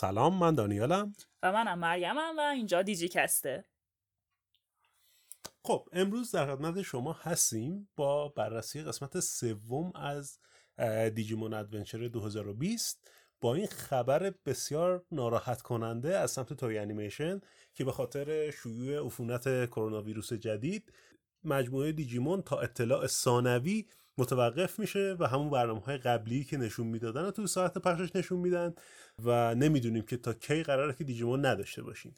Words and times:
سلام 0.00 0.38
من 0.38 0.54
دانیالم. 0.54 1.12
و 1.42 1.52
منم 1.52 1.78
مریمم 1.78 2.38
و 2.38 2.40
اینجا 2.40 2.82
دیجی‌کسته. 2.82 3.64
خب 5.64 5.88
امروز 5.92 6.30
در 6.30 6.46
خدمت 6.56 6.82
شما 6.82 7.12
هستیم 7.12 7.88
با 7.96 8.28
بررسی 8.28 8.82
قسمت 8.82 9.20
سوم 9.20 9.92
از 9.94 10.38
دیجیمون 11.14 11.54
Adventure 11.54 12.08
2020 12.08 13.10
با 13.40 13.54
این 13.54 13.66
خبر 13.66 14.34
بسیار 14.46 15.04
ناراحت 15.12 15.62
کننده 15.62 16.18
از 16.18 16.30
سمت 16.30 16.52
Toei 16.52 16.78
Animation 16.78 17.40
که 17.74 17.84
به 17.84 17.92
خاطر 17.92 18.50
شیوع 18.50 19.06
عفونت 19.06 19.66
کرونا 19.66 20.02
ویروس 20.02 20.32
جدید 20.32 20.92
مجموعه 21.44 21.92
دیجیمون 21.92 22.42
تا 22.42 22.60
اطلاع 22.60 23.06
ثانوی 23.06 23.86
متوقف 24.18 24.78
میشه 24.78 25.16
و 25.18 25.26
همون 25.26 25.50
برنامه 25.50 25.80
های 25.80 25.98
قبلی 25.98 26.44
که 26.44 26.56
نشون 26.56 26.86
می‌دادن 26.86 27.22
و 27.24 27.30
تو 27.30 27.46
ساعت 27.46 27.78
پخشش 27.78 28.16
نشون 28.16 28.38
میدن 28.38 28.74
و 29.24 29.54
نمی‌دونیم 29.54 30.02
که 30.02 30.16
تا 30.16 30.34
کی 30.34 30.62
قراره 30.62 30.94
که 30.94 31.04
دیجیمون 31.04 31.46
نداشته 31.46 31.82
باشیم. 31.82 32.14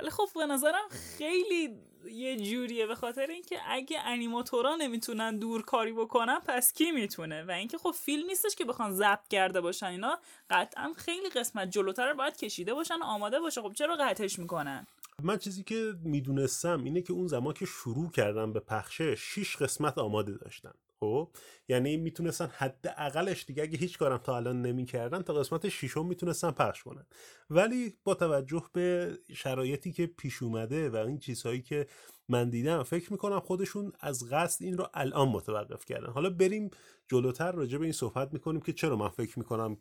ولی 0.00 0.10
خب 0.10 0.28
به 0.34 0.46
نظرم 0.46 0.88
خیلی 0.90 1.76
یه 2.10 2.36
جوریه 2.36 2.86
به 2.86 2.94
خاطر 2.94 3.26
اینکه 3.26 3.56
اگه 3.66 4.00
انیماتورا 4.00 4.76
نمی‌تونن 4.76 5.38
دور 5.38 5.62
کاری 5.62 5.92
بکنن 5.92 6.40
پس 6.46 6.72
کی 6.72 6.90
می‌تونه؟ 6.90 7.44
و 7.44 7.50
اینکه 7.50 7.78
خب 7.78 7.90
فیلم 7.90 8.26
نیستش 8.26 8.54
که 8.54 8.64
بخوان 8.64 8.92
ضبط 8.92 9.28
کرده 9.28 9.60
باشن 9.60 9.86
اینا 9.86 10.18
قطعا 10.50 10.92
خیلی 10.96 11.28
قسمت 11.28 11.70
جلوتر 11.70 12.14
باید 12.14 12.36
کشیده 12.36 12.74
باشن 12.74 13.02
آماده 13.02 13.40
باشه. 13.40 13.62
خب 13.62 13.72
چرا 13.72 13.96
قطعش 13.96 14.38
می‌کنن؟ 14.38 14.86
من 15.22 15.38
چیزی 15.38 15.62
که 15.62 15.94
می‌دونستم 16.02 16.84
اینه 16.84 17.02
که 17.02 17.12
اون 17.12 17.26
زمان 17.26 17.54
که 17.54 17.66
شروع 17.66 18.10
کردم 18.10 18.52
به 18.52 18.60
پخشه 18.60 19.14
6 19.14 19.56
قسمت 19.56 19.98
آماده 19.98 20.32
داشتن. 20.32 20.72
خب 21.04 21.28
یعنی 21.68 21.96
می‌تونستن 21.96 22.46
حداقلش 22.46 23.44
دیگه 23.44 23.62
اگه 23.62 23.78
هیچ 23.78 23.98
کارم 23.98 24.18
تا 24.18 24.36
الان 24.36 24.62
نمی‌کردن 24.62 25.22
تا 25.22 25.34
قسمت 25.34 25.68
ششم 25.68 26.06
می‌تونستن 26.06 26.50
پخش 26.50 26.82
کنن. 26.82 27.06
ولی 27.50 27.94
با 28.04 28.14
توجه 28.14 28.62
به 28.72 29.18
شرایطی 29.34 29.92
که 29.92 30.06
پیش 30.06 30.42
اومده 30.42 30.90
و 30.90 30.96
این 30.96 31.18
چیزهایی 31.18 31.62
که 31.62 31.86
من 32.28 32.50
دیدم 32.50 32.82
فکر 32.82 33.12
می‌کنم 33.12 33.40
خودشون 33.40 33.92
از 34.00 34.28
قصد 34.30 34.64
این 34.64 34.78
رو 34.78 34.88
الان 34.94 35.28
متوقف 35.28 35.84
کردن. 35.84 36.12
حالا 36.12 36.30
بریم 36.30 36.70
جلوتر 37.08 37.52
راجع 37.52 37.78
به 37.78 37.84
این 37.84 37.92
صحبت 37.92 38.32
می‌کنیم 38.32 38.60
که 38.60 38.72
چرا 38.72 38.96
من 38.96 39.08
فکر 39.08 39.38
می‌کنم 39.38 39.76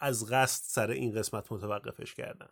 از 0.00 0.30
قصد 0.30 0.62
سر 0.64 0.90
این 0.90 1.12
قسمت 1.12 1.52
متوقفش 1.52 2.14
کردن. 2.14 2.48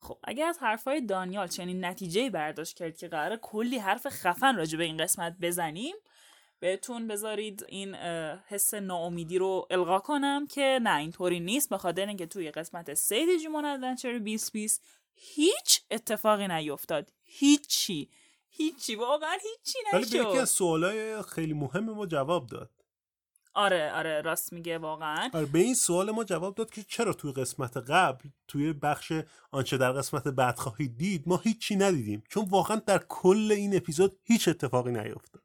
خب 0.00 0.18
اگر 0.24 0.46
از 0.46 0.58
حرفای 0.58 1.00
دانیال 1.00 1.46
چنین 1.46 1.84
نتیجه 1.84 2.30
برداشت 2.30 2.76
کرد 2.76 2.96
که 2.96 3.08
قرار 3.08 3.36
کلی 3.36 3.78
حرف 3.78 4.06
خفن 4.06 4.56
راجع 4.56 4.78
به 4.78 4.84
این 4.84 4.96
قسمت 4.96 5.36
بزنیم 5.40 5.94
بهتون 6.60 7.08
بذارید 7.08 7.64
این 7.68 7.94
حس 8.46 8.74
ناامیدی 8.74 9.38
رو 9.38 9.66
القا 9.70 9.98
کنم 9.98 10.46
که 10.46 10.78
نه 10.82 10.96
اینطوری 10.96 11.40
نیست. 11.40 11.70
به 11.70 11.78
خاطر 11.78 12.06
اینکه 12.06 12.26
توی 12.26 12.50
قسمت 12.50 12.94
سه 12.94 13.26
دیجیمون 13.26 13.64
ادونچر 13.64 14.18
2020 14.18 14.82
هیچ 15.14 15.82
اتفاقی 15.90 16.48
نیفتاد. 16.48 17.12
هیچی. 17.22 18.10
هیچی. 18.48 18.94
واقعا 18.94 19.32
هیچی 19.32 19.78
نشد 19.86 20.14
ولی 20.14 20.24
به 20.24 20.30
یکی 20.30 20.38
از 20.38 20.50
سوالای 20.50 21.22
خیلی 21.22 21.52
مهم 21.52 21.84
ما 21.90 22.06
جواب 22.06 22.46
داد. 22.46 22.70
آره 23.54 23.92
آره 23.92 24.20
راست 24.20 24.52
میگه 24.52 24.78
واقعا. 24.78 25.30
آره 25.34 25.46
به 25.46 25.58
این 25.58 25.74
سوال 25.74 26.10
ما 26.10 26.24
جواب 26.24 26.54
داد 26.54 26.70
که 26.70 26.82
چرا 26.82 27.12
توی 27.12 27.32
قسمت 27.32 27.76
قبل 27.76 28.28
توی 28.48 28.72
بخش 28.72 29.12
آنچه 29.50 29.76
در 29.76 29.92
قسمت 29.92 30.28
بعد 30.28 30.58
خواهید 30.58 30.96
دید 30.96 31.22
ما 31.26 31.36
هیچی 31.36 31.76
ندیدیم. 31.76 32.24
چون 32.28 32.44
واقعا 32.48 32.76
در 32.76 33.04
کل 33.08 33.52
این 33.52 33.76
اپیزود 33.76 34.18
هیچ 34.22 34.48
اتفاقی 34.48 34.92
نیفتاد. 34.92 35.42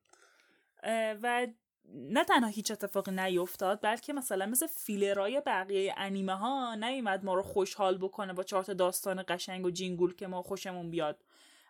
و 1.23 1.48
نه 1.96 2.24
تنها 2.24 2.50
هیچ 2.50 2.72
اتفاقی 2.72 3.12
نیفتاد 3.12 3.80
بلکه 3.81 4.13
مثلا 4.13 4.46
مثل 4.46 4.68
فیلرای 4.68 5.41
بقیه 5.46 5.94
انیمه 5.97 6.34
ها 6.34 6.75
نیومد 6.75 7.25
ما 7.25 7.34
رو 7.34 7.41
خوشحال 7.41 7.97
بکنه 7.97 8.34
با 8.34 8.44
چهار 8.44 8.63
داستان 8.63 9.24
قشنگ 9.28 9.66
و 9.66 9.72
جینگول 9.72 10.16
که 10.16 10.28
ما 10.28 10.41
خوشمون 10.41 10.90
بیاد. 10.91 11.24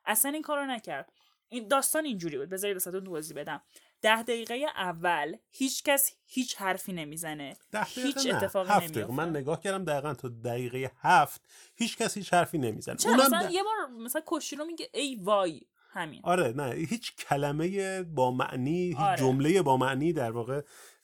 اصلا 0.05 0.31
این 0.31 0.41
کارو 0.41 0.65
نکرد. 0.65 1.11
این 1.49 1.67
داستان 1.67 2.05
اینجوری 2.05 2.37
بود. 2.37 2.49
بذارید 2.49 2.75
واسهتون 2.75 3.03
توضیح 3.03 3.37
بدم. 3.37 3.61
ده 4.01 4.23
دقیقه 4.23 4.65
اول 4.75 5.35
هیچ 5.51 5.83
کس 5.83 6.15
هیچ 6.25 6.55
حرفی 6.55 6.93
نمی‌زنه. 6.93 7.55
هیچ 7.85 8.27
اتفاقی 8.27 8.73
نمیفته 8.73 9.11
من 9.11 9.29
نگاه 9.29 9.61
کردم 9.61 9.85
دقیقا 9.85 10.13
تا 10.13 10.27
دقیقه 10.27 10.91
هفت 11.01 11.41
هیچ 11.75 11.97
کس 11.97 12.17
هیچ 12.17 12.33
حرفی 12.33 12.57
نمی‌زنه. 12.57 12.95
چرا؟ 12.95 13.13
مثلا 13.13 13.49
یه 13.51 13.63
بار 13.63 13.87
مثلا 13.87 14.21
کشی 14.25 14.55
رو 14.55 14.65
میگه 14.65 14.89
ای 14.93 15.15
وای. 15.15 15.61
همین. 15.93 16.21
آره 16.23 16.53
نه 16.57 16.71
هیچ 16.73 17.15
کلمه 17.15 18.03
با 18.03 18.31
معنی 18.31 18.87
هیچ 18.87 18.97
آره. 18.97 19.17
جمله 19.17 19.61
با 19.61 19.77
معنی 19.77 20.13
در 20.13 20.31
واقع 20.31 20.61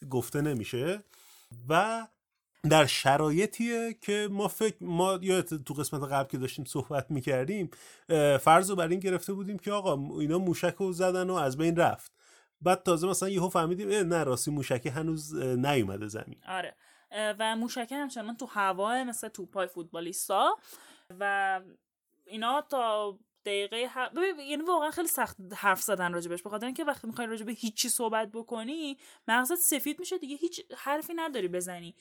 گفته 0.09 0.41
نمیشه. 0.41 1.03
و 1.69 2.07
در 2.69 2.85
شرایطیه 2.85 3.97
که 4.01 4.27
ما 4.31 4.47
فکر 4.47 4.75
ما 4.81 5.19
یا 5.21 5.41
تو 5.41 5.73
قسمت 5.73 6.03
قبل 6.03 6.29
که 6.29 6.37
داشتیم 6.37 6.65
صحبت 6.65 7.11
می‌کردیم 7.11 7.69
فرض 8.39 8.69
رو 8.69 8.75
بر 8.75 8.87
این 8.87 8.99
گرفته 8.99 9.33
بودیم 9.33 9.59
که 9.59 9.71
آقا 9.71 10.19
اینا 10.19 10.37
موشک 10.37 10.75
رو 10.79 10.91
زدن 10.91 11.29
و 11.29 11.33
از 11.33 11.57
بین 11.57 11.75
رفت. 11.75 12.11
بعد 12.61 12.83
تازه 12.83 13.07
مثلا 13.07 13.29
یهو 13.29 13.49
فهمیدیم 13.49 13.89
نه 13.89 14.23
راستی 14.23 14.51
موشکه 14.51 14.91
هنوز 14.91 15.35
نیومده 15.35 16.07
زمین. 16.07 16.37
آره. 16.47 16.75
و 17.11 17.55
موشکه 17.55 17.95
همچنان 17.95 18.37
تو 18.37 18.45
هوا 18.45 19.03
مثل 19.03 19.27
توپای 19.27 19.67
فوتبالیستا 19.67 20.57
و 21.19 21.61
اینا 22.25 22.61
تا 22.61 23.17
دقیقه 23.45 23.89
ه... 23.95 24.09
یعنی 24.41 24.63
واقعا 24.63 24.91
خیلی 24.91 25.07
سخت 25.07 25.37
حرف 25.55 25.81
زدن 25.81 26.13
راجبش 26.13 26.43
بخاطر 26.43 26.65
اینکه 26.65 26.83
وقتی 26.83 27.07
می‌خوای 27.07 27.27
راجب 27.27 27.49
هیچی 27.49 27.89
صحبت 27.89 28.31
بکنی 28.31 28.97
مغزت 29.27 29.55
سفید 29.55 29.99
میشه 29.99 30.17
دیگه 30.17 30.35
هیچ 30.35 30.61
حرفی 30.77 31.13
نداری 31.13 31.47
بزنی. 31.47 31.95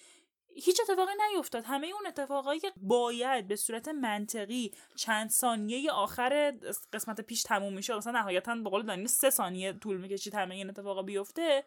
هیچ 0.55 0.81
اتفاقی 0.81 1.13
نیفتاد. 1.35 1.65
همه 1.65 1.87
اون 1.87 2.07
اتفاقایی 2.07 2.61
که 2.61 2.73
باید 2.77 3.49
به 3.49 3.57
صورت 3.57 3.89
منطقی 3.89 4.73
چند 4.97 5.31
ثانیه 5.31 5.91
آخر 5.91 6.55
قسمت 6.93 7.21
پیش 7.21 7.43
تموم 7.43 7.73
میشه 7.73 7.97
مثلا 7.97 8.13
نهایتا 8.13 8.55
به 8.55 8.71
قول 8.71 8.83
دانی 8.83 9.07
سه 9.07 9.31
ثانیه 9.31 9.73
طول 9.73 9.97
می‌کشید 9.97 10.35
همه 10.35 10.55
این 10.55 10.71
اتفاقا 10.71 11.03
بیفته 11.03 11.65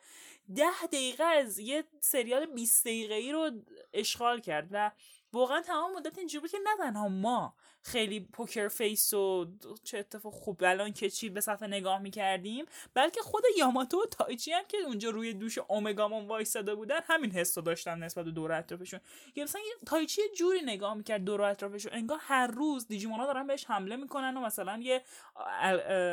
ده 0.56 0.86
دقیقه 0.88 1.24
از 1.24 1.60
یه 1.60 1.84
سریال 2.00 2.46
20 2.46 2.86
دقیقه 2.86 3.14
ای 3.14 3.32
رو 3.32 3.52
اشغال 3.94 4.40
کرد 4.40 4.68
و 4.72 4.92
واقعا 5.34 5.62
تمام 5.62 5.94
مدت 5.96 6.18
اینجوری 6.18 6.42
بود 6.42 6.52
که 6.52 6.58
نه 6.64 6.78
تنها 6.78 7.08
ما 7.08 7.56
خیلی 7.84 8.20
poker 8.20 8.68
face 8.68 9.14
و 9.14 9.52
چه 9.84 9.98
اتفاق 9.98 10.34
خوب 10.34 10.64
الان 10.64 10.94
که 10.94 11.10
چی 11.10 11.30
به 11.30 11.42
صفحه 11.42 11.68
نگاه 11.68 12.00
می‌کردیم 12.00 12.66
بلکه 12.94 13.22
خود 13.22 13.44
یاماتو 13.58 14.02
و 14.02 14.06
تایچی 14.06 14.52
هم 14.52 14.64
که 14.68 14.78
اونجا 14.78 15.10
روی 15.10 15.34
دوش 15.34 15.58
اومگامون 15.58 16.28
وایساده 16.28 16.76
بودن 16.76 17.00
همین 17.04 17.32
حس 17.32 17.58
رو 17.58 17.64
داشتن 17.64 18.04
نسبت 18.04 18.26
به 18.26 18.32
دور 18.32 18.52
اطرافشون. 18.52 19.00
یا 19.36 19.44
مثلا 19.44 19.62
تایچی 19.86 20.22
جوری 20.38 20.62
نگاه 20.62 20.94
می‌کرد 20.94 21.24
دور 21.24 21.42
اطرافشون 21.42 21.94
انگار 21.94 22.20
هر 22.22 22.48
روز 22.48 22.88
دیجیمونا 22.88 23.26
دارن 23.26 23.48
بهش 23.48 23.66
حمله 23.66 23.96
می‌کنن 23.96 24.38
و 24.38 24.42
مثلا 24.42 24.80
یه 24.82 25.04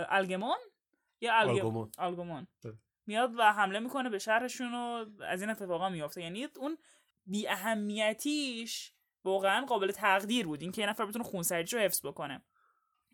الگمون؟ 0.08 0.58
یا 1.20 1.34
الگمون 1.34 1.92
الگمون 1.98 2.46
بله. 2.64 2.74
میاد 3.06 3.34
و 3.38 3.52
حمله 3.52 3.78
می‌کنه 3.78 4.10
به 4.10 4.18
شهرشون 4.18 4.74
و 4.74 5.06
از 5.24 5.40
این 5.40 5.50
اتفاقا 5.50 5.88
میافته. 5.88 6.22
یعنی 6.22 6.48
اون 6.56 6.78
بی 7.26 7.48
اهمیتیش 7.48 8.92
واقعا 9.24 9.66
قابل 9.66 9.92
تقدیر 9.92 10.46
بود. 10.46 10.62
اینکه 10.62 10.82
یه 10.82 10.88
نفر 10.88 11.06
بتونه 11.06 11.24
خونسردیش 11.24 11.74
رو 11.74 11.80
حفظ 11.80 12.06
بکنه. 12.06 12.42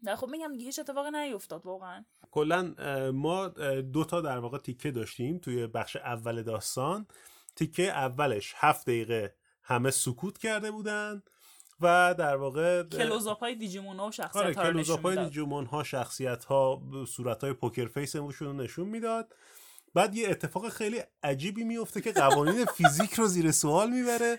نه 0.03 0.17
خب 0.17 0.29
میگم 0.29 0.53
دیگه 0.53 0.65
هیچ 0.65 0.79
اتفاقی 0.79 1.11
نیفتاد 1.11 1.67
واقعا. 1.67 2.05
کلا 2.31 2.75
ما 3.15 3.49
دو 3.93 4.05
تا 4.05 4.21
در 4.21 4.39
واقع 4.39 4.59
تیکه 4.59 4.91
داشتیم 4.91 5.39
توی 5.39 5.67
بخش 5.67 5.97
اول 5.97 6.43
داستان. 6.43 7.07
تیکه 7.57 7.83
اولش 7.83 8.53
هفت 8.57 8.87
دقیقه 8.87 9.35
همه 9.63 9.91
سکوت 9.91 10.39
کرده 10.39 10.71
بودن 10.71 11.23
و 11.81 12.15
در 12.19 12.37
واقع 12.37 12.83
کلوزاپ 12.83 13.41
های 13.41 13.55
دیجیمون 13.55 13.97
ها 13.97 14.09
و 14.09 14.11
شخصیت 14.11 14.43
آره، 14.43 14.55
ها 14.55 14.63
کلوزاپ 14.63 15.03
های 15.03 15.25
دیجیمون 15.25 15.67
ها 15.67 15.83
شخصیت 15.83 16.45
ها 16.45 16.83
صورت 17.09 17.45
های 17.45 17.53
poker 17.53 17.87
face 17.87 18.17
رو 18.17 18.53
نشون 18.53 18.89
می‌داد. 18.89 19.35
بعد 19.95 20.15
یه 20.15 20.31
اتفاق 20.31 20.69
خیلی 20.69 21.03
عجیبی 21.23 21.65
میفته 21.65 22.01
که 22.01 22.13
قوانین 22.13 22.65
فیزیک 22.65 23.15
رو 23.15 23.27
زیر 23.27 23.51
سوال 23.51 23.91
می‌بره. 23.91 24.39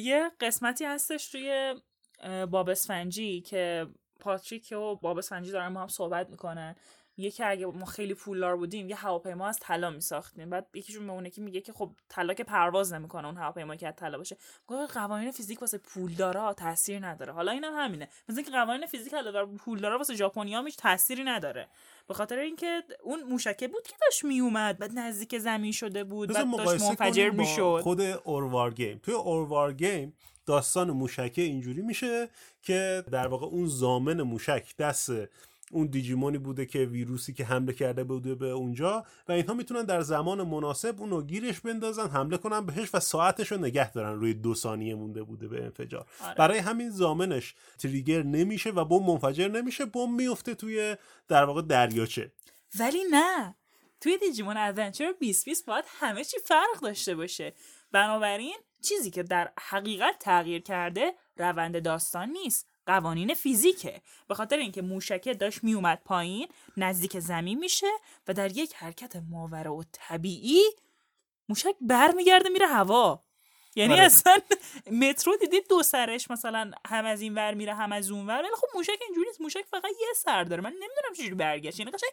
یه 0.00 0.30
قسمتی 0.40 0.84
هستش 0.84 1.34
روی 1.34 1.74
باب 2.50 2.68
اسفنجی 2.68 3.40
که 3.40 3.86
پاتریک 4.20 4.72
و 4.72 4.94
باب 4.96 5.18
اسفنجی 5.18 5.50
دارن 5.50 5.68
با 5.68 5.80
هم 5.82 5.88
صحبت 5.88 6.30
می‌کنن. 6.30 6.74
میگه 7.18 7.30
که 7.30 7.46
اگه 7.46 7.66
ما 7.66 7.84
خیلی 7.84 8.14
پولدار 8.14 8.56
بودیم 8.56 8.88
یه 8.88 8.96
هواپیما 8.96 9.46
از 9.46 9.58
طلا 9.60 9.90
میساختیم. 9.90 10.50
بعد 10.50 10.66
یکیشون 10.74 11.22
به 11.22 11.30
که 11.30 11.40
میگه 11.40 11.60
که 11.60 11.72
خب 11.72 11.90
طلا 12.08 12.34
که 12.34 12.44
پرواز 12.44 12.92
نمی‌کنه 12.92 13.26
اون 13.26 13.36
هواپیما 13.36 13.76
که 13.76 13.88
از 13.88 13.94
طلا 13.96 14.18
باشه. 14.18 14.36
قوانین 14.94 15.30
فیزیک 15.30 15.60
واسه 15.60 15.78
پولدارا 15.78 16.54
تاثیر 16.54 17.06
نداره. 17.06 17.32
حالا 17.32 17.52
اینم 17.52 17.74
هم 17.74 17.84
همینه. 17.84 18.08
مثلا 18.28 18.42
که 18.42 18.50
قوانین 18.50 18.86
فیزیک 18.86 19.14
علاوه 19.14 19.56
پولدارا 19.56 19.98
واسه 19.98 20.14
ژاپنیا 20.14 20.62
هیچ 20.62 20.76
تأثیری 20.76 21.24
نداره. 21.24 21.68
به 22.08 22.14
خاطر 22.14 22.38
اینکه 22.38 22.82
اون 23.02 23.22
موشکه 23.22 23.68
بود 23.68 23.82
که 23.86 23.94
داشت 24.00 24.24
میومد 24.24 24.78
بعد 24.78 24.98
نزدیک 24.98 25.38
زمین 25.38 25.72
شده 25.72 26.04
بود 26.04 26.32
بعد 26.32 26.56
داشت 26.56 26.82
منفجر 26.82 27.30
می‌شد. 27.30 27.80
خود 27.82 28.00
اوروار 28.00 28.74
گیم 28.74 29.00
توی 29.02 29.14
اوروار 29.14 29.72
گیم 29.72 30.16
داستان 30.46 30.90
موشکه 30.90 31.42
اینجوری 31.42 31.82
میشه 31.82 32.28
که 32.62 33.04
در 33.10 33.26
واقع 33.26 33.46
اون 33.46 33.66
زامن 33.66 34.22
موشک 34.22 34.76
دست 34.76 35.10
اون 35.72 35.86
دیجیمونی 35.86 36.38
بوده 36.38 36.66
که 36.66 36.78
ویروسی 36.78 37.32
که 37.32 37.44
حمله 37.44 37.72
کرده 37.72 38.04
بوده 38.04 38.34
به 38.34 38.50
اونجا 38.50 39.04
و 39.28 39.32
اینها 39.32 39.54
می‌تونن 39.54 39.84
در 39.84 40.00
زمان 40.00 40.42
مناسب 40.42 41.00
اونو 41.00 41.22
گیرش 41.22 41.60
بندازن 41.60 42.08
حمله 42.08 42.36
کنن 42.36 42.66
بهش 42.66 42.88
و 42.94 43.00
ساعتش 43.00 43.52
رو 43.52 43.58
نگه 43.58 43.92
دارن 43.92 44.20
روی 44.20 44.34
دو 44.34 44.54
ثانیه 44.54 44.94
مونده 44.94 45.22
بوده 45.22 45.48
به 45.48 45.64
انفجار. 45.64 46.06
آره. 46.24 46.34
برای 46.34 46.58
همین 46.58 46.90
زامنش 46.90 47.54
تریگر 47.78 48.22
نمیشه 48.22 48.70
و 48.70 48.84
بمب 48.84 49.02
منفجر 49.02 49.48
نمیشه 49.48 49.84
بمب 49.84 50.20
میفته 50.20 50.54
توی 50.54 50.96
در 51.28 51.44
واقع 51.44 51.62
دریاچه. 51.62 52.32
ولی 52.78 53.04
نه. 53.10 53.54
توی 54.00 54.18
دیجیمون 54.18 54.56
ادونچر 54.56 55.12
2020 55.12 55.66
باید 55.66 55.84
همه 55.88 56.24
چی 56.24 56.38
فرق 56.38 56.80
داشته 56.82 57.14
باشه. 57.14 57.54
بنابراین 57.92 58.56
چیزی 58.82 59.10
که 59.10 59.22
در 59.22 59.52
حقیقت 59.60 60.18
تغییر 60.20 60.62
کرده 60.62 61.14
روند 61.36 61.82
داستان 61.82 62.30
نیست. 62.30 62.67
قوانین 62.88 63.34
فیزیکه. 63.34 64.02
به 64.28 64.34
خاطر 64.34 64.56
اینکه 64.56 64.82
موشکه 64.82 65.34
داشت 65.34 65.64
میومد 65.64 66.02
پایین 66.04 66.48
نزدیک 66.76 67.18
زمین 67.18 67.58
میشه 67.58 67.86
و 68.28 68.34
در 68.34 68.56
یک 68.56 68.74
حرکت 68.74 69.16
ماورا 69.30 69.74
و 69.74 69.84
طبیعی 69.92 70.62
موشک 71.48 71.74
برمیگرده 71.80 72.48
میره 72.48 72.66
هوا. 72.66 73.22
یعنی 73.76 73.92
آره. 73.92 74.02
اصلا 74.02 74.38
مترو 74.92 75.36
دیدید 75.36 75.68
دو 75.68 75.82
سرش 75.82 76.30
مثلا 76.30 76.70
هم 76.86 77.04
از 77.04 77.20
این 77.20 77.34
ور 77.34 77.54
میره 77.54 77.74
هم 77.74 77.92
از 77.92 78.10
اون 78.10 78.26
ور. 78.26 78.38
ولی 78.38 78.48
خب 78.56 78.66
موشک 78.74 78.98
اینجوری 79.06 79.26
نیست. 79.26 79.40
موشک 79.40 79.64
فقط 79.70 79.84
یه 79.84 80.12
سر 80.16 80.44
داره. 80.44 80.62
من 80.62 80.70
نمی‌دونم 80.70 81.14
چجوری 81.16 81.34
برگشت. 81.34 81.78
یعنی 81.78 81.90
قشنگ 81.90 82.10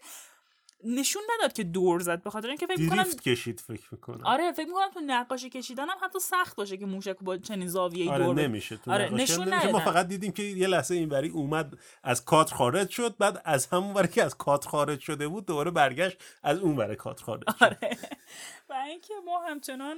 نشون 0.84 1.22
نداد 1.38 1.54
که 1.54 1.64
دور 1.64 2.00
زد 2.00 2.24
به 2.24 2.30
خاطر 2.30 2.48
اینکه 2.48 2.68
فکر 2.68 2.82
می‌کنم 2.82 3.04
کشید 3.04 3.60
فکر 3.60 3.88
می‌کنم 3.92 4.26
آره 4.26 4.52
فکر 4.52 4.66
می‌کنم 4.66 4.90
تو 4.94 5.00
نقاشی 5.00 5.50
کشیدن 5.50 5.90
هم 5.90 5.98
حتی 6.02 6.20
سخت 6.20 6.56
باشه 6.56 6.78
که 6.78 6.86
موشک 6.86 7.18
با 7.22 7.38
چنین 7.38 7.68
زاویه‌ای 7.68 8.10
آره 8.10 8.26
دور. 8.26 8.36
نمیشه 8.36 8.78
تو 8.78 8.92
آره، 8.92 9.14
نشون 9.14 9.54
نمیشه. 9.54 9.72
ما. 9.72 9.80
فقط 9.80 10.08
دیدیم 10.08 10.32
که 10.32 10.44
یه 10.44 10.68
لحظه 10.68 10.96
اینوری 10.96 11.30
اومد 11.30 11.78
از 12.04 12.26
کادر 12.26 12.54
خارج 12.54 12.90
شد 12.90 13.18
بعد 13.18 13.42
از 13.46 13.66
همون 13.66 13.94
ور 13.94 14.08
که 14.08 14.24
از 14.24 14.38
کادر 14.38 14.68
خارج 14.68 15.00
شده 15.00 15.28
بود 15.28 15.46
دوباره 15.46 15.72
برگشت 15.72 16.18
از 16.44 16.60
اون 16.60 16.78
ور 16.78 16.96
کادر 16.96 17.24
خارج 17.24 17.42
شد 17.42 17.64
آره 17.64 17.98
و 18.70 18.74
اینکه 18.74 19.14
ما 19.26 19.44
همچنان 19.44 19.98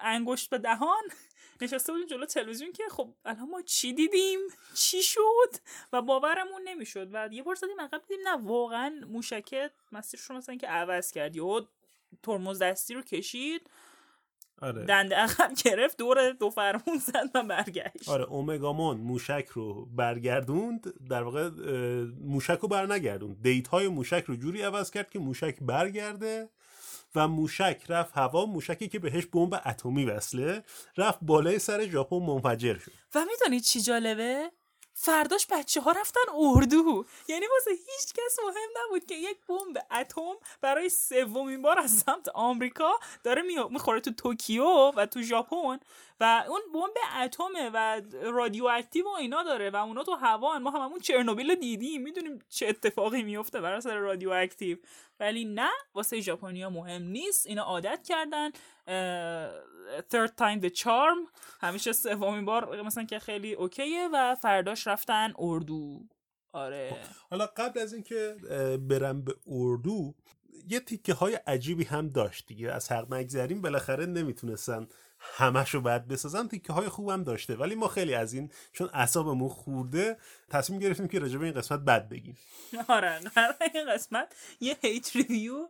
انگشت 0.00 0.50
به 0.50 0.58
دهان 0.58 1.02
نشسته 1.60 1.92
بودیم 1.92 2.06
جلو 2.06 2.26
تلویزیون 2.26 2.72
که 2.72 2.82
خب 2.90 3.14
الان 3.24 3.50
ما 3.50 3.62
چی 3.62 3.92
دیدیم؟ 3.92 4.38
چی 4.74 5.02
شد؟ 5.02 5.56
و 5.92 6.02
باورمون 6.02 6.62
نمی‌شد. 6.64 7.08
و 7.12 7.28
یه 7.32 7.42
بار 7.42 7.54
زدیم 7.54 7.80
عقب 7.80 8.02
دیدیم 8.08 8.28
نه 8.28 8.36
واقعا 8.36 9.00
موشکه 9.08 9.70
مسیرش 9.92 10.22
رو 10.22 10.36
مثلا 10.36 10.56
که 10.56 10.66
عوض 10.66 11.12
کرد 11.12 11.36
یهو 11.36 11.60
ترمز 12.22 12.62
دستی 12.62 12.94
رو 12.94 13.02
کشید. 13.02 13.70
آره. 14.62 14.84
دنده 14.84 15.16
عقب 15.16 15.52
گرفت 15.64 15.96
دور 15.96 16.30
دو 16.30 16.50
فرمون 16.50 16.98
زد 16.98 17.30
و 17.34 17.42
برگشت. 17.42 18.08
آره 18.08 18.24
اومگامون 18.24 18.96
موشک 18.96 19.46
رو 19.52 19.86
برگردوند. 19.86 21.08
در 21.08 21.22
واقع 21.22 21.50
موشک 22.20 22.58
رو 22.58 22.68
برنگردوند. 22.68 23.42
دیت 23.42 23.68
های 23.68 23.88
موشک 23.88 24.24
رو 24.26 24.36
جوری 24.36 24.62
عوض 24.62 24.90
کرد 24.90 25.10
که 25.10 25.18
موشک 25.18 25.56
برگرده. 25.60 26.50
و 27.14 27.28
موشک 27.28 27.82
رفت 27.88 28.16
هوا 28.16 28.46
موشکی 28.46 28.88
که 28.88 28.98
بهش 28.98 29.26
بمب 29.26 29.62
اتمی 29.66 30.04
وصله 30.04 30.64
رفت 30.96 31.18
بالای 31.22 31.58
سر 31.58 31.86
ژاپن 31.88 32.16
منفجر 32.16 32.78
شد. 32.78 32.92
و 33.14 33.24
می‌دونید 33.24 33.62
چی 33.62 33.80
جالبه؟ 33.80 34.50
فرداش 34.94 35.46
بچه 35.50 35.80
ها 35.80 35.90
رفتن 35.90 36.20
اردو. 36.34 37.04
یعنی 37.28 37.46
واسه 37.46 37.70
هیچ 37.70 38.12
کس 38.14 38.38
مهم 38.44 38.70
نبود 38.84 39.06
که 39.06 39.14
یک 39.14 39.36
بمب 39.48 39.76
اتم 40.00 40.34
برای 40.60 40.88
سومین 40.88 41.62
بار 41.62 41.78
از 41.78 41.90
سمت 41.90 42.28
آمریکا 42.28 42.90
داره 43.24 43.42
می- 43.42 43.68
می‌خوره 43.70 44.00
تو 44.00 44.10
توکیو 44.12 44.64
و 44.96 45.06
تو 45.06 45.22
ژاپن. 45.22 45.78
و 46.22 46.44
اون 46.48 46.60
بمب 46.74 47.22
اتمه 47.24 47.70
و 47.74 48.02
رادیواکتیو 48.22 49.04
و 49.04 49.08
اینا 49.08 49.42
داره 49.42 49.70
و 49.70 49.76
اونا 49.76 50.02
تو 50.02 50.14
هوا 50.14 50.58
ما 50.58 50.70
هممون 50.70 50.98
چرنوبیل 50.98 51.50
رو 51.50 51.54
دیدیم. 51.54 52.02
می‌دونیم 52.02 52.38
چه 52.48 52.68
اتفاقی 52.68 53.22
میفته 53.22 53.60
برای 53.60 53.80
سر 53.80 53.96
رادیواکتیو. 53.96 54.78
ولی 55.20 55.44
نه 55.44 55.70
واسه 55.94 56.20
ژاپنیا 56.20 56.70
مهم 56.70 57.02
نیست. 57.02 57.46
اینا 57.46 57.62
عادت 57.62 58.02
کردن. 58.08 58.50
third 60.12 60.30
time 60.30 60.64
the 60.64 60.70
charm. 60.82 61.40
همیشه 61.60 61.92
سومین 61.92 62.44
بار 62.44 62.82
مثلا 62.82 63.04
که 63.04 63.18
خیلی 63.18 63.54
اوکیه 63.54 64.08
و 64.12 64.34
فرداش 64.34 64.86
رفتن 64.86 65.32
اردو. 65.38 66.00
آره. 66.52 66.96
حالا 67.30 67.46
قبل 67.46 67.80
از 67.80 67.92
اینکه 67.92 68.36
برم 68.88 69.22
به 69.22 69.34
اردو 69.46 70.14
یه 70.68 70.80
تیکه 70.80 71.14
های 71.14 71.34
عجیبی 71.34 71.84
هم 71.84 72.08
داشت 72.08 72.46
دیگه. 72.46 72.72
از 72.72 72.92
حق 72.92 73.14
نگذریم 73.14 73.62
بالاخره 73.62 74.06
نمی‌تونستن 74.06 74.88
همشو 75.22 75.80
بعد 75.80 76.08
بسازن 76.08 76.48
تیکه 76.48 76.72
های 76.72 76.88
خوبم 76.88 77.24
داشته. 77.24 77.56
ولی 77.56 77.74
ما 77.74 77.88
خیلی 77.88 78.14
از 78.14 78.32
این 78.32 78.50
چون 78.72 78.90
اعصابمون 78.92 79.48
خورده 79.48 80.16
تصمیم 80.48 80.78
گرفتیم 80.78 81.08
که 81.08 81.18
راجع 81.18 81.38
به 81.38 81.44
این 81.44 81.54
قسمت 81.54 81.80
بد 81.80 82.08
بگیم. 82.08 82.38
آره 82.88 83.20
این 83.74 83.94
قسمت 83.94 84.34
یه 84.60 84.76
هیت 84.82 85.16
ریویو 85.16 85.68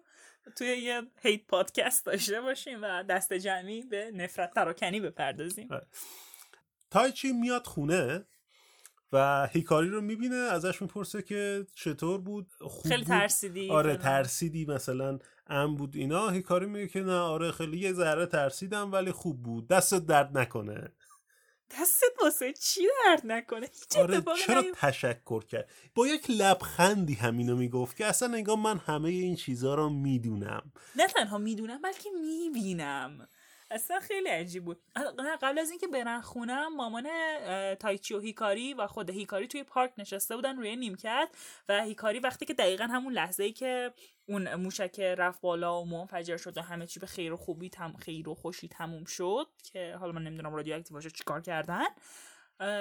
توی 0.57 0.67
یه 0.67 1.03
هیت 1.23 1.47
پادکست 1.47 2.07
داشته 2.07 2.41
باشیم 2.41 2.79
و 2.83 3.03
دست 3.03 3.33
جمعی 3.33 3.83
به 3.83 4.11
نفرت 4.15 4.55
پراکنی 4.55 5.01
بپردازیم. 5.01 5.69
تایچی 6.91 7.33
میاد 7.33 7.67
خونه؟ 7.67 8.25
و 9.13 9.49
هیکاری 9.53 9.89
رو 9.89 10.01
می‌بینه 10.01 10.37
ازش 10.37 10.83
می‌پرسه 10.83 11.23
که 11.23 11.67
چطور 11.75 12.21
بود 12.21 12.53
خوب 12.61 12.83
خیلی 12.83 12.97
بود؟ 12.97 13.07
ترسیدی 13.07 13.71
آره. 13.71 13.97
ترسیدی 13.97 14.65
مثلا 14.65 15.19
ام 15.47 15.75
بود 15.75 15.97
اینا. 15.97 16.29
هیکاری 16.29 16.67
میگه 16.67 16.89
که 16.89 17.01
نه 17.01 17.17
آره 17.19 17.53
خیلی 17.53 17.79
یه 17.79 17.93
ذره 17.93 18.27
ترسیدم 18.27 18.93
ولی 18.93 19.13
خوب 19.13 19.43
بود. 19.43 19.69
دستت 19.69 20.07
درد 20.07 20.39
نکنه. 20.39 20.93
دستت 21.81 22.23
واسه 22.23 22.53
چی 22.53 22.81
درد 23.07 23.23
نکنه؟ 23.25 23.67
هیچ 23.67 23.97
آره 23.97 24.23
چرا 24.47 24.61
نیفت- 24.61 24.79
تشکر 24.81 25.45
کرد؟ 25.45 25.71
با 25.95 26.07
یک 26.07 26.31
لبخندی 26.31 27.15
همینو 27.15 27.57
می‌گفت 27.57 27.97
که 27.97 28.07
اصلا 28.07 28.35
انگار 28.35 28.57
من 28.57 28.79
همه 28.79 29.09
این 29.09 29.37
چیزها 29.37 29.75
رو 29.75 29.89
می‌دونم. 29.91 30.73
نه 30.97 31.07
تنها 31.07 31.39
می‌دونم 31.39 31.83
بلکه 31.83 32.09
می‌بینم. 32.27 33.29
اصلا 33.73 34.01
خیلی 34.01 34.29
عجیب 34.29 34.65
بود. 34.65 34.83
قبل 35.43 35.59
از 35.59 35.71
اینکه 35.71 35.87
برن 35.87 36.21
خونم 36.21 36.77
مامان 36.77 37.09
تایچی 37.75 38.15
و 38.15 38.21
هیکاری 38.21 38.75
و 38.75 38.87
خود 38.87 39.11
هیکاری 39.11 39.49
توی 39.49 39.63
پارک 39.63 39.93
نشسته 39.99 40.37
بودن 40.37 40.57
روی 40.57 40.77
نیمکت 40.77 41.29
و 41.69 41.83
هیکاری 41.83 42.19
وقتی 42.19 42.45
که 42.45 42.55
دقیقا 42.55 42.85
همون 42.85 43.13
لحظه 43.13 43.45
ای 43.45 43.53
که 43.53 43.93
اون 44.29 44.55
موشک 44.55 45.01
رفت 45.01 45.41
بالا 45.41 45.83
و 45.83 45.85
منفجر 45.85 46.37
شد 46.37 46.59
و 46.59 46.63
همه 46.63 46.87
چی 46.87 47.01
به 47.01 47.07
خیر 47.07 47.33
و 47.33 47.37
خوبی 47.37 47.71
تم 47.71 47.93
خیر 47.93 48.29
و 48.29 48.35
خوشی 48.35 48.69
تموم 48.69 49.05
شد 49.05 49.47
که 49.73 49.97
حالا 50.01 50.13
من 50.13 50.23
نمی‌دونم 50.23 50.55
رادیواکتیو 50.55 50.95
باشه 50.95 51.11
چیکار 51.11 51.41
کردن 51.41 51.87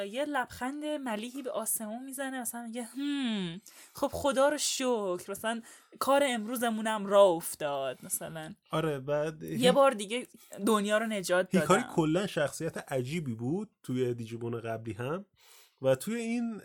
یه 0.09 0.25
لبخند 0.25 0.85
ملیحی 0.85 1.41
به 1.41 1.51
آسمون 1.51 2.03
می‌زنه 2.03 2.41
مثلا 2.41 2.62
میگه 2.62 2.84
هم 2.84 3.62
خب 3.93 4.10
خدا 4.13 4.50
رو 4.50 4.57
شکر 4.57 5.31
مثلا 5.31 5.62
کار 6.00 6.22
امروزمونم 6.25 7.05
را 7.05 7.24
افتاد 7.24 8.05
مثلا. 8.05 8.53
آره 8.72 9.00
بعد 9.00 9.43
یه 9.43 9.72
بار 9.72 9.91
دیگه 9.91 10.27
دنیا 10.65 10.98
رو 10.98 11.05
نجات 11.05 11.55
هیکاری 11.55 11.81
دادم. 11.81 11.93
کلا 11.93 12.27
شخصیت 12.27 12.91
عجیبی 12.91 13.34
بود 13.34 13.69
توی 13.84 14.13
دیجیبون 14.13 14.60
قبلی 14.60 14.93
هم 14.93 15.25
و 15.81 15.96
توی 15.96 16.15
این 16.15 16.62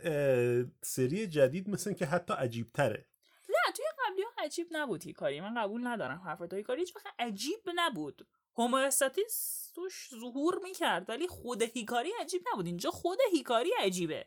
سری 0.83 1.26
جدید 1.26 1.71
مثل 1.71 1.92
که 1.92 2.07
حتی 2.07 2.35
عجیب 2.35 2.73
تره 2.73 3.07
نه 3.49 3.73
توی 3.76 3.85
قبلی 4.07 4.23
ها 4.23 4.45
عجیب 4.45 4.69
نبود 4.71 5.04
هیکاری 5.04 5.40
من 5.40 5.54
قبول 5.62 5.87
ندارم 5.87 6.19
حرفات 6.19 6.54
هیکاری 6.54 6.81
هیچ 6.81 6.95
عجیب 7.19 7.61
نبود. 7.75 8.26
هوموستاتیس 8.59 9.67
توش 9.75 10.09
ظهور 10.21 10.61
می‌کرد 10.63 11.09
ولی 11.09 11.29
خود 11.29 11.63
هیکاری 11.63 12.11
عجیب 12.21 12.43
نبود. 12.53 12.67
اینجا 12.67 12.91
خود 12.91 13.19
هیکاری 13.33 13.71
عجیبه. 13.81 14.27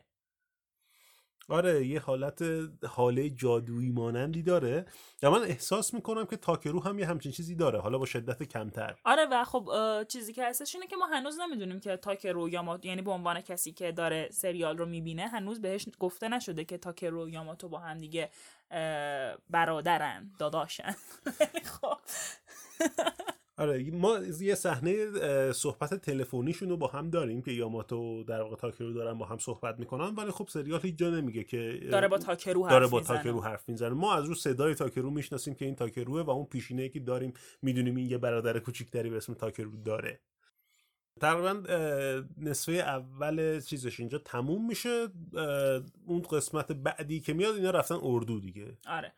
آره 1.48 1.86
یه 1.86 2.00
حالت 2.00 2.42
حاله 2.88 3.30
جادویی 3.30 3.90
مانندی 3.90 4.42
داره. 4.42 4.86
و 5.22 5.30
من 5.30 5.42
احساس 5.42 5.94
می‌کنم 5.94 6.26
که 6.26 6.36
تاکرو 6.36 6.82
هم 6.82 6.98
یه 6.98 7.06
همچین 7.06 7.32
چیزی 7.32 7.54
داره 7.54 7.80
حالا 7.80 7.98
با 7.98 8.06
شدت 8.06 8.42
کمتر. 8.42 8.98
آره 9.04 9.26
و 9.30 9.44
خب 9.44 9.70
چیزی 10.08 10.32
که 10.32 10.44
هستش 10.44 10.74
اینه 10.74 10.86
که 10.86 10.96
ما 10.96 11.06
هنوز 11.06 11.40
نمی‌دونیم 11.40 11.80
که 11.80 11.96
تاکرو 11.96 12.48
یاماتو 12.48 12.88
یعنی 12.88 13.02
به 13.02 13.10
عنوان 13.10 13.40
کسی 13.40 13.72
که 13.72 13.92
داره 13.92 14.28
سریال 14.32 14.78
رو 14.78 14.86
می‌بینه 14.86 15.28
هنوز 15.28 15.60
بهش 15.60 15.86
گفته 15.98 16.28
نشده 16.28 16.64
که 16.64 16.78
تاکرو 16.78 17.24
و 17.26 17.28
یاماتو 17.28 17.68
با 17.68 17.78
هم 17.78 17.98
دیگه 17.98 18.30
برادرن 19.50 20.30
داداشن. 20.38 20.96
خب. 21.80 21.98
آره 23.60 23.90
ما 23.90 24.18
یه 24.40 24.54
صحنه 24.54 25.52
صحبت 25.52 25.94
تلفنیشون 25.94 26.68
رو 26.68 26.76
با 26.76 26.86
هم 26.86 27.10
داریم 27.10 27.42
که 27.42 27.52
یاماتو 27.52 28.24
در 28.24 28.42
واقع 28.42 28.56
تاکرو 28.56 28.92
دارن 28.92 29.18
با 29.18 29.26
هم 29.26 29.38
صحبت 29.38 29.78
می‌کنن 29.78 30.14
ولی 30.14 30.30
خب 30.30 30.48
سریال 30.48 30.80
هیچ 30.80 30.96
جا 30.96 31.10
نمیگه 31.10 31.44
که 31.44 31.80
داره 31.90 32.08
با 32.08 32.18
تاکرو 32.18 32.62
حرف 32.62 32.70
داره 32.70 32.86
با 32.86 32.98
می‌زنه. 32.98 33.16
تاکرو 33.16 33.40
حرف 33.40 33.68
می‌زنه. 33.68 33.90
ما 33.90 34.14
از 34.14 34.24
رو 34.24 34.34
صدای 34.34 34.74
تاکرو 34.74 35.10
می‌شناسیم 35.10 35.54
که 35.54 35.64
این 35.64 35.74
تاکروه 35.74 36.22
و 36.22 36.30
اون 36.30 36.46
پیشینه 36.46 36.88
که 36.88 37.00
داریم 37.00 37.32
می‌دونیم 37.62 37.96
این 37.96 38.10
یه 38.10 38.18
برادر 38.18 38.58
کوچیکتری 38.58 39.10
به 39.10 39.16
اسم 39.16 39.34
تاکرو 39.34 39.76
داره. 39.76 40.20
تقریبا 41.20 41.62
نصفه 42.38 42.72
اول 42.72 43.60
چیزش 43.60 44.00
اینجا 44.00 44.18
تموم 44.18 44.66
میشه. 44.66 45.08
اون 46.06 46.22
قسمت 46.22 46.72
بعدی 46.72 47.20
که 47.20 47.32
میاد 47.32 47.54
اینا 47.54 47.70
رفتن 47.70 47.98
اردو 48.02 48.40
دیگه. 48.40 48.78
آره. 48.86 49.12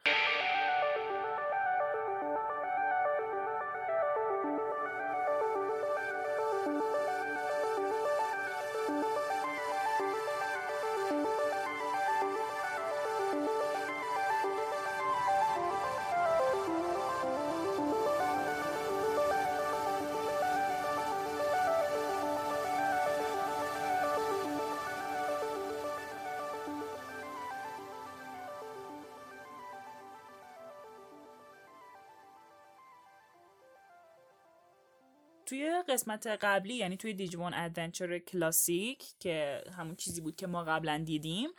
قسمت 35.92 36.26
قبلی 36.26 36.74
یعنی 36.74 36.96
توی 36.96 37.14
دیجیمون 37.14 37.54
Adventure 37.54 38.18
کلاسیک 38.18 39.04
که 39.18 39.64
همون 39.78 39.96
چیزی 39.96 40.20
بود 40.20 40.36
که 40.36 40.46
ما 40.46 40.64
قبلا 40.64 41.02
دیدیم 41.06 41.50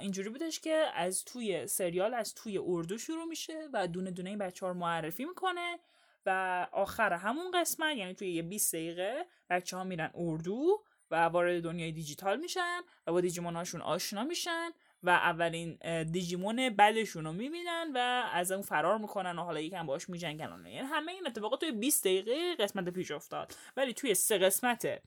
اینجوری 0.00 0.28
بودش 0.28 0.60
که 0.60 0.86
از 0.94 1.24
توی 1.24 1.66
سریال 1.66 2.14
از 2.14 2.34
توی 2.34 2.58
اردو 2.58 2.98
شروع 2.98 3.24
میشه 3.24 3.68
و 3.72 3.88
دونه 3.88 4.10
دونه 4.10 4.30
این 4.30 4.38
بچه 4.38 4.66
ها 4.66 4.72
رو 4.72 4.78
معرفی 4.78 5.24
می‌کنه 5.24 5.78
و 6.26 6.66
آخر 6.72 7.12
همون 7.12 7.50
قسمت 7.54 7.96
یعنی 7.96 8.14
توی 8.14 8.32
یه 8.32 8.42
20 8.42 8.74
دقیقه 8.74 9.26
بچه 9.50 9.76
ها 9.76 9.84
میرن 9.84 10.10
اردو 10.14 10.84
و 11.10 11.16
وارد 11.24 11.62
دنیای 11.62 11.92
دیجیتال 11.92 12.40
میشن 12.40 12.80
و 13.06 13.12
با 13.12 13.20
دیجیمون 13.20 13.56
هاشون 13.56 13.80
آشنا 13.80 14.24
میشن 14.24 14.70
و 15.02 15.10
اولین 15.10 15.78
دیجیمون 16.04 16.76
بدشون 16.76 17.24
رو 17.24 17.32
می‌بینن 17.32 17.92
و 17.94 17.98
از 18.32 18.52
اون 18.52 18.62
فرار 18.62 18.98
می‌کنن 18.98 19.38
و 19.38 19.42
حالا 19.42 19.60
یکم 19.60 19.86
باش 19.86 20.08
میجنگن 20.08 20.62
یعنی 20.64 20.76
همه 20.76 21.12
این 21.12 21.26
اتفاقات 21.26 21.60
توی 21.60 21.72
20 21.72 22.04
دقیقه 22.04 22.56
قسمت 22.58 22.88
پیش 22.88 23.10
افتاد. 23.10 23.54
ولی 23.76 23.92
توی 23.92 24.14
سه 24.14 24.38
قسمت 24.38 25.02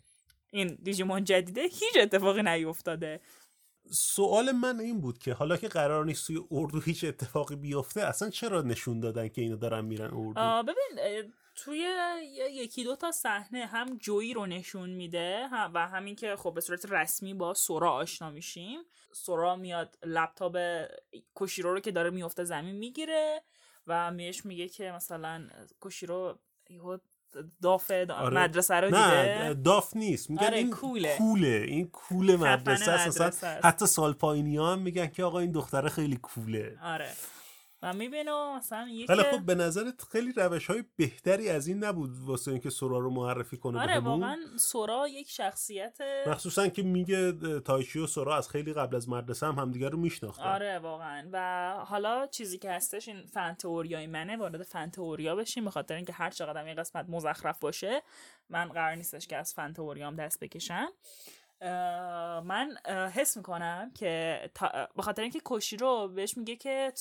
این 0.51 0.77
دیجیمون 0.83 1.23
جدیده 1.23 1.61
هیچ 1.61 1.97
اتفاقی 2.01 2.43
نیفتاده. 2.43 3.19
سوال 3.91 4.51
من 4.51 4.79
این 4.79 5.01
بود 5.01 5.17
که 5.17 5.33
حالا 5.33 5.57
که 5.57 5.67
قرار 5.67 6.05
نیست 6.05 6.27
توی 6.27 6.41
اردو 6.51 6.79
هیچ 6.79 7.03
اتفاقی 7.03 7.55
بیفته 7.55 8.01
اصلا 8.01 8.29
چرا 8.29 8.61
نشون 8.61 8.99
دادن 8.99 9.27
که 9.27 9.41
اینو 9.41 9.57
دارن 9.57 9.85
میرن 9.85 10.09
اردو؟ 10.13 10.63
ببین 10.63 11.33
توی 11.55 11.87
یکی 12.51 12.83
دو 12.83 12.95
تا 12.95 13.11
صحنه 13.11 13.65
هم 13.65 13.97
جویی 13.97 14.33
رو 14.33 14.45
نشون 14.45 14.89
میده 14.89 15.47
و 15.73 15.87
همین 15.87 16.15
که 16.15 16.35
خب 16.35 16.53
به 16.53 16.61
صورت 16.61 16.85
رسمی 16.91 17.33
با 17.33 17.53
سورا 17.53 17.91
آشنا 17.91 18.29
میشیم. 18.29 18.79
سورا 19.13 19.55
میاد 19.55 19.97
لپتاپ 20.03 20.57
کوشیرو 21.33 21.73
رو 21.73 21.79
که 21.79 21.91
داره 21.91 22.09
میفته 22.09 22.43
زمین 22.43 22.75
می‌گیره 22.75 23.41
و 23.87 24.11
میش 24.11 24.45
میگه 24.45 24.67
که 24.67 24.91
مثلا 24.91 25.47
کوشیرو 25.79 26.39
داف 27.61 27.91
آره. 27.91 28.43
مدرسه 28.43 28.75
رو 28.75 28.87
دیده. 28.87 29.43
نه 29.43 29.53
داف 29.53 29.95
نیست. 29.95 30.29
میگن 30.29 30.45
آره، 30.45 30.57
این 30.57 30.71
کوله. 30.71 31.17
کوله. 31.17 31.65
این 31.67 31.87
کوله 31.87 32.37
مدرسه 32.37 32.91
است. 32.91 33.43
حتی 33.43 33.85
سال 33.85 34.13
پایینی 34.13 34.57
هم 34.57 34.79
میگن 34.79 35.07
که 35.07 35.23
آقا 35.23 35.39
این 35.39 35.51
دختره 35.51 35.89
خیلی 35.89 36.17
کوله. 36.17 36.77
آره. 36.83 37.11
و 37.83 37.93
می‌بینم 37.93 38.57
مثلا 38.57 38.87
خیلی 39.07 39.23
خب 39.23 39.45
به 39.45 39.55
نظرت 39.55 40.01
خیلی 40.11 40.33
روش 40.35 40.67
های 40.67 40.83
بهتری 40.95 41.49
از 41.49 41.67
این 41.67 41.83
نبود 41.83 42.09
واسه 42.19 42.51
اینکه 42.51 42.69
سورا 42.69 42.99
رو 42.99 43.09
معرفی 43.09 43.57
کنه 43.57 43.81
آره 43.81 43.99
واقعا 43.99 44.37
سورا 44.59 45.07
یک 45.07 45.29
شخصیت 45.29 45.97
مخصوصا 46.27 46.67
که 46.67 46.83
میگه 46.83 47.31
تایشی 47.59 47.99
و 47.99 48.07
سورا 48.07 48.37
از 48.37 48.49
خیلی 48.49 48.73
قبل 48.73 48.95
از 48.95 49.09
مدرسه 49.09 49.45
هم 49.45 49.55
همدیگه 49.59 49.89
رو 49.89 49.97
میشناختن. 49.97 50.43
آره 50.43 50.79
واقعا. 50.79 51.29
و 51.31 51.75
حالا 51.85 52.27
چیزی 52.27 52.57
که 52.57 52.71
هستش 52.71 53.07
این 53.07 53.25
فن 53.25 53.53
تئوریای 53.53 54.07
منه 54.07 54.37
وارد 54.37 54.63
فن 54.63 54.89
تئوریا 54.89 55.35
بشیم 55.35 55.65
بخاطر 55.65 55.95
اینکه 55.95 56.13
هر 56.13 56.29
چقدر 56.29 56.63
این 56.63 56.75
قسمت 56.75 57.05
مزخرف 57.09 57.59
باشه 57.59 58.01
من 58.49 58.69
قرار 58.69 58.95
نیستش 58.95 59.27
که 59.27 59.37
از 59.37 59.53
فن 59.53 59.73
تئوریام 59.73 60.15
دست 60.15 60.39
بکشم. 60.39 60.87
من 62.45 62.77
حس 63.13 63.37
می‌کنم 63.37 63.91
که 63.95 64.41
به 64.95 65.01
خاطر 65.01 65.21
اینکه 65.21 65.39
کوشی 65.39 65.77
رو 65.77 66.07
بهش 66.07 66.37
میگه 66.37 66.55
که 66.55 66.93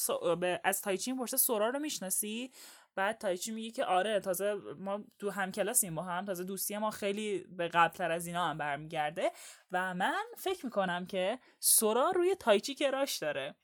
از 0.65 0.83
تایچی 0.83 1.15
پرسه 1.15 1.37
سورا 1.37 1.69
رو 1.69 1.79
می‌شناسی؟ 1.79 2.53
بعد 2.95 3.19
تایچی 3.19 3.53
میگه 3.53 3.71
که 3.71 3.85
آره 3.85 4.21
تازه 4.21 4.55
ما 4.79 5.01
دو 5.19 5.31
هم 5.31 5.53
کلاسیم 5.53 5.95
با 5.95 6.03
هم 6.03 6.25
تازه 6.25 6.45
دوستی 6.45 6.79
ما 6.79 6.91
خیلی 6.91 7.39
به 7.39 7.69
قبلتر 7.69 8.11
از 8.11 8.27
اینا 8.27 8.47
هم 8.47 8.59
برمیگرده. 8.59 9.31
و 9.73 9.95
من 9.95 10.23
فکر 10.37 10.67
می‌کنم 10.67 11.07
که 11.07 11.39
سورا 11.61 12.11
روی 12.11 12.35
تایچی 12.35 12.75
کراش 12.75 13.17
داره. 13.17 13.55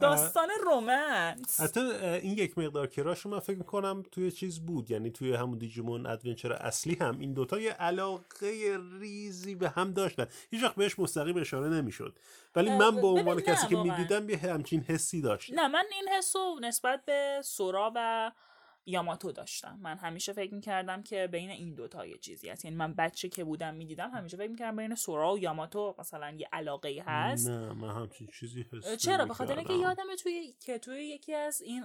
داستان 0.00 0.48
رومنس. 0.64 1.60
حتی 1.60 1.80
این 1.80 2.38
یک 2.38 2.58
مقدار 2.58 2.86
کراش 2.86 3.26
من 3.26 3.38
فکر 3.38 3.58
می‌کنم 3.58 4.02
توی 4.12 4.30
چیز 4.30 4.60
بود. 4.60 4.90
یعنی 4.90 5.10
توی 5.10 5.34
همون 5.34 5.58
دیجیمون 5.58 6.06
ادونچر 6.06 6.52
اصلی 6.52 6.94
هم 7.00 7.18
این 7.20 7.32
دوتا 7.32 7.60
یه 7.60 7.72
علاقه 7.72 8.78
ریزی 9.00 9.54
به 9.54 9.68
هم 9.68 9.92
داشتن. 9.92 10.26
هیچ 10.50 10.62
وقت 10.62 10.74
بهش 10.74 10.98
مستقیم 10.98 11.36
اشاره 11.36 11.68
نمی‌شد. 11.68 12.18
ولی 12.56 12.70
من 12.70 12.96
به 12.96 13.06
عنوان 13.06 13.40
کسی 13.40 13.66
که 13.66 13.76
می‌دیدم 13.76 14.30
یه 14.30 14.38
همچین 14.38 14.80
حسی 14.80 15.20
داشت 15.20 15.52
نه 15.52 15.68
من 15.68 15.84
این 15.92 16.08
حسو 16.08 16.58
نسبت 16.60 17.04
به 17.04 17.40
سورا 17.44 17.92
و 17.94 18.32
یاماتو 18.86 19.32
داشتم. 19.32 19.78
من 19.82 19.96
همیشه 19.96 20.32
فکر 20.32 20.54
می‌کردم 20.54 21.02
که 21.02 21.26
بین 21.26 21.50
این 21.50 21.74
دوتا 21.74 22.06
یه 22.06 22.18
چیزی 22.18 22.48
هست. 22.48 22.64
یعنی 22.64 22.76
من 22.76 22.94
بچه 22.94 23.28
که 23.28 23.44
بودم 23.44 23.74
می‌دیدم 23.74 24.10
همیشه 24.10 24.36
فکر 24.36 24.50
می‌کردم 24.50 24.76
بین 24.76 24.94
سورا 24.94 25.34
و 25.34 25.38
یاماتو 25.38 25.94
مثلا 25.98 26.30
یه 26.30 26.48
علاقه 26.52 26.88
ای 26.88 26.98
هست. 26.98 27.48
نه 27.48 27.72
من 27.72 27.90
همچین 27.90 28.26
چیزی 28.40 28.66
هست 28.72 28.96
چرا؟ 28.96 29.24
بخاطر 29.24 29.58
اینکه 29.58 29.72
یادم 29.72 30.14
توی 30.22 30.54
که 30.60 30.78
توی 30.78 31.04
یکی 31.04 31.34
از 31.34 31.62
این 31.62 31.82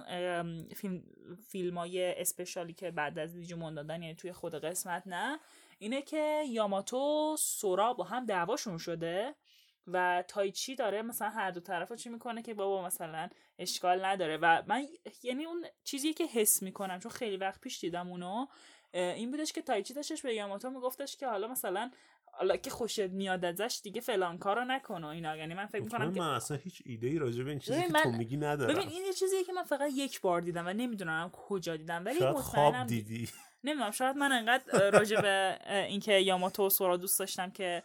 فیلم 0.74 1.02
فیلم 1.48 1.78
های 1.78 2.20
اسپشالی 2.20 2.72
که 2.72 2.90
بعد 2.90 3.18
از 3.18 3.32
دیجیمون 3.32 3.74
دادن 3.74 4.02
یعنی 4.02 4.14
توی 4.14 4.32
خود 4.32 4.54
قسمت 4.54 5.02
نه. 5.06 5.40
اینه 5.78 6.02
که 6.02 6.42
یاماتو 6.48 7.36
سورا 7.38 7.92
با 7.94 8.04
هم 8.04 8.26
دعواشون 8.26 8.78
شده. 8.78 9.34
و 9.86 10.24
تایچی 10.28 10.74
داره 10.74 11.02
مثلا 11.02 11.30
هر 11.30 11.50
دو 11.50 11.60
طرف 11.60 11.92
چی 11.92 12.08
می‌کنه 12.08 12.42
که 12.42 12.54
بابا 12.54 12.86
مثلا 12.86 13.28
اشکال 13.58 14.04
نداره. 14.04 14.36
و 14.36 14.62
من 14.66 14.86
یعنی 15.22 15.44
اون 15.44 15.64
چیزی 15.84 16.12
که 16.12 16.24
حس 16.24 16.62
می‌کنم 16.62 16.98
چون 16.98 17.12
خیلی 17.12 17.36
وقت 17.36 17.60
پیش 17.60 17.80
دیدم 17.80 18.08
اونو. 18.08 18.46
این 18.94 19.30
بودش 19.30 19.52
که 19.52 19.62
تایچی 19.62 19.94
داشتش 19.94 20.22
به 20.22 20.34
یاماتو 20.34 20.70
میگفتش 20.70 21.16
که 21.16 21.26
حالا 21.26 21.48
مثلا 21.48 21.90
حالا 22.32 22.56
که 22.56 22.70
خوشت 22.70 23.00
میاد 23.00 23.44
ازش 23.44 23.80
دیگه 23.82 24.00
فلان 24.00 24.38
کارو 24.38 24.64
نکنه 24.64 25.06
اینا. 25.06 25.36
یعنی 25.36 25.54
من 25.54 25.66
فکر 25.66 25.82
می‌کنم 25.82 26.14
که 26.14 26.20
من 26.20 26.34
اصلا 26.34 26.56
هیچ 26.56 26.82
ایده 26.84 27.06
ای 27.06 27.18
راجع 27.18 27.42
به 27.42 27.50
این 27.50 27.58
چیزی 27.58 27.82
که 27.82 27.92
تو 28.02 28.10
میگی 28.10 28.36
ندارم. 28.36 28.74
ببین 28.74 28.88
این 28.88 29.04
یه 29.04 29.12
چیزیه 29.12 29.44
که 29.44 29.52
من 29.52 29.62
فقط 29.62 29.90
یک 29.94 30.20
بار 30.20 30.40
دیدم 30.40 30.66
و 30.66 30.72
نمی‌دونم 30.72 31.30
کجا 31.32 31.76
دیدم. 31.76 32.04
ولی 32.04 32.32
خواب 32.32 32.86
دیدی. 32.86 33.28
نمی‌دونم 33.64 33.90
شاید 33.90 34.16
من 34.16 34.32
انقدر 34.32 34.90
راجع 34.90 35.20
به 35.20 35.58
اینکه 35.68 36.12
یاماتو 36.12 36.66
و 36.66 36.68
سورا 36.68 36.96
دوست 36.96 37.18
داشتم 37.18 37.50
که 37.50 37.82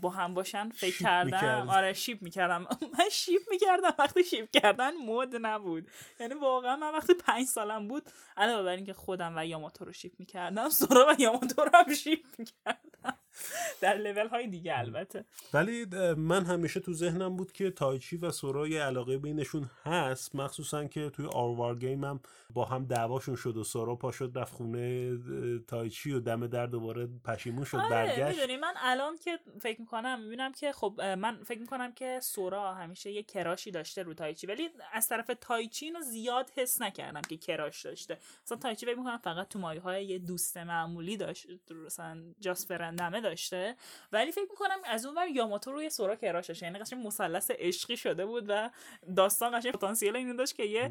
با 0.00 0.10
هم 0.10 0.34
باشن 0.34 0.68
فکر 0.68 0.98
کردم. 1.02 1.68
آره 1.70 1.92
شیپ 1.92 2.22
می‌کردم. 2.22 2.66
من 2.98 3.08
شیپ 3.12 3.42
می‌کردم. 3.50 3.94
وقتی 3.98 4.24
شیپ 4.24 4.50
کردن 4.50 4.96
مود 4.96 5.36
نبود. 5.40 5.90
یعنی 6.20 6.34
واقعا 6.34 6.76
من 6.76 6.92
وقتی 6.92 7.14
پنج 7.14 7.46
سالم 7.46 7.88
بود 7.88 8.10
علاوه 8.36 8.62
بر 8.62 8.76
اینکه 8.76 8.92
خودم 8.92 9.32
و 9.36 9.46
یاماتو 9.46 9.84
رو 9.84 9.92
شیپ 9.92 10.12
می‌کردم 10.18 10.68
سورا 10.68 11.06
و 11.08 11.20
یاماتو 11.20 11.64
رو 11.64 11.70
هم 11.74 11.94
شیپ 11.94 12.24
می‌کردم. 12.38 13.18
در 13.80 13.96
لول 13.96 14.28
های 14.28 14.46
دیگه 14.46 14.78
البته. 14.78 15.24
ولی 15.54 15.84
من 16.16 16.44
همیشه 16.44 16.80
تو 16.80 16.92
ذهنم 16.92 17.36
بود 17.36 17.52
که 17.52 17.70
تایچی 17.70 18.16
و 18.16 18.30
سورا 18.30 18.68
یه 18.68 18.82
علاقه 18.82 19.18
بینشون 19.18 19.70
هست 19.84 20.34
مخصوصا 20.34 20.84
که 20.84 21.10
توی 21.10 21.26
آروار 21.26 21.78
گیم 21.78 22.04
هم 22.04 22.20
با 22.54 22.64
هم 22.64 22.84
دعواشون 22.84 23.36
شد 23.36 23.56
و 23.56 23.64
سورا 23.64 23.94
پا 23.94 24.12
شد 24.12 24.32
رفت 24.34 24.54
خونه 24.54 25.18
تایچی 25.66 26.12
و 26.12 26.20
دم 26.20 26.46
در 26.46 26.66
دوباره 26.66 27.08
پشیمون 27.24 27.64
شد 27.64 27.76
آره 27.76 27.88
برگشت. 27.90 28.38
می‌دونی 28.38 28.56
من 28.56 28.74
الان 28.76 29.16
که 29.16 29.38
فکر 29.60 29.80
می‌کنم 29.80 30.20
می‌بینم 30.20 30.52
که 30.52 30.72
خب 30.72 31.00
من 31.00 31.42
فکر 31.44 31.60
می‌کنم 31.60 31.92
که 31.92 32.20
سورا 32.22 32.74
همیشه 32.74 33.12
یه 33.12 33.22
کراشی 33.22 33.70
داشته 33.70 34.02
رو 34.02 34.14
تایچی 34.14 34.46
ولی 34.46 34.68
از 34.92 35.08
طرف 35.08 35.30
تایچی 35.40 35.86
اینو 35.86 36.00
زیاد 36.00 36.50
حس 36.56 36.82
نکردم 36.82 37.20
که 37.20 37.36
کراش 37.36 37.86
داشته. 37.86 38.18
مثلا 38.44 38.58
تایچی 38.58 38.86
فکر 38.86 38.98
می‌کنم 38.98 39.18
فقط 39.18 39.48
تو 39.48 39.58
مایه 39.58 39.80
های 39.80 40.06
یه 40.06 40.18
دوست 40.18 40.56
معمولی 40.56 41.16
داشت 41.16 41.46
مثلا 41.86 42.22
جاست 42.40 42.68
فرندمه 42.68 43.20
داشته. 43.28 43.76
ولی 44.12 44.32
فکر 44.32 44.46
می‌کنم 44.50 44.78
از 44.84 45.06
اون 45.06 45.14
ور 45.14 45.28
یاماتو 45.28 45.72
روی 45.72 45.90
سورا 45.90 46.16
کراش 46.16 46.46
داشته 46.46 46.66
یعنی 46.66 46.78
قشنگ 46.78 47.06
مثلث 47.06 47.50
عشقی 47.50 47.96
شده 47.96 48.26
بود 48.26 48.44
و 48.48 48.70
داستان 49.16 49.58
قشنگ 49.58 49.72
پتانسیل 49.72 50.16
اینو 50.16 50.34
داشت 50.34 50.56
که 50.56 50.62
یه 50.62 50.90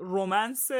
رومنس 0.00 0.70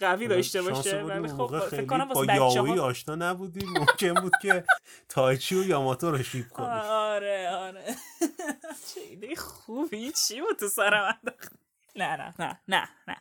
قوی 0.00 0.28
داشته 0.28 0.62
باشه. 0.62 1.02
ولی 1.02 1.28
خب 1.28 1.58
فکر 1.58 1.86
کنم 1.86 2.08
با 2.08 2.24
یاوی 2.24 2.78
آشنا 2.78 3.14
نبودیم 3.14 3.68
ممکن 3.68 4.14
بود 4.14 4.32
که 4.42 4.64
تایچی 5.08 5.54
و 5.54 5.64
یاماتو 5.64 6.10
رو 6.10 6.22
شیپ 6.22 6.48
کنی. 6.48 6.66
آره 6.66 7.50
آره. 7.50 7.84
چه 8.94 9.00
ایده 9.00 9.34
خوبی. 9.34 10.12
چی 10.12 10.40
بود 10.40 10.58
تو 10.58 10.68
سرم 10.68 11.18
نه 11.98 12.16
نه 12.38 12.58
نه 12.68 12.88
نه 13.08 13.16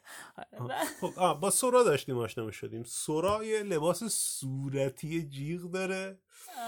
نه. 0.68 0.86
خب 1.02 1.34
با 1.40 1.50
سورا 1.50 1.84
داشتیم 1.84 2.18
آشنا 2.18 2.52
شدیم 2.52 2.84
سورا 2.84 3.44
یه 3.44 3.64
لباس 3.64 4.04
صورتی 4.04 5.24
جیغ 5.24 5.62
داره 5.72 6.20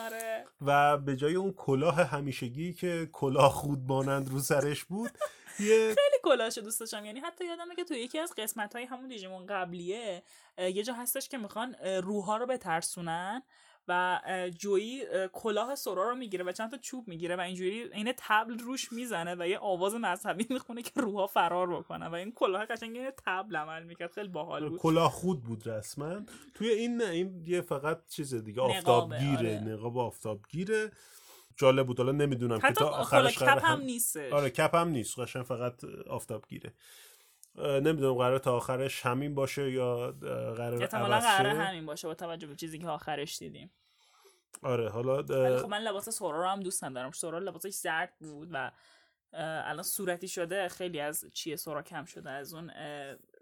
آره. 0.05 0.45
و 0.61 0.97
به 0.97 1.15
جای 1.15 1.35
اون 1.35 1.53
کلاه 1.53 1.95
همیشگی 1.95 2.73
که 2.73 3.09
کلاه 3.11 3.51
خود 3.51 3.79
مانند 3.87 4.29
رو 4.29 4.39
سرش 4.39 4.83
بود 4.83 5.11
یه 5.59 5.77
خیلی 5.87 6.19
کلاشو 6.23 6.61
دوست 6.61 6.79
داشتم. 6.79 7.05
یعنی 7.05 7.19
حتی 7.19 7.45
یادمه 7.45 7.75
که 7.75 7.83
تو 7.83 7.93
یکی 7.93 8.19
از 8.19 8.33
قسمت 8.37 8.75
های 8.75 8.85
همون 8.85 9.07
دیجیمون 9.07 9.45
قبلیه 9.45 10.23
یه 10.57 10.83
جا 10.83 10.93
هستش 10.93 11.29
که 11.29 11.37
می‌خوان 11.37 11.75
روحا 12.03 12.37
رو 12.37 12.45
بترسونن. 12.45 13.43
و 13.89 14.19
جویی 14.57 15.03
کلاه 15.33 15.75
سورا 15.75 16.09
رو 16.09 16.15
می‌گیره 16.15 16.43
و 16.43 16.51
چند 16.51 16.71
تا 16.71 16.77
چوب 16.77 17.07
می‌گیره 17.07 17.35
و 17.35 17.39
اینجوری 17.39 17.89
این 17.93 18.13
تبل 18.17 18.59
روش 18.59 18.91
می‌زنه 18.91 19.35
و 19.39 19.47
یه 19.47 19.57
آواز 19.57 19.95
مذهبی 19.95 20.47
می‌خونه 20.53 20.81
که 20.81 20.91
روحا 20.95 21.27
فرار 21.27 21.67
بکنه 21.79 22.07
و 22.07 22.13
این 22.13 22.31
کلاه 22.31 22.65
قشنگ 22.65 22.97
این 22.97 23.11
تبل 23.25 23.55
عمل 23.55 23.83
می‌کرد. 23.83 24.11
خیلی 24.11 24.27
باحال 24.27 24.69
بود. 24.69 24.79
کلاه 24.79 25.11
خود 25.11 25.43
بود 25.43 25.67
رسما. 25.67 26.15
توی 26.53 26.69
این 26.69 27.01
این 27.01 27.43
یه 27.47 27.61
فقط 27.61 28.07
چیز 28.09 28.33
دیگه 28.35 28.61
آفتابگیره 28.61 29.59
آره. 29.59 29.59
نقاب 29.59 29.97
آفتابگیره. 29.97 30.91
جالب 31.57 31.87
بود. 31.87 31.97
حالا 31.97 32.11
نمی‌دونم 32.11 32.59
که 32.59 32.71
تا 32.71 32.89
آخرش 32.89 33.37
کپ 33.37 33.65
هم 33.65 33.81
نیست 33.81 34.17
آره 34.17 34.49
کپ 34.49 34.75
هم 34.75 34.87
نیست. 34.87 35.19
قشنگ 35.19 35.43
فقط 35.43 35.83
آفتابگیره. 36.09 36.73
نمی‌دونم 37.59 38.13
قرار 38.13 38.39
تا 38.39 38.55
آخرش 38.55 39.05
همین 39.05 39.35
باشه 39.35 39.71
یا 39.71 40.11
قرار 40.57 40.81
احتمالا 40.81 41.19
قرار 41.19 41.55
همین 41.55 41.85
باشه 41.85 42.07
با 42.07 42.13
توجه 42.13 42.47
به 42.47 42.55
چیزی 42.55 42.79
که 42.79 42.87
آخرش 42.87 43.37
دیدیم. 43.37 43.71
آره 44.61 44.89
حالا 44.89 45.23
خب 45.57 45.69
من 45.69 45.81
لباس 45.81 46.09
سورا 46.09 46.41
رو 46.41 46.47
هم 46.47 46.59
دوست 46.59 46.83
ندارم 46.83 47.11
سورا 47.11 47.39
لباسش 47.39 47.73
زرد 47.73 48.13
بود 48.19 48.49
و 48.51 48.71
الان 49.33 49.83
صورتی 49.83 50.27
شده. 50.27 50.67
خیلی 50.67 50.99
از 50.99 51.25
چیه 51.33 51.55
سورا 51.55 51.81
کم 51.81 52.05
شده 52.05 52.29
از 52.29 52.53
اون 52.53 52.71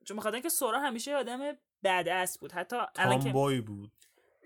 چون 0.06 0.18
بخاطر 0.18 0.36
اینکه 0.36 0.50
سورا 0.50 0.80
همیشه 0.80 1.16
آدم 1.16 1.40
است 1.84 2.40
بود. 2.40 2.52
حتی 2.52 2.78
تامبوی 2.94 3.62
بود. 3.62 3.92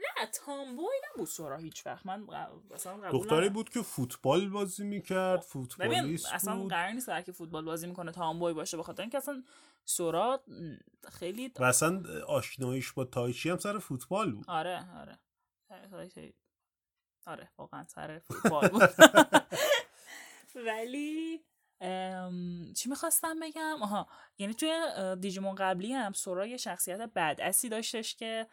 نه 0.02 0.26
تامبوی 0.46 0.96
نبود 1.10 1.28
سورا 1.28 1.58
هیچ 1.58 1.86
وقت 1.86 2.06
من 2.06 2.28
اصلا 2.74 3.12
دختری 3.12 3.50
بود 3.50 3.70
که 3.70 3.82
فوتبال 3.82 4.50
بازی 4.50 4.84
می‌کرد 4.84 5.40
فوتبالیست 5.42 6.26
بود. 6.26 6.36
اصلا 6.36 6.64
قرار 6.64 6.92
نیست 6.92 7.26
که 7.26 7.32
فوتبال 7.32 7.66
بازی 7.66 7.88
می‌کنه 7.88 8.12
تامبوی 8.12 8.54
باشه 8.54 8.78
بخاطر 8.78 9.02
اینکه 9.02 9.18
اصلا 9.18 9.44
سورا 9.86 10.44
خیلی 11.10 11.52
و 11.60 11.64
اصلا 11.64 12.04
آشناییش 12.28 12.92
با 12.92 13.06
تایچی 13.06 13.50
هم 13.50 13.58
سر 13.58 13.80
فوتبال 13.80 14.32
بود. 14.32 14.46
آره 14.48 14.86
آره. 15.00 15.20
آره 17.26 17.50
واقعا 17.58 17.84
سر 17.84 18.20
فوتبال 18.28 18.68
بود. 18.68 18.82
ولی 20.68 21.46
چی 22.76 22.90
می‌خواستم 22.90 23.40
بگم؟ 23.40 23.78
آها 23.82 24.08
یعنی 24.38 24.54
توی 24.54 24.72
دیجیمون 25.20 25.56
قبلی 25.56 25.94
هم 25.94 26.14
سورا 26.14 26.46
یه 26.46 26.58
شخصیت 26.58 27.00
بدعسی 27.16 27.70
داشتش 27.70 28.16
که 28.16 28.48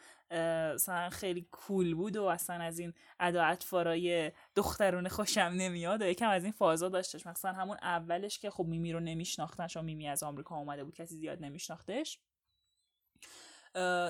مثلا 0.75 1.11
خیلی 1.11 1.49
کول 1.51 1.95
بود 1.95 2.17
و 2.17 2.25
اصلا 2.25 2.65
از 2.65 2.79
این 2.79 2.93
ادا 3.21 3.45
اطفارای 3.45 4.33
دخترون 4.57 5.09
خوشم 5.09 5.41
نمیاد 5.41 6.03
و 6.03 6.07
یکم 6.07 6.29
از 6.29 6.45
این 6.45 6.53
فازا 6.53 6.89
داشتش. 6.89 7.27
مثلا 7.27 7.53
همون 7.53 7.77
اولش 7.83 8.39
که 8.39 8.51
خب 8.51 8.65
میمی 8.65 8.93
رو 8.93 9.01
نمیشناختن 9.01 9.67
چون 9.67 9.85
میمی 9.85 10.09
از 10.09 10.23
آمریکا 10.23 10.57
اومده 10.57 10.85
بود 10.85 10.95
کسی 10.95 11.17
زیاد 11.17 11.45
نمیشناختش. 11.45 12.19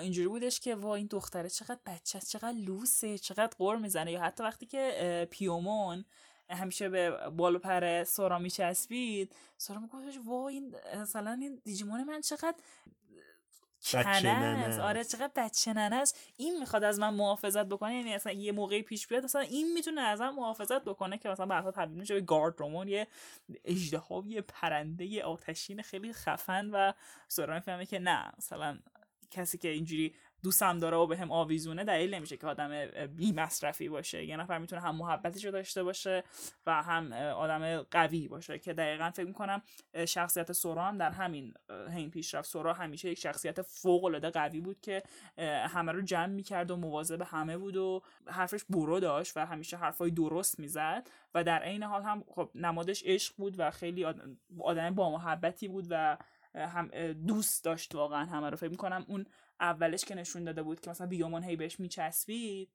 اینجوری 0.00 0.28
بودش 0.28 0.60
که 0.60 0.74
وا 0.74 0.94
این 0.94 1.06
دختره 1.06 1.48
چقدر 1.48 1.80
بچه 1.86 2.20
چقدر 2.20 2.52
لوسه 2.52 3.18
چقدر 3.18 3.50
قر 3.58 3.76
می‌زنه. 3.76 4.12
یا 4.12 4.20
حتی 4.22 4.42
وقتی 4.42 4.66
که 4.66 5.28
پیومون 5.30 6.04
همیشه 6.50 6.88
به 6.88 7.10
بالو 7.10 7.58
پر 7.58 8.04
سورا 8.04 8.38
میچسبید. 8.38 9.32
سورا 9.58 9.80
میگفتش 9.80 10.18
وا 10.26 10.48
این 10.48 10.74
مثلا 10.96 11.32
این 11.40 11.60
دیجیمون 11.64 12.04
من 12.04 12.20
چقدر 12.20 12.56
کنه 13.92 14.80
آره 14.82 15.04
چقدر 15.04 15.30
بچه 15.36 15.70
است. 15.70 16.18
این 16.36 16.60
می‌خواد 16.60 16.84
از 16.84 16.98
من 16.98 17.14
محافظت 17.14 17.66
بکنه 17.66 17.94
یعنی 17.94 18.14
اصلا 18.14 18.32
یه 18.32 18.52
موقعی 18.52 18.82
پیش 18.82 19.06
بیاد 19.06 19.24
اصلا 19.24 19.40
این 19.40 19.72
می‌تونه 19.72 20.00
از 20.00 20.20
من 20.20 20.34
محافظت 20.34 20.84
بکنه 20.84 21.18
که 21.18 21.28
مثلا 21.28 21.46
برها 21.46 21.70
تبدیل 21.70 21.98
میشه 21.98 22.14
به 22.14 22.20
گارد 22.20 22.60
رومون 22.60 22.88
یه 22.88 23.06
اجدها 23.64 24.24
یه 24.26 24.40
پرنده 24.40 25.04
یه 25.04 25.24
آتشین 25.24 25.82
خیلی 25.82 26.12
خفن 26.12 26.70
و 26.70 26.92
سورا 27.28 27.54
می‌فهمه 27.54 27.86
که 27.86 27.98
نه 27.98 28.32
مثلا 28.38 28.78
کسی 29.30 29.58
که 29.58 29.68
اینجوری 29.68 30.14
دوستم 30.42 30.78
داره 30.78 30.96
و 30.96 31.06
به 31.06 31.16
هم 31.16 31.32
آویزونه 31.32 31.84
دلیل 31.84 32.14
نمیشه 32.14 32.36
که 32.36 32.46
آدم 32.46 32.86
بی 33.06 33.32
مصرفی 33.32 33.88
باشه. 33.88 34.24
یه 34.24 34.36
نفر 34.36 34.58
می‌تونه 34.58 34.82
هم 34.82 34.96
محبتش 34.96 35.44
رو 35.44 35.50
داشته 35.50 35.82
باشه 35.82 36.24
و 36.66 36.82
هم 36.82 37.12
آدم 37.12 37.82
قوی 37.82 38.28
باشه. 38.28 38.58
که 38.58 38.72
دقیقا 38.72 39.10
فکر 39.10 39.26
می‌کنم 39.26 39.62
شخصیت 40.08 40.52
سورا 40.52 40.84
هم 40.84 40.98
در 40.98 41.10
همین 41.10 41.54
هین 41.90 42.10
پیشرفت. 42.10 42.48
سورا 42.48 42.72
همیشه 42.72 43.10
یک 43.10 43.18
شخصیت 43.18 43.62
فوق 43.62 44.04
العاده 44.04 44.30
قوی 44.30 44.60
بود 44.60 44.80
که 44.80 45.02
همه 45.68 45.92
رو 45.92 46.02
جمع 46.02 46.26
می‌کرد 46.26 46.70
و 46.70 46.76
مواظب 46.76 47.22
همه 47.22 47.58
بود 47.58 47.76
و 47.76 48.02
حرفش 48.26 48.64
برو 48.68 49.00
داشت 49.00 49.36
و 49.36 49.46
همیشه 49.46 49.76
حرفای 49.76 50.10
درست 50.10 50.60
می‌زد. 50.60 51.08
و 51.34 51.44
در 51.44 51.58
عین 51.62 51.82
حال 51.82 52.02
هم 52.02 52.24
خب 52.34 52.50
نمادش 52.54 53.02
عشق 53.06 53.34
بود 53.36 53.54
و 53.58 53.70
خیلی 53.70 54.04
آدم 54.60 54.94
با 54.94 55.10
محبتی 55.10 55.68
بود 55.68 55.86
و 55.90 56.18
هم 56.54 57.12
دوست 57.12 57.64
داشت 57.64 57.94
واقعا 57.94 58.24
همه 58.24 58.50
رو. 58.50 58.56
فکر 58.56 58.70
می‌کنم 58.70 59.04
اون 59.08 59.26
اولش 59.60 60.04
که 60.04 60.14
نشون 60.14 60.44
داده 60.44 60.62
بود 60.62 60.80
که 60.80 60.90
مثلا 60.90 61.06
بیومان 61.06 61.44
هی 61.44 61.56
بهش 61.56 61.80
میچسبید 61.80 62.70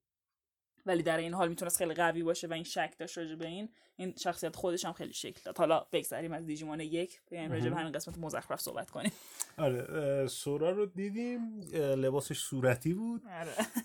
ولی 0.85 1.03
در 1.03 1.17
این 1.17 1.33
حال 1.33 1.49
می‌تونست 1.49 1.77
خیلی 1.77 1.93
قوی 1.93 2.23
باشه 2.23 2.47
و 2.47 2.53
این 2.53 2.63
شک 2.63 2.93
داشت 2.97 3.17
راجع 3.17 3.35
به 3.35 3.47
این 3.47 3.69
این 3.95 4.13
شخصیت 4.17 4.55
خودش 4.55 4.85
هم 4.85 4.93
خیلی 4.93 5.13
شکل 5.13 5.41
داد. 5.45 5.57
حالا 5.57 5.87
بگذریم 5.91 6.33
از 6.33 6.45
دیجیمون 6.45 6.79
یک 6.79 7.21
بیایم 7.29 7.51
راجع 7.51 7.69
به 7.69 7.75
همین 7.75 7.91
قسمت 7.91 8.17
مزخرف 8.17 8.61
صحبت 8.61 8.89
کنیم. 8.89 9.11
آره 9.57 10.27
سورا 10.27 10.71
رو 10.71 10.85
دیدیم 10.85 11.59
لباسش 11.73 12.39
صورتی 12.39 12.93
بود. 12.93 13.21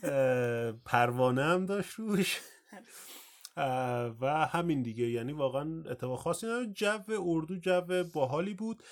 آره. 0.02 0.72
پروانه 0.84 1.44
هم 1.44 1.66
داشت 1.66 1.94
روش. 1.94 2.40
آره. 2.72 2.84
و 4.20 4.46
همین 4.50 4.82
دیگه. 4.82 5.08
یعنی 5.08 5.32
واقعا 5.32 5.82
اتفاق 5.90 6.18
خاصی 6.18 6.46
نداره. 6.46 6.66
جو 6.66 6.98
اردو 7.24 7.56
جو 7.56 8.04
باحالی 8.14 8.54
بود. 8.54 8.82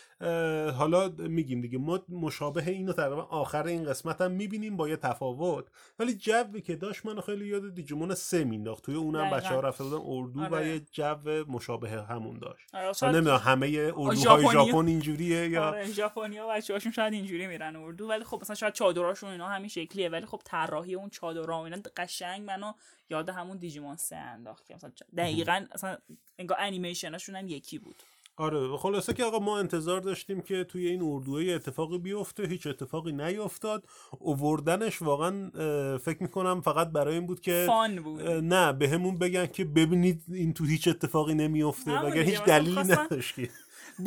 حالا 0.72 1.08
میگیم 1.18 1.60
دیگه. 1.60 1.78
ما 1.78 2.00
مشابه 2.08 2.68
اینو 2.68 2.92
تقریبا 2.92 3.22
آخر 3.22 3.66
این 3.66 3.84
قسمت 3.84 4.20
هم 4.20 4.30
می‌بینیم 4.30 4.76
با 4.76 4.88
یه 4.88 4.96
تفاوت. 4.96 5.64
ولی 5.98 6.14
جوی 6.14 6.60
که 6.60 6.76
داشت 6.76 7.06
منو 7.06 7.20
خیلی 7.20 7.46
یاد 7.46 7.74
دیجیمون 7.74 8.14
سه 8.14 8.44
مینداخت. 8.44 8.84
توی 8.84 8.94
اونم 8.94 9.30
بچه 9.30 9.48
ها 9.48 9.60
رفته 9.60 9.84
بودن 9.84 10.02
اردو 10.06 10.40
و 10.40 10.54
آره. 10.54 10.68
یه 10.68 10.80
جو 10.92 11.44
مشابه 11.48 11.88
همون 11.88 12.38
داشت. 12.38 12.74
آره 12.74 13.14
نمی‌دونم 13.14 13.36
همه 13.36 13.92
اردوهای 13.96 14.46
ژاپن 14.52 14.86
اینجوریه 14.86 15.48
یا 15.48 15.68
آره 15.68 15.92
ژاپنیا 15.92 16.48
بچه 16.48 16.72
هاشون 16.72 16.92
شاید 16.92 17.12
اینجوری 17.12 17.46
میرن 17.46 17.76
اردو. 17.76 18.08
ولی 18.08 18.24
خب 18.24 18.38
مثلا 18.40 18.56
شاید 18.56 18.72
چادراشون 18.72 19.30
اینا 19.30 19.48
همین 19.48 19.68
شکلیه. 19.68 20.08
ولی 20.08 20.26
خب 20.26 20.40
طراحی 20.44 20.94
اون 20.94 21.10
چادرها 21.10 21.64
اینا 21.64 21.78
قشنگ 21.96 22.42
منو 22.42 22.72
یاد 23.10 23.28
همون 23.28 23.56
دیجیمون 23.56 23.96
سه 23.96 24.16
انداخت 24.16 24.66
که 24.66 24.74
مثلا 24.74 24.90
دقیقا 25.16 25.66
اصلا 25.72 25.96
انگار 26.38 26.58
انیمیشناشون 26.60 27.36
هم 27.36 27.48
یکی 27.48 27.78
بود. 27.78 28.02
آره 28.38 28.76
خلاصه 28.76 29.14
که 29.14 29.24
آقا 29.24 29.38
ما 29.38 29.58
انتظار 29.58 30.00
داشتیم 30.00 30.40
که 30.40 30.64
توی 30.64 30.88
این 30.88 31.02
اردوهای 31.02 31.54
اتفاقی 31.54 31.98
بیفته 31.98 32.46
هیچ 32.46 32.66
اتفاقی 32.66 33.12
نیفتاد. 33.12 33.84
اووردنش 34.18 35.02
واقعا 35.02 35.50
فکر 35.98 36.22
می‌کنم 36.22 36.60
فقط 36.60 36.88
برای 36.88 37.14
این 37.14 37.26
بود 37.26 37.40
که 37.40 37.64
فان 37.66 38.02
بود. 38.02 38.22
نه 38.22 38.72
به 38.72 38.88
همون 38.88 39.18
بگن 39.18 39.46
که 39.46 39.64
ببینید 39.64 40.22
این 40.28 40.54
تو 40.54 40.64
هیچ 40.64 40.88
اتفاقی 40.88 41.34
نمیفته 41.34 42.00
وگر 42.00 42.22
هیچ 42.22 42.42
دلیلی 42.42 42.80
نداشت 42.80 43.34
که 43.34 43.50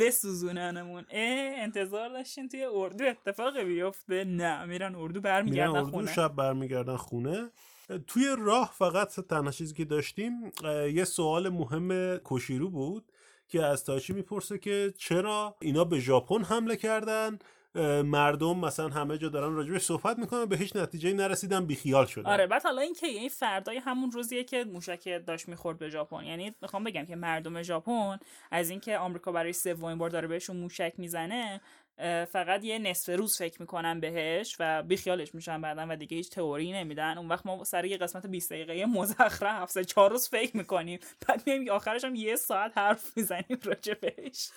بسوزوننمون. 0.00 1.04
انتظار 1.10 2.08
داشتین 2.08 2.48
توی 2.48 2.64
اردو 2.64 3.04
اتفاقی 3.04 3.64
بیفته؟ 3.64 4.24
نه 4.24 4.64
میرن 4.64 4.94
اردو 4.94 5.20
برمیگردن 5.20 5.76
اردو 5.76 5.90
خونه. 5.90 6.12
شب 6.12 6.36
برمیگردن 6.36 6.96
خونه. 6.96 7.50
توی 8.06 8.36
راه 8.38 8.74
فقط 8.78 9.20
تنها 9.20 9.50
چیزی 9.50 9.74
که 9.74 9.84
داشتیم 9.84 10.52
یه 10.94 11.04
سوال 11.04 11.48
مهم 11.48 12.16
کوشیرو 12.16 12.70
بود 12.70 13.04
که 13.48 13.62
از 13.64 13.84
تاچی 13.84 14.12
می‌پرسه 14.12 14.58
که 14.58 14.94
چرا 14.98 15.56
اینا 15.60 15.84
به 15.84 16.00
ژاپن 16.00 16.42
حمله 16.42 16.76
کردن؟ 16.76 17.38
مردم 18.04 18.58
مثلا 18.58 18.88
همه 18.88 19.18
جا 19.18 19.28
دارن 19.28 19.54
راجبش 19.54 19.82
صحبت 19.82 20.18
می‌کنن 20.18 20.44
به 20.44 20.56
هیچ 20.56 20.76
نتیجه 20.76 21.12
نرسیدن 21.12 21.66
بیخیال 21.66 22.06
شدن. 22.06 22.30
آره 22.30 22.46
بعد 22.46 22.62
حالا 22.62 22.82
این 22.82 22.94
که 22.94 23.06
این 23.06 23.28
فردای 23.28 23.76
همون 23.76 24.10
روزیه 24.10 24.44
که 24.44 24.64
موشک 24.64 25.24
داشت 25.26 25.48
می‌خورد 25.48 25.78
به 25.78 25.88
ژاپن. 25.90 26.24
یعنی 26.24 26.54
می‌خوام 26.62 26.84
بگم 26.84 27.04
که 27.04 27.16
مردم 27.16 27.62
ژاپن 27.62 28.18
از 28.50 28.70
اینکه 28.70 28.98
آمریکا 28.98 29.32
برای 29.32 29.52
سومین 29.52 29.98
بار 29.98 30.10
داره 30.10 30.28
بهشون 30.28 30.56
موشک 30.56 30.92
می‌زنه 30.98 31.60
فقط 32.32 32.64
یه 32.64 32.78
نصف 32.78 33.18
روز 33.18 33.38
فکر 33.38 33.60
می‌کنن 33.60 34.00
بهش 34.00 34.56
و 34.60 34.82
بیخیالش 34.82 35.34
میشن 35.34 35.60
بعدا 35.60 35.86
و 35.88 35.96
دیگه 35.96 36.16
هیچ 36.16 36.30
تئوری 36.30 36.72
نمیدن. 36.72 37.18
اون 37.18 37.28
وقت 37.28 37.46
ما 37.46 37.64
سر 37.64 37.84
یه 37.84 37.96
قسمت 37.96 38.26
20 38.26 38.52
دقیقه 38.52 38.86
مزخرف 38.86 39.70
سه 39.70 39.84
چهار 39.84 40.10
روز 40.10 40.28
فکر 40.28 40.56
می‌کنیم. 40.56 40.98
بعد 41.28 41.42
میایم 41.46 41.70
آخرش 41.70 42.04
هم 42.04 42.14
یه 42.14 42.36
ساعت 42.36 42.78
حرف 42.78 43.16
می‌زنیم 43.16 43.58
راجع 43.64 43.94
بهش. 43.94 44.50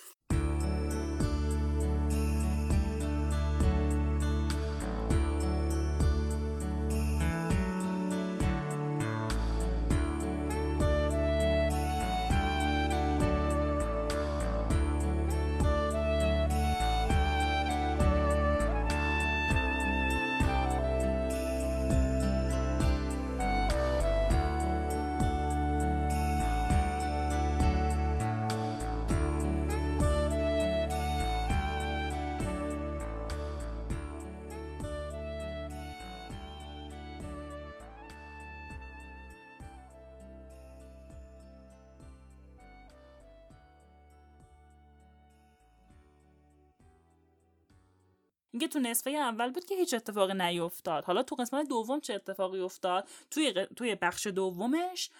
اینکه 48.64 48.80
تو 48.80 48.88
نصفه 48.88 49.10
اول 49.10 49.50
بود 49.50 49.64
که 49.64 49.74
هیچ 49.74 49.94
اتفاقی 49.94 50.34
نیفتاد. 50.34 51.04
حالا 51.04 51.22
تو 51.22 51.34
قسمت 51.36 51.68
دوم 51.68 52.00
چه 52.00 52.14
اتفاقی 52.14 52.60
افتاد؟ 52.60 53.08
توی 53.30 53.66
توی 53.76 53.94
بخش 53.94 54.26
دومش 54.26 55.10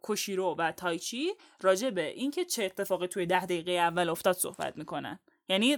کوشیرو 0.00 0.54
و 0.58 0.72
تایچی 0.72 1.34
راجع 1.60 1.90
به 1.90 2.08
اینکه 2.08 2.44
چه 2.44 2.64
اتفاقی 2.64 3.06
توی 3.06 3.26
ده 3.26 3.44
دقیقه 3.44 3.72
اول 3.72 4.08
افتاد 4.08 4.36
صحبت 4.36 4.76
می‌کنن. 4.76 5.18
یعنی 5.48 5.76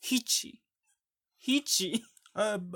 هیچی. 0.00 0.60
هیچی. 1.38 2.04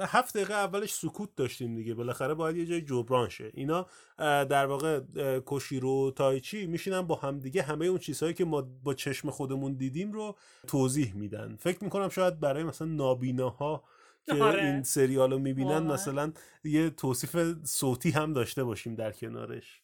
هفت 0.00 0.36
دقیقه 0.36 0.54
اولش 0.54 0.94
سکوت 0.94 1.34
داشتیم 1.36 1.74
دیگه. 1.74 1.94
بالاخره 1.94 2.34
باید 2.34 2.56
یه 2.56 2.66
جای 2.66 2.80
جبران 2.80 3.28
شه 3.28 3.50
اینا 3.54 3.86
در 4.18 4.66
واقع 4.66 5.00
کوشیرو 5.40 6.12
تایچی 6.16 6.66
میشینن 6.66 7.02
با 7.02 7.14
هم 7.14 7.38
دیگه 7.38 7.62
همه 7.62 7.86
اون 7.86 7.98
چیزهایی 7.98 8.34
که 8.34 8.44
ما 8.44 8.62
با 8.62 8.94
چشم 8.94 9.30
خودمون 9.30 9.72
دیدیم 9.72 10.12
رو 10.12 10.36
توضیح 10.66 11.14
میدن. 11.14 11.56
فکر 11.56 11.84
می‌کنم 11.84 12.08
شاید 12.08 12.40
برای 12.40 12.64
مثلا 12.64 12.88
نابیناها 12.88 13.84
که 14.26 14.34
آره. 14.34 14.64
این 14.64 14.82
سریال 14.82 15.32
رو 15.32 15.38
می‌بینن 15.38 15.70
واقعا. 15.70 15.92
مثلا 15.94 16.32
یه 16.64 16.90
توصیف 16.90 17.36
صوتی 17.64 18.10
هم 18.10 18.32
داشته 18.32 18.64
باشیم 18.64 18.94
در 18.94 19.12
کنارش 19.12 19.82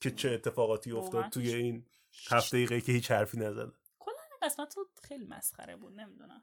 که 0.00 0.10
چه 0.10 0.30
اتفاقاتی 0.30 0.92
افتاد 0.92 1.28
توی 1.28 1.54
این 1.54 1.86
هفت 2.28 2.52
دقیقه 2.52 2.80
که 2.80 2.92
هیچ 2.92 3.10
حرفی 3.10 3.38
نزدن 3.38 3.72
کلا 3.98 4.14
قسمت 4.42 4.74
خیلی 5.02 5.24
مسخره 5.24 5.76
بود 5.76 6.00
نمی‌دونم. 6.00 6.42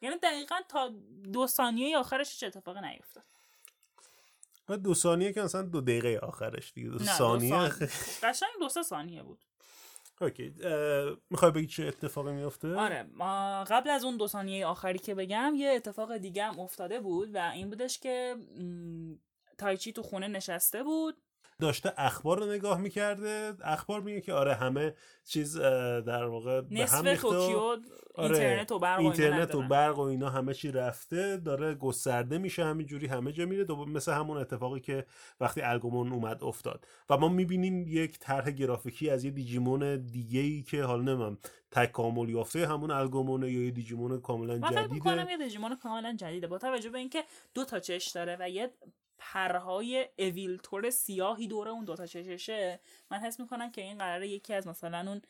یعنی 0.00 0.16
دقیقا 0.16 0.56
تا 0.68 0.92
دو 1.32 1.46
ثانیه 1.46 1.98
آخرش 1.98 2.30
هیچ 2.32 2.44
اتفاقی 2.44 2.80
نیفتاد. 2.80 3.24
دو 4.82 4.94
ثانیه 4.94 5.32
که 5.32 5.42
مثلا 5.42 5.62
دو 5.62 5.80
دقیقه 5.80 6.18
آخرش 6.22 6.72
دیگه 6.72 6.88
دو 6.88 6.98
ثانیه. 6.98 7.68
قشنگ 8.22 8.50
دو 8.60 8.68
سه 8.68 8.82
ثانیه 8.82 9.22
بود. 9.22 9.44
okay 10.20 10.54
می‌خوای 11.30 11.50
بگی 11.50 11.66
چه 11.66 11.86
اتفاقی 11.86 12.32
میفته 12.32 12.74
آره 12.74 13.02
ما 13.02 13.64
قبل 13.64 13.90
از 13.90 14.04
اون 14.04 14.16
دو 14.16 14.28
ثانیه 14.28 14.66
آخری 14.66 14.98
که 14.98 15.14
بگم 15.14 15.52
یه 15.56 15.70
اتفاق 15.70 16.16
دیگه 16.16 16.44
هم 16.44 16.60
افتاده 16.60 17.00
بود 17.00 17.34
و 17.34 17.38
این 17.38 17.68
بودش 17.68 17.98
که 17.98 18.36
تایچی 19.58 19.92
تو 19.92 20.02
خونه 20.02 20.28
نشسته 20.28 20.82
بود. 20.82 21.22
داشته 21.58 21.92
اخبار 21.96 22.38
رو 22.38 22.46
نگاه 22.46 22.80
می‌کرده. 22.80 23.52
اخبار 23.64 24.00
میگه 24.00 24.20
که 24.20 24.32
آره 24.32 24.54
همه 24.54 24.94
چیز 25.24 25.58
در 26.06 26.24
واقع 26.24 26.60
به 26.60 26.86
هم 26.86 27.14
توکیو 27.14 27.76
آره، 28.14 28.34
اینترنت 28.34 28.72
و 28.72 28.78
برق 28.78 28.98
و 28.98 29.00
اینا 29.00 29.12
اینترنت 29.12 29.54
و 29.54 29.58
ندارن. 29.58 29.68
برق 29.68 29.98
و 29.98 30.00
اینا 30.00 30.30
همه 30.30 30.54
چی 30.54 30.72
رفته 30.72 31.36
داره 31.36 31.74
گسترده 31.74 32.38
میشه 32.38 32.64
همینجوری 32.64 33.06
همه 33.06 33.32
جا 33.32 33.46
میره. 33.46 33.64
دوباره 33.64 33.90
مثل 33.90 34.12
همون 34.12 34.36
اتفاقی 34.36 34.80
که 34.80 35.06
وقتی 35.40 35.60
الگومون 35.60 36.12
اومد 36.12 36.44
افتاد. 36.44 36.86
و 37.10 37.16
ما 37.16 37.28
می‌بینیم 37.28 37.84
یک 37.88 38.18
طرح 38.18 38.50
گرافیکی 38.50 39.10
از 39.10 39.24
یه 39.24 39.30
دیجیمون 39.30 39.96
دیگه 39.96 40.40
ای 40.40 40.62
که 40.62 40.82
حالا 40.82 41.14
نمیم 41.14 41.38
تکامل 41.70 42.28
یافته 42.28 42.66
همون 42.66 42.90
الگومونه 42.90 43.52
یا 43.52 43.64
یه 43.64 43.70
دیجیمون 43.70 44.20
کاملا 44.20 44.58
من 44.58 44.70
فکر 44.70 44.86
جدیده. 44.86 45.30
یه 45.30 45.38
دیجیمون 45.38 45.76
کاملا 45.76 46.16
جدیده. 46.16 46.46
با 46.46 46.58
توجه 46.58 46.90
به 46.90 46.98
اینکه 46.98 47.24
دو 47.54 47.64
تا 47.64 47.80
چش 47.80 48.06
داره 48.06 48.36
و 48.40 48.50
یه 48.50 48.70
پرهای 49.18 50.08
اویلتور 50.18 50.90
سیاهی 50.90 51.46
دور 51.46 51.68
اون 51.68 51.84
دو 51.84 51.94
تا 51.94 52.06
چششه 52.06 52.80
من 53.10 53.18
حس 53.18 53.40
می‌کنم 53.40 53.70
که 53.70 53.80
این 53.80 53.98
قراره 53.98 54.28
یکی 54.28 54.54
از 54.54 54.66
مثلا 54.66 54.98
اون 55.08 55.22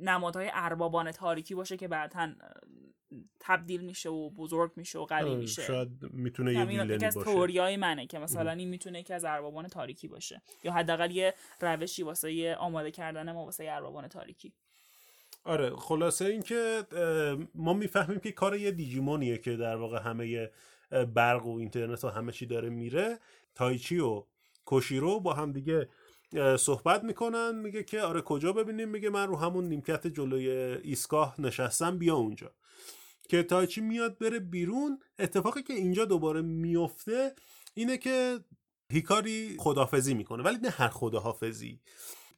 نمادهای 0.00 0.50
اربابان 0.54 1.12
تاریکی 1.12 1.54
باشه 1.54 1.76
که 1.76 1.88
بعدا 1.88 2.34
تبدیل 3.40 3.80
میشه 3.80 4.08
و 4.08 4.30
بزرگ 4.30 4.72
میشه 4.76 4.98
و 4.98 5.04
قوی 5.04 5.30
آره، 5.30 5.38
میشه. 5.38 5.62
شاید 5.62 5.88
می‌تونه 6.02 6.52
یه 6.52 6.64
ویلنی 6.64 7.04
از 7.04 7.14
باشه. 7.14 7.30
تئوریای 7.30 7.76
منه 7.76 8.06
که 8.06 8.18
مثلا 8.18 8.52
این 8.52 8.68
می‌تونه 8.68 9.00
یکی 9.00 9.14
از 9.14 9.24
اربابان 9.24 9.68
تاریکی 9.68 10.08
باشه. 10.08 10.42
یا 10.64 10.72
حداقل 10.72 11.10
یه 11.10 11.34
روشی 11.60 12.02
واسه 12.02 12.32
یه 12.32 12.54
آماده 12.54 12.90
کردن 12.90 13.32
ما 13.32 13.44
واسه 13.44 13.66
اربابان 13.70 14.08
تاریکی. 14.08 14.52
آره 15.44 15.76
خلاصه 15.76 16.24
اینکه 16.24 16.82
ما 17.54 17.72
می‌فهمیم 17.72 18.20
که 18.20 18.32
کار 18.32 18.56
یه 18.56 18.70
دیجیمونیه 18.70 19.38
که 19.38 19.56
در 19.56 19.76
واقع 19.76 19.98
همه 19.98 20.50
برق 21.14 21.46
و 21.46 21.58
اینترنت 21.58 22.04
و 22.04 22.08
همه 22.08 22.32
چی 22.32 22.46
داره 22.46 22.70
میره 22.70 23.18
تایچی 23.54 23.98
و 23.98 24.24
کوشیرو 24.64 25.20
با 25.20 25.32
هم 25.32 25.52
دیگه 25.52 25.88
صحبت 26.58 27.04
می‌کنن 27.04 27.54
میگه 27.54 27.82
که 27.82 28.00
آره 28.00 28.20
کجا 28.20 28.52
ببینیم؟ 28.52 28.88
میگه 28.88 29.10
من 29.10 29.26
رو 29.26 29.36
همون 29.36 29.68
نیمکت 29.68 30.06
جلوی 30.06 30.50
ایستگاه 30.82 31.40
نشستم 31.40 31.98
بیا 31.98 32.16
اونجا. 32.16 32.54
که 33.28 33.42
تایچی 33.42 33.80
میاد 33.80 34.18
بره 34.18 34.38
بیرون 34.38 34.98
اتفاقی 35.18 35.62
که 35.62 35.72
اینجا 35.72 36.04
دوباره 36.04 36.42
میفته 36.42 37.34
اینه 37.74 37.98
که 37.98 38.38
هیکاری 38.90 39.56
خدافزی 39.58 40.14
می‌کنه. 40.14 40.42
ولی 40.42 40.58
نه 40.58 40.70
هر 40.70 40.88
خداحافظی. 40.88 41.80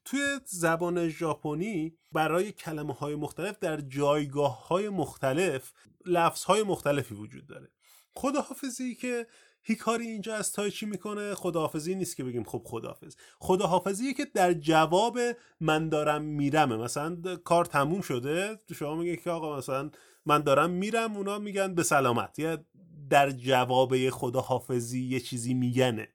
توی 0.05 0.21
زبان 0.45 1.09
ژاپنی 1.09 1.97
برای 2.12 2.53
کلمه 2.53 2.95
های 2.95 3.14
مختلف 3.14 3.59
در 3.59 3.81
جایگاه 3.81 4.69
های 4.69 4.88
مختلف 4.88 5.73
لفظ 6.07 6.45
های 6.45 6.62
مختلفی 6.62 7.14
وجود 7.14 7.47
داره. 7.47 7.69
خداحافظی 8.16 8.94
که 8.94 9.27
هیکاری 9.62 10.07
اینجا 10.07 10.35
از 10.35 10.53
تایچی 10.53 10.87
می‌کنه؟ 10.87 11.35
خداحافظی 11.35 11.94
نیست 11.94 12.16
که 12.16 12.24
بگیم 12.24 12.44
خب 12.44 12.62
خداحافظ. 12.64 13.16
خداحافظیه 13.38 14.14
که 14.14 14.24
در 14.24 14.53
جواب 14.53 15.18
من 15.61 15.88
دارم 15.88 16.22
میرمه 16.22 16.77
مثلا 16.77 17.16
کار 17.44 17.64
تموم 17.64 18.00
شده 18.00 18.61
شما 18.74 18.94
میگه 18.94 19.16
که 19.16 19.31
آقا 19.31 19.59
مثلا 19.59 19.90
من 20.27 20.42
دارم 20.42 20.70
میرم 20.70 21.16
اونا 21.16 21.38
میگن 21.38 21.74
به 21.74 21.83
سلامت. 21.83 22.38
یا 22.38 22.64
در 23.11 23.31
جواب 23.31 24.11
خداحافظی 24.11 25.00
یه 25.00 25.20
چیزی 25.20 25.55
میگنه. 25.55 26.09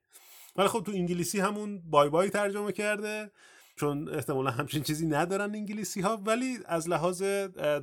ولی 0.56 0.68
خب 0.68 0.84
تو 0.84 0.92
انگلیسی 0.92 1.40
همون 1.40 1.82
بای 1.90 2.10
بای 2.10 2.30
ترجمه 2.30 2.72
کرده. 2.72 3.32
چون 3.80 4.10
احتمالا 4.10 4.52
همچین 4.52 4.84
چیزی 4.84 5.06
ندارن 5.08 5.56
انگلیسی 5.56 6.02
ها 6.02 6.18
ولی 6.26 6.60
از 6.66 6.90
لحاظ 6.90 7.24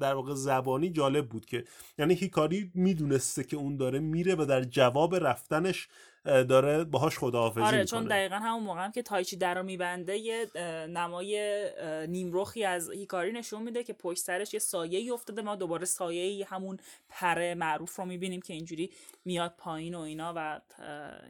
در 0.01 0.15
واقع 0.15 0.35
زبانی 0.35 0.91
جالب 0.91 1.29
بود 1.29 1.47
که 1.47 1.65
یعنی 1.99 2.15
هیکاری 2.15 2.71
می‌دونسته 2.75 3.45
که 3.45 3.57
اون 3.57 3.77
داره 3.77 3.99
میره 3.99 4.35
و 4.35 4.47
در 4.49 4.65
جواب 4.65 5.15
رفتنش 5.15 5.89
داره 6.27 6.85
باهاش 6.85 7.19
خداحافظی 7.19 7.61
آره 7.61 7.71
می‌کنه. 7.71 7.85
چون 7.85 8.05
دقیقا 8.05 8.37
همون 8.37 8.63
موقع 8.63 8.85
هم 8.85 8.93
که 8.93 9.03
تایچی 9.03 9.37
در 9.37 9.55
رو 9.55 9.63
میبنده 9.63 10.17
یه 10.17 10.47
نمای 10.87 11.65
اه، 11.79 12.07
نیمرخی 12.07 12.65
از 12.65 12.91
هیکاری 12.91 13.33
نشون 13.33 13.63
میده 13.63 13.85
که 13.85 13.93
پشت 13.93 14.19
سرش 14.19 14.55
یه 14.55 14.61
سایه 14.61 14.99
ای 14.99 15.11
افتاده. 15.11 15.43
ما 15.43 15.57
دوباره 15.57 15.85
سایه 15.85 16.47
همون 16.47 16.79
پر 17.09 17.55
معروف 17.55 17.97
رو 17.97 18.05
می‌بینیم 18.05 18.41
که 18.41 18.55
اینجوری 18.55 18.91
میاد 19.25 19.55
پایین 19.59 19.95
و 19.95 20.01
اینا 20.01 20.33
و 20.37 20.61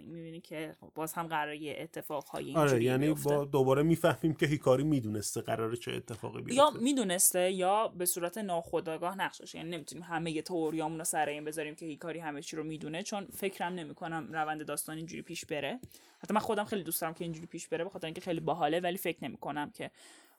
می‌بینیم 0.07 0.41
که 0.41 0.77
باز 0.95 1.13
هم 1.13 1.27
قراره 1.27 1.57
یه 1.57 1.77
اتفاقهای 1.79 2.45
اینجوری 2.45 2.69
آره 2.69 2.85
یعنی 2.85 3.07
بیفته. 3.07 3.37
با 3.37 3.45
دوباره 3.45 3.83
می‌فهمیم 3.83 4.35
که 4.35 4.47
هیکاری 4.47 4.85
می‌دونسته 4.85 5.41
قراره 5.41 5.77
چه 5.77 5.93
اتفاقی 5.93 6.43
بیفته. 6.43 6.55
یا 6.55 6.71
می‌دونسته 6.71 7.51
یا 7.51 7.89
به 7.89 8.07
صورت 8.07 8.39
ناخودآگاه 8.39 9.17
نقش 9.19 9.39
داشته 9.39 9.59
یعنی 9.59 9.71
نمی‌تونیم 9.71 10.05
همه 10.05 10.43
تئوریامون 10.43 10.99
رو 10.99 11.05
سر 11.05 11.29
این 11.29 11.45
بذاریم 11.45 11.75
که 11.75 11.87
هیکاری 11.87 12.19
همه 12.19 12.43
چی 12.43 12.57
رو 12.57 12.65
می‌دونه 12.65 13.03
چون 13.03 13.27
فکرم 13.27 13.73
نمی‌کنم 13.73 14.29
روند 14.33 14.67
داستان 14.67 14.86
اینجوری 14.93 15.23
پیش 15.23 15.45
بره. 15.47 15.81
حتی 16.19 16.35
من 16.35 16.41
خودم 16.41 16.65
خیلی 16.65 16.83
دوست 16.83 17.01
دارم 17.01 17.15
که 17.15 17.25
اینجوری 17.25 17.47
پیش 17.47 17.69
بره 17.69 17.85
بخاطر 17.85 18.07
اینکه 18.07 18.21
خیلی 18.21 18.41
باحاله 18.41 18.81
ولی 18.81 18.99
فکر 18.99 19.25
نمی‌کنم 19.25 19.71
که 19.71 19.91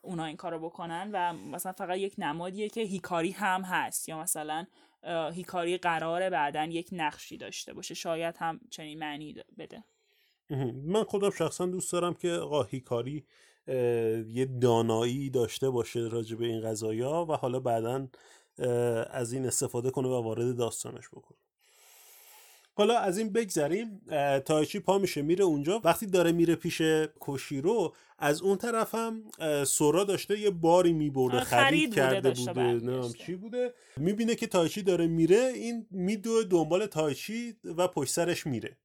اونا 0.02 0.24
این 0.24 0.36
کارو 0.36 0.58
بکنن. 0.58 1.10
و 1.12 1.32
مثلا 1.32 1.72
فقط 1.72 1.98
یک 1.98 2.14
نمادیه 2.18 2.68
که 2.68 2.80
هیکاری 2.80 3.30
هم 3.30 3.62
هست. 3.62 4.08
یا 4.08 4.18
مثلا 4.18 4.66
هیکاری 5.32 5.78
قراره 5.78 6.30
بعدا 6.30 6.64
یک 6.64 6.88
نقشی 6.92 7.36
داشته 7.36 7.74
باشه. 7.74 7.94
شاید 7.94 8.36
هم 8.38 8.60
چنین 8.70 8.98
معنی 8.98 9.34
بده. 9.58 9.84
من 10.84 11.04
خودم 11.04 11.30
شخصا 11.30 11.66
دوست 11.66 11.92
دارم 11.92 12.14
که 12.14 12.30
آقا 12.30 12.62
هیکاری 12.62 13.24
یه 14.28 14.48
دانایی 14.60 15.30
داشته 15.30 15.70
باشه 15.70 16.00
راجع 16.00 16.36
به 16.36 16.46
این 16.46 16.60
قضايا 16.60 17.26
و 17.26 17.32
حالا 17.32 17.60
بعدا 17.60 18.08
از 19.10 19.32
این 19.32 19.46
استفاده 19.46 19.90
کنه 19.90 20.08
و 20.08 20.22
وارد 20.22 20.56
داستانش 20.56 21.08
بکنه. 21.08 21.38
حالا 22.78 22.98
از 22.98 23.18
این 23.18 23.32
بگذریم 23.32 24.00
تایچی 24.44 24.80
پا 24.80 24.98
میشه 24.98 25.22
میره 25.22 25.44
اونجا. 25.44 25.80
وقتی 25.84 26.06
داره 26.06 26.32
میره 26.32 26.54
پیش 26.54 26.82
کوشیرو 27.20 27.94
از 28.18 28.42
اون 28.42 28.56
طرف 28.56 28.94
هم 28.94 29.22
سورا 29.64 30.04
داشته 30.04 30.40
یه 30.40 30.50
باری 30.50 30.92
میبرده 30.92 31.40
خرید, 31.40 31.54
خرید 31.54 31.88
بوده، 31.88 32.00
کرده 32.00 32.30
بوده 32.30 32.52
برمیگشته. 32.52 33.18
چی 33.18 33.34
بوده. 33.34 33.74
می‌بینه 33.96 34.34
که 34.34 34.46
تایچی 34.46 34.82
داره 34.82 35.06
میره 35.06 35.52
این 35.54 35.86
میدوه 35.90 36.44
دنبال 36.44 36.86
تایچی 36.86 37.56
و 37.64 37.88
پشت 37.88 38.12
سرش 38.12 38.46
میره. 38.46 38.76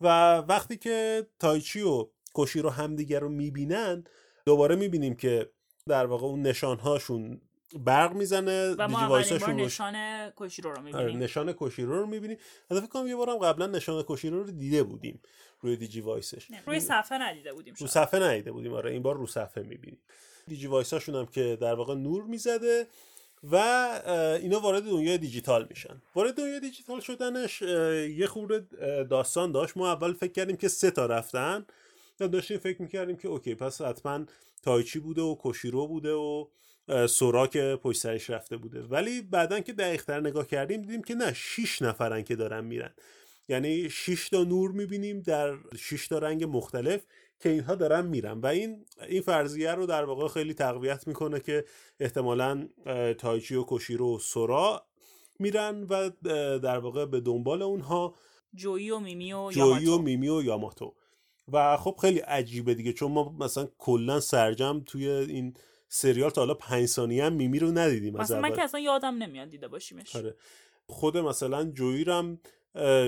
و 0.00 0.36
وقتی 0.36 0.76
که 0.76 1.26
تایچی 1.38 1.82
و 1.82 2.06
کوشیرو 2.32 2.70
همدیگه 2.70 3.18
رو 3.18 3.28
می‌بینن 3.28 4.04
دوباره 4.46 4.76
می‌بینیم 4.76 5.14
که 5.14 5.50
در 5.88 6.06
واقع 6.06 6.26
اون 6.26 6.42
نشانهاشون 6.42 7.40
برق 7.74 8.12
می‌زنه 8.12 8.74
و 8.78 8.88
ما 8.88 9.00
اولین 9.00 9.38
بار 9.38 9.52
نشان 9.52 10.32
کشیرو 10.36 10.70
رو 10.70 10.76
آره، 10.76 10.92
می‌بینیم. 10.92 11.22
نشان 11.22 11.52
کوشیرو 11.52 11.98
رو 11.98 12.06
می‌بینیم 12.06 12.38
از 12.70 12.78
فکر 12.78 12.88
کنم 12.88 13.06
یه 13.06 13.16
بارم 13.16 13.38
قبلا 13.38 13.66
نشان 13.66 14.02
کوشیرو 14.02 14.42
رو 14.42 14.50
دیده 14.50 14.82
بودیم 14.82 15.20
روی 15.60 15.76
دیجی 15.76 16.00
وایسش. 16.00 16.46
روی 16.66 16.80
صفحه 16.80 17.18
ندیده 17.18 17.52
بودیم 17.52 17.74
رو 17.74 17.78
شاید. 17.78 17.90
صفحه 17.90 18.20
ندیده 18.20 18.52
بودیم 18.52 18.74
آره 18.74 18.92
این 18.92 19.02
بار 19.02 19.16
رو 19.16 19.26
صفحه 19.26 19.62
می‌بینیم. 19.62 20.00
دیجی 20.46 20.66
وایساشون 20.66 21.14
هم 21.14 21.26
که 21.26 21.58
در 21.60 21.74
واقع 21.74 21.94
نور 21.94 22.22
می‌زده 22.22 22.86
و 23.50 23.56
اینا 24.42 24.60
وارد 24.60 24.82
دنیای 24.82 25.18
دیجیتال 25.18 25.66
میشن. 25.70 26.02
وارد 26.14 26.34
دنیای 26.34 26.60
دیجیتال 26.60 27.00
شدنش 27.00 27.62
یه 27.62 28.26
خورده 28.26 28.60
داستان 29.10 29.52
داشت. 29.52 29.76
ما 29.76 29.92
اول 29.92 30.12
فکر 30.12 30.32
کردیم 30.32 30.56
که 30.56 30.68
سه 30.68 30.90
تا 30.90 31.06
رفتن. 31.06 31.66
داشتیم 32.18 32.58
فکر 32.58 32.82
می‌کردیم 32.82 33.16
که 33.16 33.28
اوکی 33.28 33.54
پس 33.54 33.80
حتما 33.80 34.24
تایچی 34.62 34.98
بوده 34.98 35.22
و 35.22 35.34
کوشیرو 35.34 35.86
بوده 35.86 36.12
و 36.12 36.46
سورا 37.08 37.46
که 37.46 37.78
پشت 37.82 38.00
سرش 38.00 38.30
رفته 38.30 38.56
بوده. 38.56 38.82
ولی 38.82 39.22
بعدا 39.22 39.60
که 39.60 39.72
دقیقتر 39.72 40.20
نگاه 40.20 40.46
کردیم 40.46 40.82
دیدیم 40.82 41.02
که 41.02 41.14
نه 41.14 41.32
شیش 41.32 41.82
نفرن 41.82 42.22
که 42.22 42.36
دارن 42.36 42.64
میرن. 42.64 42.94
یعنی 43.48 43.90
6 43.90 44.28
تا 44.28 44.44
نور 44.44 44.70
می‌بینیم 44.70 45.20
در 45.20 45.56
6 45.76 46.08
تا 46.08 46.18
رنگ 46.18 46.44
مختلف 46.44 47.06
که 47.40 47.48
اینها 47.48 47.74
دارن 47.74 48.06
میرن. 48.06 48.40
و 48.40 48.46
این 48.46 48.84
این 49.08 49.22
فرضیه 49.22 49.72
رو 49.72 49.86
در 49.86 50.04
واقع 50.04 50.28
خیلی 50.28 50.54
تقویت 50.54 51.06
می‌کنه 51.06 51.40
که 51.40 51.64
احتمالا 52.00 52.68
اه، 52.86 53.14
تایچی 53.14 53.54
و 53.54 53.62
کوشیرو 53.62 54.16
و 54.16 54.18
سورا 54.18 54.86
میرن 55.38 55.82
و 55.82 56.10
در 56.58 56.78
واقع 56.78 57.04
به 57.04 57.20
دنبال 57.20 57.62
اونها. 57.62 58.14
جویی 58.54 58.90
و 58.90 58.98
میمی 58.98 59.32
و 59.32 59.50
جویی 59.50 59.86
و 59.86 59.98
میمی 59.98 60.28
و 60.28 60.42
یاماتو. 60.42 60.94
و 61.52 61.76
خب 61.76 61.96
خیلی 62.00 62.18
عجیبه 62.18 62.74
دیگه 62.74 62.92
چون 62.92 63.12
ما 63.12 63.36
مثلا 63.40 63.68
کلا 63.78 64.20
سرجم 64.20 64.82
توی 64.86 65.08
این 65.08 65.54
سریال 65.88 66.30
تا 66.30 66.40
حالا 66.40 66.54
پنج 66.54 66.86
ثانیه 66.86 67.24
هم 67.24 67.32
میمی 67.32 67.58
رو 67.58 67.70
ندیدیم 67.70 68.16
مثلا 68.16 68.40
من 68.40 68.52
که 68.52 68.62
اصلا 68.62 68.80
یادم 68.80 69.14
نمیاد 69.14 69.48
دیده 69.48 69.68
باشیمش. 69.68 70.16
آره. 70.16 70.36
خود 70.86 71.18
مثلا 71.18 71.64
جویی 71.64 72.04
هم 72.04 72.38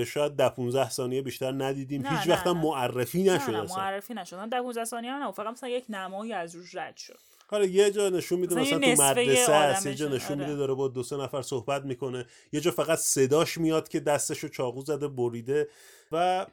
شاید 0.05 0.31
ده 0.31 0.49
15 0.49 0.89
ثانیه 0.89 1.21
بیشتر 1.21 1.51
ندیدیم. 1.51 2.05
هیچ 2.05 2.27
وقت 2.27 2.47
معرفی 2.47 3.23
نشد 3.23 3.51
نه, 3.51 3.61
نه 3.61 3.67
معرفی 3.69 4.13
نشد 4.13 4.49
ده 4.49 4.61
15 4.61 4.85
ثانیه 4.85 5.11
نه 5.11 5.31
فقط 5.31 5.47
مثلا 5.47 5.69
یک 5.69 5.85
نمایی 5.89 6.33
از 6.33 6.55
روش 6.55 6.75
رد 6.75 6.97
شد. 6.97 7.19
حالا 7.47 7.65
یه 7.65 7.91
جا 7.91 8.09
نشون 8.09 8.39
میده 8.39 8.55
مثلا, 8.55 8.79
تو 8.79 9.03
مدرسه 9.03 9.51
است 9.51 9.85
یه 9.85 9.95
جا 9.95 10.07
نشون 10.07 10.37
آره. 10.37 10.45
میده 10.45 10.55
داره 10.57 10.73
با 10.73 10.87
دو 10.87 11.03
سه 11.03 11.17
نفر 11.17 11.41
صحبت 11.41 11.83
می‌کنه. 11.83 12.25
یه 12.51 12.59
جا 12.59 12.71
فقط 12.71 12.97
صداش 12.97 13.57
میاد 13.57 13.87
که 13.87 13.99
دستشو 13.99 14.47
چاقو 14.47 14.81
زده 14.81 15.07
بریده. 15.07 15.67
و 16.11 16.45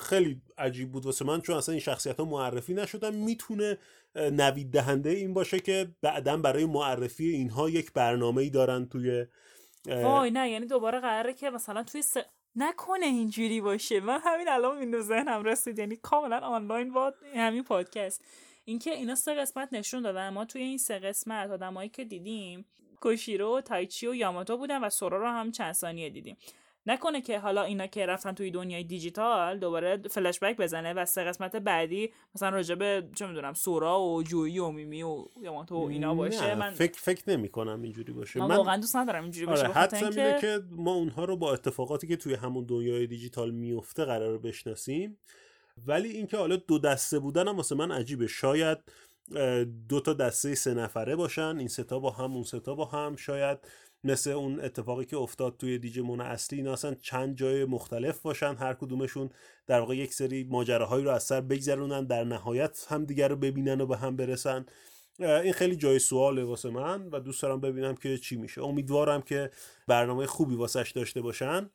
خیلی 0.00 0.42
عجیب 0.58 0.92
بود 0.92 1.06
واسه 1.06 1.24
من 1.24 1.40
چون 1.40 1.56
اصلا 1.56 1.72
این 1.72 1.80
شخصیت 1.80 2.16
ها 2.16 2.24
معرفی 2.24 2.74
نشدن. 2.74 3.14
می‌تونه 3.14 3.78
نوید 4.14 4.70
دهنده 4.70 5.10
این 5.10 5.34
باشه 5.34 5.60
که 5.60 5.88
بعدا 6.02 6.36
برای 6.36 6.64
معرفی 6.64 7.28
اینها 7.28 7.70
یک 7.70 7.92
برنامه 7.92 8.42
ای 8.42 8.50
دارن 8.50 8.86
توی 8.86 9.26
وای 9.86 10.30
نه 10.30 10.50
یعنی 10.50 10.66
دوباره 10.66 11.00
قراره 11.00 11.34
که 11.34 11.50
مثلا 11.50 11.82
توی 11.82 12.02
س... 12.02 12.16
نکنه 12.56 13.06
اینجوری 13.06 13.60
باشه. 13.60 14.00
من 14.00 14.20
همین 14.24 14.48
الان 14.48 14.78
این 14.78 15.00
ذهنم 15.00 15.44
رسید 15.44 15.78
یعنی 15.78 15.96
کاملا 15.96 16.38
آنلاین 16.38 16.92
با 16.92 17.14
همین 17.36 17.64
پادکست. 17.64 18.24
اینکه 18.64 18.90
اینا 18.90 19.14
سه 19.14 19.34
قسمت 19.34 19.68
نشون 19.72 20.02
دادن. 20.02 20.28
ما 20.28 20.44
توی 20.44 20.62
این 20.62 20.78
سه 20.78 20.98
قسمت 20.98 21.50
آدمایی 21.50 21.88
که 21.88 22.04
دیدیم 22.04 22.64
کوشیرو 23.00 23.60
تایچی 23.60 24.06
و 24.06 24.14
یاماتو 24.14 24.56
بودن 24.56 24.84
و 24.84 24.90
سورا 24.90 25.18
رو 25.18 25.28
هم 25.28 25.52
چند 25.52 25.72
ثانیه 25.72 26.10
دیدیم. 26.10 26.36
نکنه 26.88 27.20
که 27.20 27.38
حالا 27.38 27.62
اینا 27.62 27.86
که 27.86 28.06
رفتن 28.06 28.32
توی 28.32 28.50
دنیای 28.50 28.84
دیجیتال 28.84 29.58
دوباره 29.58 30.02
فلش 30.10 30.40
بک 30.40 30.56
بزنه 30.56 30.92
و 30.92 31.04
سه 31.04 31.24
قسمت 31.24 31.56
بعدی 31.56 32.12
مثلا 32.34 32.48
راجع 32.48 32.74
به 32.74 33.08
چه 33.14 33.26
می‌دونم 33.26 33.54
سورا 33.54 34.00
و 34.00 34.22
جویی 34.22 34.58
و 34.58 34.70
میمی 34.70 35.02
و 35.02 35.24
یاماتو 35.42 35.76
و 35.76 35.88
اینا 35.88 36.14
باشه. 36.14 36.54
من 36.54 36.70
فکر 36.70 37.00
فکر 37.00 37.30
نمی 37.30 37.48
کنم 37.48 37.82
اینجوری 37.82 38.12
باشه. 38.12 38.40
من, 38.40 38.56
واقعا 38.56 38.76
دوست 38.76 38.96
ندارم 38.96 39.22
اینجوری 39.22 39.46
باشه 39.46 39.64
آره 39.64 39.72
حتی 39.72 40.10
که... 40.10 40.38
که 40.40 40.60
ما 40.70 40.94
اونها 40.94 41.24
رو 41.24 41.36
با 41.36 41.52
اتفاقاتی 41.52 42.06
که 42.06 42.16
توی 42.16 42.34
همون 42.34 42.64
دنیای 42.64 43.06
دیجیتال 43.06 43.50
میفته 43.50 44.04
قرار 44.04 44.38
بشناسیم. 44.38 45.18
ولی 45.86 46.08
اینکه 46.08 46.36
حالا 46.36 46.56
دو 46.56 46.78
دسته 46.78 47.18
بودن 47.18 47.48
هم 47.48 47.56
واسه 47.56 47.74
من 47.74 47.92
عجیبه. 47.92 48.26
شاید 48.26 48.78
دو 49.88 50.00
تا 50.00 50.12
دسته 50.12 50.54
سه 50.54 50.74
نفره 50.74 51.16
باشن 51.16 51.58
این 51.58 51.68
ستا 51.68 51.98
با 51.98 52.10
هم 52.10 52.32
اون 52.32 52.42
ستا 52.42 52.74
با 52.74 52.84
هم. 52.84 53.16
شاید 53.16 53.58
مثل 54.04 54.30
اون 54.30 54.60
اتفاقی 54.60 55.04
که 55.04 55.16
افتاد 55.16 55.56
توی 55.56 55.78
دیجیمون 55.78 56.20
اصلی 56.20 56.58
اینا 56.58 56.72
اصلا 56.72 56.94
چند 56.94 57.36
جای 57.36 57.64
مختلف 57.64 58.20
باشن 58.20 58.54
هر 58.54 58.74
کدومشون 58.74 59.30
در 59.66 59.80
واقع 59.80 59.96
یک 59.96 60.14
سری 60.14 60.44
ماجراهایی 60.44 61.04
رو 61.04 61.10
از 61.10 61.22
سر 61.22 61.40
بگذرونن 61.40 62.04
در 62.04 62.24
نهایت 62.24 62.86
هم 62.88 63.04
دیگر 63.04 63.28
رو 63.28 63.36
ببینن 63.36 63.80
و 63.80 63.86
به 63.86 63.96
هم 63.96 64.16
برسن. 64.16 64.66
این 65.18 65.52
خیلی 65.52 65.76
جای 65.76 65.98
سواله 65.98 66.44
واسه 66.44 66.70
من 66.70 67.08
و 67.08 67.20
دوست 67.20 67.42
دارم 67.42 67.60
ببینم 67.60 67.94
که 67.94 68.18
چی 68.18 68.36
میشه. 68.36 68.62
امیدوارم 68.62 69.22
که 69.22 69.50
برنامه 69.86 70.26
خوبی 70.26 70.54
واسش 70.54 70.92
داشته 70.94 71.20
باشن 71.20 71.70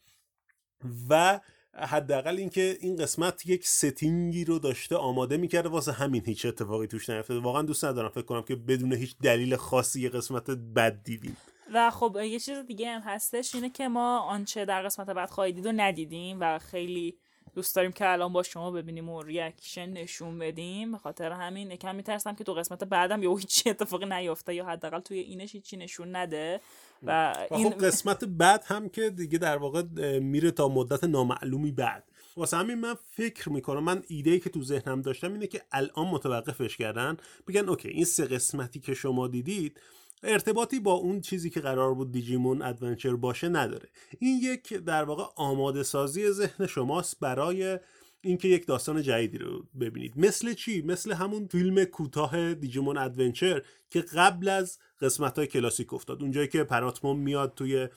و 1.10 1.40
حداقل 1.74 2.38
اینکه 2.38 2.78
این 2.82 2.96
قسمت 2.96 3.46
یک 3.46 3.68
setting 3.68 4.36
ی 4.36 4.46
رو 4.46 4.60
داشته 4.60 4.96
آماده 4.96 5.38
می‌کرده 5.38 5.70
واسه 5.70 5.92
همین 5.92 6.24
هیچ 6.26 6.46
اتفاقی 6.46 6.88
توش 6.88 7.10
نیفتاده. 7.10 7.40
واقعا 7.40 7.62
دوست 7.62 7.86
ندارم 7.86 8.10
فکر 8.10 8.26
کنم 8.26 8.42
که 8.42 8.56
بدون 8.56 8.94
هیچ 8.94 9.16
دلیل 9.24 9.56
خاصی 9.56 10.02
یه 10.02 10.10
قسمت 10.10 10.52
بد 10.52 11.04
دیدیم. 11.04 11.38
و 11.74 11.92
خب 11.92 12.18
یه 12.24 12.40
چیز 12.40 12.58
دیگه 12.58 12.90
هم 12.90 13.02
هستش 13.02 13.56
اینه 13.56 13.70
که 13.70 13.88
ما 13.88 14.20
آنچه 14.20 14.66
در 14.66 14.82
قسمت 14.82 15.10
بعد 15.10 15.30
خواهید 15.30 15.56
دید 15.56 15.66
و 15.66 15.72
ندیدیم 15.72 16.38
و 16.40 16.60
خیلی 16.60 17.18
دوست 17.56 17.76
داریم 17.76 17.92
که 17.92 18.10
الان 18.10 18.34
با 18.34 18.44
شما 18.44 18.72
ببینیم 18.72 19.10
و 19.10 19.22
reaction 19.22 19.90
نشون 19.90 20.40
بدیم. 20.40 20.92
به 20.92 20.98
خاطر 20.98 21.32
همین 21.32 21.72
یکم 21.72 21.96
میترسم 21.96 22.36
که 22.36 22.44
تو 22.44 22.54
قسمت 22.54 22.84
بعدم 22.84 23.24
یا 23.24 23.36
هیچ 23.36 23.64
اتفاقی 23.68 24.06
نیفته 24.06 24.56
یا 24.56 24.66
حداقل 24.66 25.00
توی 25.00 25.20
اینش 25.20 25.52
هیچی 25.52 25.78
نشون 25.78 26.16
نده. 26.16 26.62
و, 27.04 27.36
این... 27.52 27.70
خب 27.70 27.86
قسمت 27.86 28.24
بعد 28.24 28.64
هم 28.68 28.90
که 28.90 29.10
دیگه 29.10 29.38
در 29.38 29.58
واقع 29.58 29.82
میره 30.20 30.52
تا 30.52 30.68
مدت 30.68 31.04
نامعلومی 31.04 31.72
بعد. 31.72 32.04
واسه 32.38 32.58
همین 32.58 32.76
من 32.76 32.96
فکر 33.12 33.50
می‌کنم 33.50 33.84
من 33.84 34.04
ایده 34.08 34.32
ای 34.32 34.40
که 34.40 34.50
تو 34.50 34.64
ذهنم 34.64 35.02
داشتم 35.02 35.34
اینه 35.34 35.48
که 35.48 35.62
الان 35.72 36.08
متوقفش 36.08 36.78
کردن. 36.78 37.18
بگن 37.48 37.70
okay 37.70 37.90
این 37.90 38.06
سه 38.06 38.26
قسمتی 38.26 38.80
که 38.80 38.94
شما 38.94 39.28
دیدید 39.28 39.80
ارتباطی 40.24 40.80
با 40.80 40.94
اون 40.94 41.22
چیزی 41.22 41.50
که 41.50 41.60
قرار 41.60 41.94
بود 41.94 42.12
دیجیمون 42.12 42.62
Adventure 42.62 43.16
باشه 43.16 43.50
نداره. 43.50 43.90
این 44.20 44.40
یک 44.44 44.74
در 44.74 45.04
واقع 45.04 45.24
آماده 45.36 45.84
سازی 45.84 46.32
ذهن 46.32 46.68
شماست 46.68 47.20
برای 47.20 47.80
اینکه 48.22 48.48
یک 48.48 48.68
داستان 48.68 49.02
جدیدی 49.02 49.38
رو 49.38 49.66
ببینید. 49.80 50.14
مثل 50.18 50.54
چی؟ 50.54 50.82
مثل 50.82 51.12
همون 51.12 51.48
فیلم 51.48 51.84
کوتاه 51.84 52.54
دیجیمون 52.54 52.98
Adventure 52.98 53.62
که 53.90 54.02
قبل 54.02 54.50
از 54.50 54.80
قسمت 55.02 55.38
های 55.38 55.48
کلاسیک 55.48 55.94
افتاد. 55.94 56.22
اونجایی 56.22 56.48
که 56.48 56.64
پراتمون 56.64 57.18
میاد 57.18 57.54
توی 57.56 57.88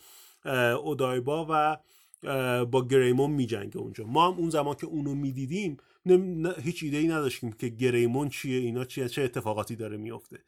اودایبا 0.83 1.47
و 1.51 1.77
با 2.65 2.87
گریمون 2.89 3.31
میجنگه 3.31 3.79
اونجا. 3.79 4.05
ما 4.05 4.31
هم 4.31 4.39
اون 4.39 4.51
زمان 4.51 4.75
که 4.75 4.87
اونو 4.87 5.15
می‌دیدیم 5.15 5.77
هیچ 6.63 6.83
ایده 6.83 6.97
ای 6.97 7.09
نداشتیم 7.09 7.53
که 7.53 7.69
گریمون 7.69 8.29
چیه 8.29 8.59
اینا 8.59 8.85
چیه 8.85 9.09
چه 9.09 9.23
اتفاقاتی 9.23 9.77
داره 9.77 9.97
میفته 9.97 10.39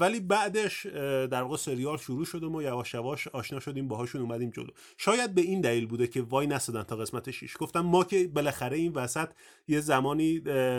ولی 0.00 0.20
بعدش 0.20 0.86
در 0.86 1.42
واقع 1.42 1.56
سریال 1.56 1.96
شروع 1.96 2.24
شد 2.24 2.44
و 2.44 2.50
ما 2.50 2.62
یواش 2.62 2.94
یواش 2.94 3.28
آشنا 3.28 3.60
شدیم 3.60 3.88
باهاشون 3.88 4.20
اومدیم 4.20 4.50
جلو. 4.50 4.70
شاید 4.96 5.34
به 5.34 5.40
این 5.40 5.60
دلیل 5.60 5.86
بوده 5.86 6.06
که 6.06 6.22
وای 6.22 6.46
نسدن 6.46 6.82
تا 6.82 6.96
قسمت 6.96 7.30
6 7.30 7.56
گفتم 7.58 7.80
ما 7.80 8.04
که 8.04 8.28
بالاخره 8.28 8.76
این 8.76 8.92
وسط 8.92 9.28
یه 9.68 9.80
زمانی 9.80 10.38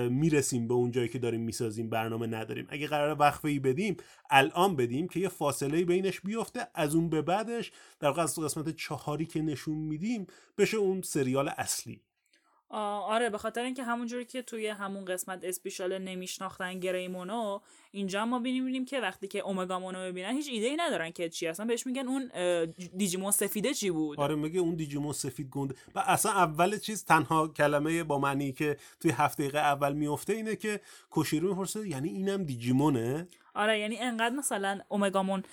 می‌رسیم 0.09 0.67
به 0.67 0.73
اون 0.73 0.91
جایی 0.91 1.07
که 1.07 1.19
داریم 1.19 1.41
می‌سازیم 1.41 1.89
برنامه 1.89 2.27
نداریم. 2.27 2.67
اگه 2.69 2.87
قرار 2.87 3.15
وقفه 3.19 3.47
ای 3.47 3.59
بدیم 3.59 3.97
الان 4.29 4.75
بدیم 4.75 5.07
که 5.07 5.19
یه 5.19 5.29
فاصله 5.29 5.85
بینش 5.85 6.21
بیفته. 6.21 6.67
از 6.75 6.95
اون 6.95 7.09
به 7.09 7.21
بعدش 7.21 7.71
در 7.99 8.07
واقع 8.07 8.23
از 8.23 8.39
قسمت 8.39 8.75
چهاری 8.75 9.25
که 9.25 9.41
نشون 9.41 9.77
میدیم 9.77 10.27
بشه 10.57 10.77
اون 10.77 11.01
سریال 11.01 11.51
اصلی. 11.57 12.01
آره 12.73 13.29
به 13.29 13.37
خاطر 13.37 13.63
اینکه 13.63 13.83
همونجوری 13.83 14.25
که 14.25 14.41
توی 14.41 14.67
همون 14.67 15.05
قسمت 15.05 15.43
اسپیشال 15.43 15.97
نمیشناختن 15.97 16.79
گریمونو 16.79 17.59
اینجا 17.91 18.25
ما 18.25 18.39
ببینیم 18.39 18.85
که 18.85 18.99
وقتی 18.99 19.27
که 19.27 19.39
اومگامونو 19.39 19.99
ببینن 19.99 20.31
هیچ 20.31 20.49
ایده 20.51 20.67
ای 20.67 20.75
ندارن 20.75 21.11
که 21.11 21.29
چی 21.29 21.47
اصلا 21.47 21.65
بهش 21.65 21.87
میگن 21.87 22.07
اون 22.07 22.31
دیجیمون 22.97 23.31
سفیده 23.31 23.73
چی 23.73 23.91
بود؟ 23.91 24.19
آره 24.19 24.35
میگه 24.35 24.59
اون 24.59 24.75
دیجیمون 24.75 25.13
سفید 25.13 25.49
گنده. 25.49 25.75
و 25.95 25.99
اصلا 25.99 26.31
اول 26.31 26.77
چیز 26.77 27.05
تنها 27.05 27.47
کلمه 27.47 28.03
با 28.03 28.19
معنی 28.19 28.51
که 28.51 28.77
توی 28.99 29.11
هفته 29.11 29.43
دقیقه 29.43 29.59
اول 29.59 29.93
میفته 29.93 30.33
اینه 30.33 30.55
که 30.55 30.79
کوشیرو 31.09 31.49
می‌پرسه 31.49 31.87
یعنی 31.87 32.09
اینم 32.09 32.43
دیجیمونه؟ 32.43 33.27
آره 33.55 33.79
یعنی 33.79 33.97
انقدر 33.97 34.35
مثلا 34.35 34.79
اومگامون 34.89 35.43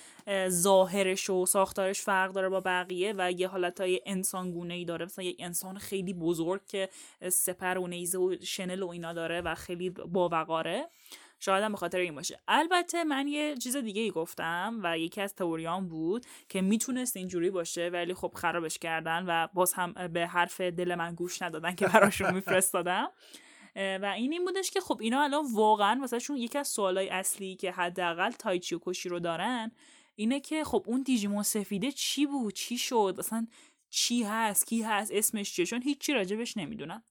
ظاهرش 0.48 1.30
و 1.30 1.46
ساختارش 1.46 2.00
فرق 2.00 2.32
داره 2.32 2.48
با 2.48 2.61
بقیه 2.61 3.14
و 3.18 3.32
یه 3.32 3.48
حالتهای 3.48 4.00
انسانگونه 4.06 4.74
ای 4.74 4.84
داره. 4.84 5.04
مثلا 5.04 5.24
یک 5.24 5.37
انسان 5.38 5.78
خیلی 5.78 6.14
بزرگ 6.14 6.61
که 6.66 6.88
سپر 7.28 7.78
و 7.78 7.87
نیزه 7.87 8.18
و 8.18 8.37
شنل 8.42 8.82
و 8.82 8.88
اینا 8.88 9.12
داره 9.12 9.40
و 9.40 9.54
خیلی 9.54 9.90
باوقاره. 9.90 10.88
شاید 11.40 11.64
هم 11.64 11.72
به 11.72 11.78
خاطر 11.78 11.98
این 11.98 12.14
باشه. 12.14 12.40
البته 12.48 13.04
من 13.04 13.28
یه 13.28 13.56
چیز 13.56 13.76
دیگه 13.76 14.02
ای 14.02 14.11
گفتم 14.11 14.80
و 14.82 14.98
یکی 14.98 15.20
از 15.20 15.34
تئوریام 15.34 15.88
بود 15.88 16.26
که 16.48 16.61
می‌تونست 16.61 17.16
اینجوری 17.16 17.50
باشه 17.50 17.90
ولی 17.92 18.14
خب 18.14 18.32
خرابش 18.34 18.78
کردن 18.78 19.24
و 19.26 19.48
باز 19.54 19.72
هم 19.72 19.92
به 19.92 20.26
حرف 20.26 20.61
دل 20.61 20.94
من 20.94 21.14
گوش 21.14 21.42
ندادن 21.42 21.74
که 21.74 21.87
براشون 21.87 22.34
میفرستادم. 22.38 23.11
و 23.78 24.12
این 24.16 24.32
این 24.32 24.44
بودش 24.44 24.70
که 24.70 24.80
خب 24.80 24.98
اینا 25.00 25.22
الان 25.22 25.44
واقعا 25.52 25.98
واسهشون 26.00 26.36
یکی 26.36 26.58
از 26.58 26.68
سوالای 26.68 27.08
اصلی 27.08 27.56
که 27.56 27.72
حداقل 27.72 28.30
تایچی 28.30 28.74
و 28.74 28.78
کشی 28.82 29.08
رو 29.08 29.20
دارن 29.20 29.72
اینه 30.14 30.40
که 30.40 30.64
خب 30.64 30.84
اون 30.86 31.02
دیجیمون 31.02 31.42
سفیده 31.42 31.92
چی 31.92 32.26
بود؟ 32.26 32.54
چی 32.54 32.78
شد؟ 32.78 33.16
اصلا 33.18 33.46
چی 33.90 34.22
هست؟ 34.22 34.66
کی 34.66 34.82
هست؟ 34.82 35.12
اسمش 35.12 35.54
چیه؟ 35.54 35.66
چون 35.66 35.82
هیچی 35.82 36.12
راجبش 36.12 36.56
نمی‌دونن. 36.56 37.02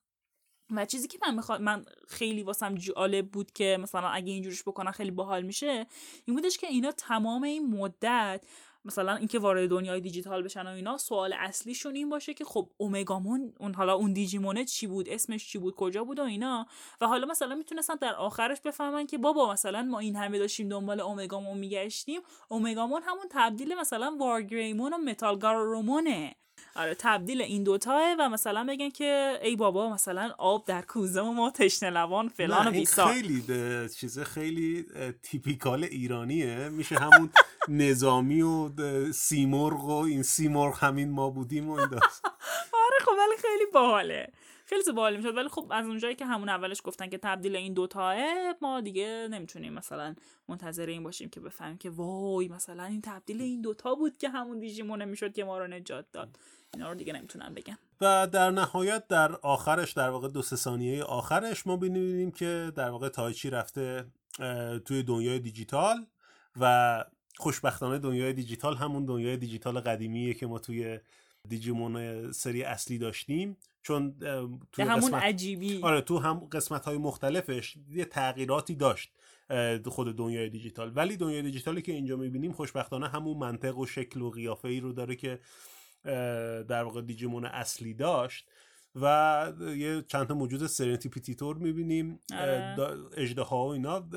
و 0.71 0.85
چیزی 0.85 1.07
که 1.07 1.19
من 1.21 1.35
می‌خواد 1.35 1.61
من 1.61 1.85
خیلی 2.07 2.43
واسم 2.43 2.75
جالب 2.75 3.31
بود 3.31 3.51
که 3.51 3.77
مثلا 3.81 4.07
اگه 4.07 4.33
اینجوریش 4.33 4.63
بکنن 4.63 4.91
خیلی 4.91 5.11
باحال 5.11 5.41
میشه 5.41 5.87
این 6.25 6.35
بودش 6.35 6.57
که 6.57 6.67
اینا 6.67 6.91
تمام 6.91 7.43
این 7.43 7.75
مدت 7.75 8.45
مثلا 8.85 9.15
اینکه 9.15 9.39
وارد 9.39 9.69
دنیای 9.69 10.01
دیجیتال 10.01 10.43
بشن 10.43 10.67
و 10.67 10.69
اینا 10.69 10.97
سوال 10.97 11.33
اصلیشون 11.33 11.95
این 11.95 12.09
باشه 12.09 12.33
که 12.33 12.45
خب 12.45 12.69
اومگامون 12.77 13.53
اون 13.59 13.73
حالا 13.73 13.93
اون 13.93 14.13
دیجیمونه 14.13 14.65
چی 14.65 14.87
بود 14.87 15.09
اسمش 15.09 15.47
چی 15.47 15.57
بود 15.57 15.75
کجا 15.75 16.03
بود 16.03 16.19
و 16.19 16.23
اینا. 16.23 16.67
و 17.01 17.07
حالا 17.07 17.27
مثلا 17.27 17.55
می‌تونستن 17.55 17.95
در 17.95 18.15
آخرش 18.15 18.61
بفهمن 18.61 19.07
که 19.07 19.17
بابا 19.17 19.51
مثلا 19.53 19.81
ما 19.81 19.99
این 19.99 20.15
همه 20.15 20.39
داشتیم 20.39 20.69
دنبال 20.69 20.99
اومگامون 20.99 21.57
میگشتیم. 21.57 22.21
اومگامون 22.49 23.01
همون 23.01 23.25
تبدیل 23.31 23.75
مثلا 23.75 24.15
وارگریمون 24.19 24.93
و 24.93 24.97
متالگارومونه 24.97 26.35
آره 26.77 26.95
تبدیل 26.99 27.41
این 27.41 27.63
دوتاه 27.63 28.15
و 28.19 28.29
مثلا 28.29 28.65
بگن 28.69 28.89
که 28.89 29.39
ای 29.43 29.55
بابا 29.55 29.89
مثلا 29.89 30.33
آب 30.37 30.65
در 30.65 30.81
کوزه 30.81 31.21
و 31.21 31.31
ما 31.31 31.49
تشنه 31.49 31.89
لبان 31.89 32.27
فلان 32.27 32.67
و 32.67 32.71
بیسار. 32.71 33.13
خیلی 33.13 33.43
چیز 33.95 34.19
خیلی 34.19 34.85
تیپیکال 35.23 35.83
ایرانیه. 35.83 36.69
میشه 36.69 36.95
همون 36.95 37.29
نظامی 37.67 38.41
و 38.41 38.69
سیمرغ 39.11 39.85
و 39.85 39.91
این 39.91 40.23
سیمرغ 40.23 40.83
همین 40.83 41.09
ما 41.09 41.29
بودیم 41.29 41.69
و 41.69 41.71
این 41.71 41.89
آره 42.83 42.99
خب 43.05 43.11
ولی 43.11 43.37
خیلی 43.41 43.65
باحاله. 43.73 44.31
خیلی 44.65 44.91
باحال 44.95 45.17
می‌شد. 45.17 45.37
ولی 45.37 45.47
خب 45.47 45.67
از 45.71 45.85
اونجایی 45.85 46.15
که 46.15 46.25
همون 46.25 46.49
اولش 46.49 46.81
گفتن 46.83 47.09
که 47.09 47.17
تبدیل 47.17 47.55
این 47.55 47.73
دوتاه 47.73 48.15
ما 48.61 48.81
دیگه 48.81 49.27
نمی‌تونیم 49.31 49.73
مثلا 49.73 50.15
منتظر 50.47 50.85
این 50.85 51.03
باشیم 51.03 51.29
که 51.29 51.39
بفهمیم 51.39 51.77
که 51.77 51.89
وای 51.89 52.47
مثلا 52.47 52.83
این 52.83 53.01
تبدیل 53.01 53.41
این 53.41 53.61
دوتا 53.61 53.95
بود 53.95 54.17
که 54.17 54.29
همون 54.29 54.59
دیجیمونه 54.59 55.05
می‌شد 55.05 55.33
که 55.33 55.43
ما 55.43 55.59
رو 55.59 55.67
نجات 55.67 56.05
داد. 56.11 56.37
اینا 56.77 56.89
رو 56.89 56.95
دیگه 56.95 57.13
نمی‌تونم 57.13 57.53
بگم. 57.53 57.77
و 58.01 58.27
در 58.31 58.51
نهایت 58.51 59.07
در 59.07 59.35
آخرش 59.35 59.91
در 59.91 60.09
واقع 60.09 60.27
دو 60.27 60.41
سه 60.41 60.55
ثانیه 60.55 61.03
آخرش 61.03 61.67
ما 61.67 61.77
ببینیم 61.77 62.31
که 62.31 62.71
در 62.75 62.89
واقع 62.89 63.09
تایچی 63.09 63.49
رفته 63.49 64.05
توی 64.85 65.03
دنیای 65.03 65.39
دیجیتال 65.39 66.05
و 66.59 67.05
خوشبختانه 67.37 67.99
دنیای 67.99 68.33
دیجیتال 68.33 68.75
همون 68.75 69.05
دنیای 69.05 69.37
دیجیتال 69.37 69.79
قدیمیه 69.79 70.33
که 70.33 70.47
ما 70.47 70.59
توی 70.59 70.99
دیجیمون 71.47 72.31
سری 72.31 72.63
اصلی 72.63 72.97
داشتیم. 72.97 73.57
چون 73.81 74.15
تو 74.71 74.83
همون 74.83 74.95
قسمت... 74.95 75.23
عجیبی. 75.23 75.81
آره 75.83 76.01
تو 76.01 76.19
هم 76.19 76.39
قسمت 76.51 76.85
های 76.85 76.97
مختلفش 76.97 77.77
یه 77.89 78.05
تغییراتی 78.05 78.75
داشت 78.75 79.11
خود 79.85 80.15
دنیای 80.15 80.49
دیجیتال. 80.49 80.91
ولی 80.95 81.17
دنیای 81.17 81.41
دیجیتالی 81.41 81.81
که 81.81 81.91
اینجا 81.91 82.15
می‌بینیم 82.15 82.51
خوشبختانه 82.51 83.07
همون 83.07 83.37
منطق 83.37 83.77
و 83.77 83.85
شکل 83.85 84.21
و 84.21 84.29
قیافه 84.29 84.67
ای 84.67 84.79
رو 84.79 84.93
داره 84.93 85.15
که 85.15 85.39
در 86.69 86.83
واقع 86.83 87.01
دیجیمون 87.01 87.45
اصلی 87.45 87.93
داشت 87.93 88.47
و 89.01 89.53
یه 89.77 90.01
چند 90.07 90.27
تا 90.27 90.33
موجود 90.33 90.67
سرنتیپیتیتور 90.67 91.57
می‌بینیم 91.57 92.19
آره. 92.39 92.75
اجده 93.17 93.41
ها 93.41 93.67
و 93.67 93.69
اینا. 93.69 94.09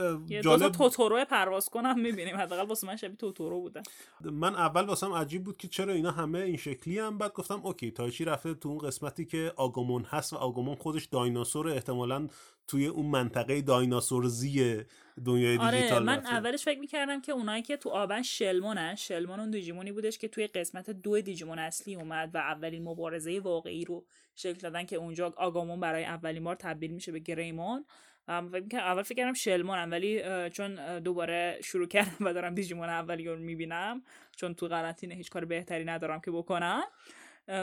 جالب 0.43 0.73
توتورو 0.73 1.25
پرواز 1.25 1.69
کنم 1.69 2.01
می‌بینیم. 2.01 2.37
حداقل 2.37 2.67
واسه 2.67 2.87
من 2.87 2.97
شبیه 2.97 3.17
توتورو 3.17 3.61
بودن 3.61 3.83
من 4.21 4.55
اول 4.55 4.85
واسم 4.85 5.13
عجیب 5.13 5.45
بود 5.45 5.57
که 5.57 5.69
چرا 5.69 5.93
اینا 5.93 6.11
همه 6.11 6.39
این 6.39 6.57
شکلی 6.57 6.99
هم 6.99 7.19
بعد 7.19 7.33
گفتم 7.33 7.61
اوکی 7.67 7.91
تایچی 7.91 8.25
رفته 8.25 8.55
تو 8.55 8.69
اون 8.69 8.79
قسمتی 8.79 9.25
که 9.25 9.53
آگومون 9.57 10.05
هست 10.05 10.33
و 10.33 10.37
آگومون 10.37 10.75
خودش 10.75 11.05
دایناسور 11.05 11.69
احتمالا 11.69 12.29
توی 12.69 12.87
اون 12.87 13.07
منطقه 13.07 13.61
دایناسورزی 13.61 14.85
دنیای 15.25 15.59
آره 15.59 15.79
دیجیتال 15.79 16.05
من 16.05 16.27
اولش 16.27 16.65
فکر 16.65 16.81
می‌کردم 16.81 17.21
که 17.21 17.33
اونایی 17.33 17.63
که 17.63 17.77
تو 17.77 17.91
آبن 17.91 18.23
شلمونن 18.23 18.95
شلمون 18.95 19.41
اون 19.41 19.51
دیجیمونی 19.51 19.93
بودش 19.93 20.19
که 20.19 20.29
توی 20.29 20.47
قسمت 20.47 20.91
دو 20.91 21.21
دیجیمون 21.21 21.59
اصلی 21.59 21.95
اومد 21.95 22.31
و 22.35 22.39
اولین 22.39 22.83
مبارزه 22.83 23.41
واقعی 23.41 23.85
رو 23.85 24.07
شکل 24.35 24.59
دادن 24.59 24.85
که 24.85 24.97
اونجا 24.97 25.35
آگامون 25.37 25.81
برای 25.81 26.05
اولین 26.05 26.45
بار 26.45 26.57
تبدیل 26.57 26.91
میشه 26.91 27.13
به 27.13 27.19
گریمون. 27.19 27.85
اول 28.29 29.03
فکر 29.03 29.17
کردم 29.17 29.33
شلمونم 29.33 29.91
ولی 29.91 30.23
چون 30.51 30.99
دوباره 30.99 31.59
شروع 31.65 31.87
کردم 31.87 32.27
و 32.27 32.33
دارم 32.33 32.55
دیجیمون 32.55 32.89
اولی 32.89 33.25
رو 33.25 33.37
می‌بینم 33.37 34.03
چون 34.37 34.55
تو 34.55 34.67
قرنطینه 34.67 35.15
هیچ 35.15 35.31
کار 35.31 35.45
بهتری 35.45 35.85
ندارم 35.85 36.21
که 36.21 36.31
بکنم. 36.31 36.83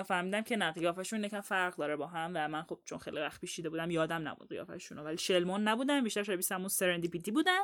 فهمیدم 0.07 0.41
که 0.41 0.57
نه 0.57 0.71
قیافشون 0.71 1.23
یکم 1.23 1.41
فرق 1.41 1.75
داره 1.75 1.95
با 1.95 2.07
هم 2.07 2.31
و 2.35 2.47
من 2.47 2.61
خب 2.61 2.79
چون 2.85 2.97
خیلی 2.97 3.17
وقت 3.17 3.41
پیش 3.41 3.59
بودم 3.59 3.91
یادم 3.91 4.27
نبود 4.27 4.49
قیافشون 4.49 4.99
ولی 4.99 5.17
شلمون 5.17 5.67
نبودن 5.67 6.03
بیشتر 6.03 6.23
شبیه 6.23 6.45
همون 6.51 6.67
سرندیپیتی 6.67 7.31
بودن. 7.31 7.63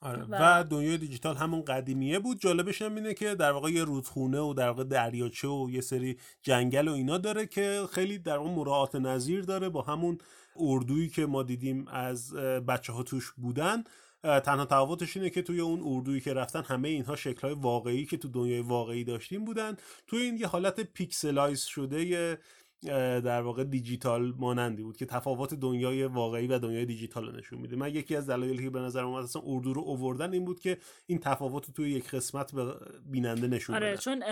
آره. 0.00 0.26
و... 0.30 0.64
دنیای 0.64 0.98
دیجیتال 0.98 1.36
همون 1.36 1.64
قدیمیه 1.64 2.18
بود. 2.18 2.40
جالبش 2.40 2.82
هم 2.82 2.94
اینه 2.94 3.14
که 3.14 3.34
در 3.34 3.52
واقع 3.52 3.70
یه 3.70 3.84
رودخونه 3.84 4.40
و 4.40 4.54
در 4.54 4.68
واقع 4.68 4.84
دریاچه 4.84 5.48
و 5.48 5.70
یه 5.70 5.80
سری 5.80 6.18
جنگل 6.42 6.88
و 6.88 6.92
اینا 6.92 7.18
داره 7.18 7.46
که 7.46 7.82
خیلی 7.92 8.18
در 8.18 8.38
واقع 8.38 8.50
مراعات 8.50 8.94
نظیر 8.94 9.42
داره 9.42 9.68
با 9.68 9.82
همون 9.82 10.18
اردویی 10.56 11.08
که 11.08 11.26
ما 11.26 11.42
دیدیم 11.42 11.88
از 11.88 12.34
بچه 12.34 12.92
ها 12.92 13.02
توش 13.02 13.32
بودن. 13.32 13.84
تنها 14.22 14.64
تفاوتش 14.64 15.16
اینه 15.16 15.30
که 15.30 15.42
توی 15.42 15.60
اون 15.60 15.82
اردویی 15.84 16.20
که 16.20 16.34
رفتن 16.34 16.62
همه 16.62 16.88
اینها 16.88 17.16
شکلهای 17.16 17.54
واقعی 17.54 18.06
که 18.06 18.16
تو 18.16 18.28
دنیای 18.28 18.60
واقعی 18.60 19.04
داشتیم 19.04 19.44
بودن. 19.44 19.76
توی 20.06 20.22
این 20.22 20.36
یه 20.36 20.46
حالت 20.46 20.80
pixelize 20.80 21.62
شده 21.62 22.38
در 22.84 23.42
واقع 23.42 23.64
دیجیتال 23.64 24.34
مانندی 24.38 24.82
بود 24.82 24.96
که 24.96 25.06
تفاوت 25.06 25.54
دنیای 25.54 26.04
واقعی 26.04 26.46
و 26.46 26.58
دنیای 26.58 26.84
دیجیتال 26.84 27.26
رو 27.26 27.36
نشون 27.36 27.58
میده. 27.58 27.76
من 27.76 27.94
یکی 27.94 28.16
از 28.16 28.30
دلایلی 28.30 28.64
که 28.64 28.70
به 28.70 28.80
نظر 28.80 29.04
اومد 29.04 29.24
اصلا 29.24 29.42
اردو 29.46 29.72
رو 29.72 29.82
اووردن 29.82 30.32
این 30.32 30.44
بود 30.44 30.60
که 30.60 30.78
این 31.06 31.18
تفاوت 31.18 31.70
توی 31.70 31.90
یک 31.90 32.10
قسمت 32.10 32.54
به 32.54 32.74
بیننده 33.10 33.46
نشون 33.46 33.76
آره 33.76 33.96
چون 33.96 34.22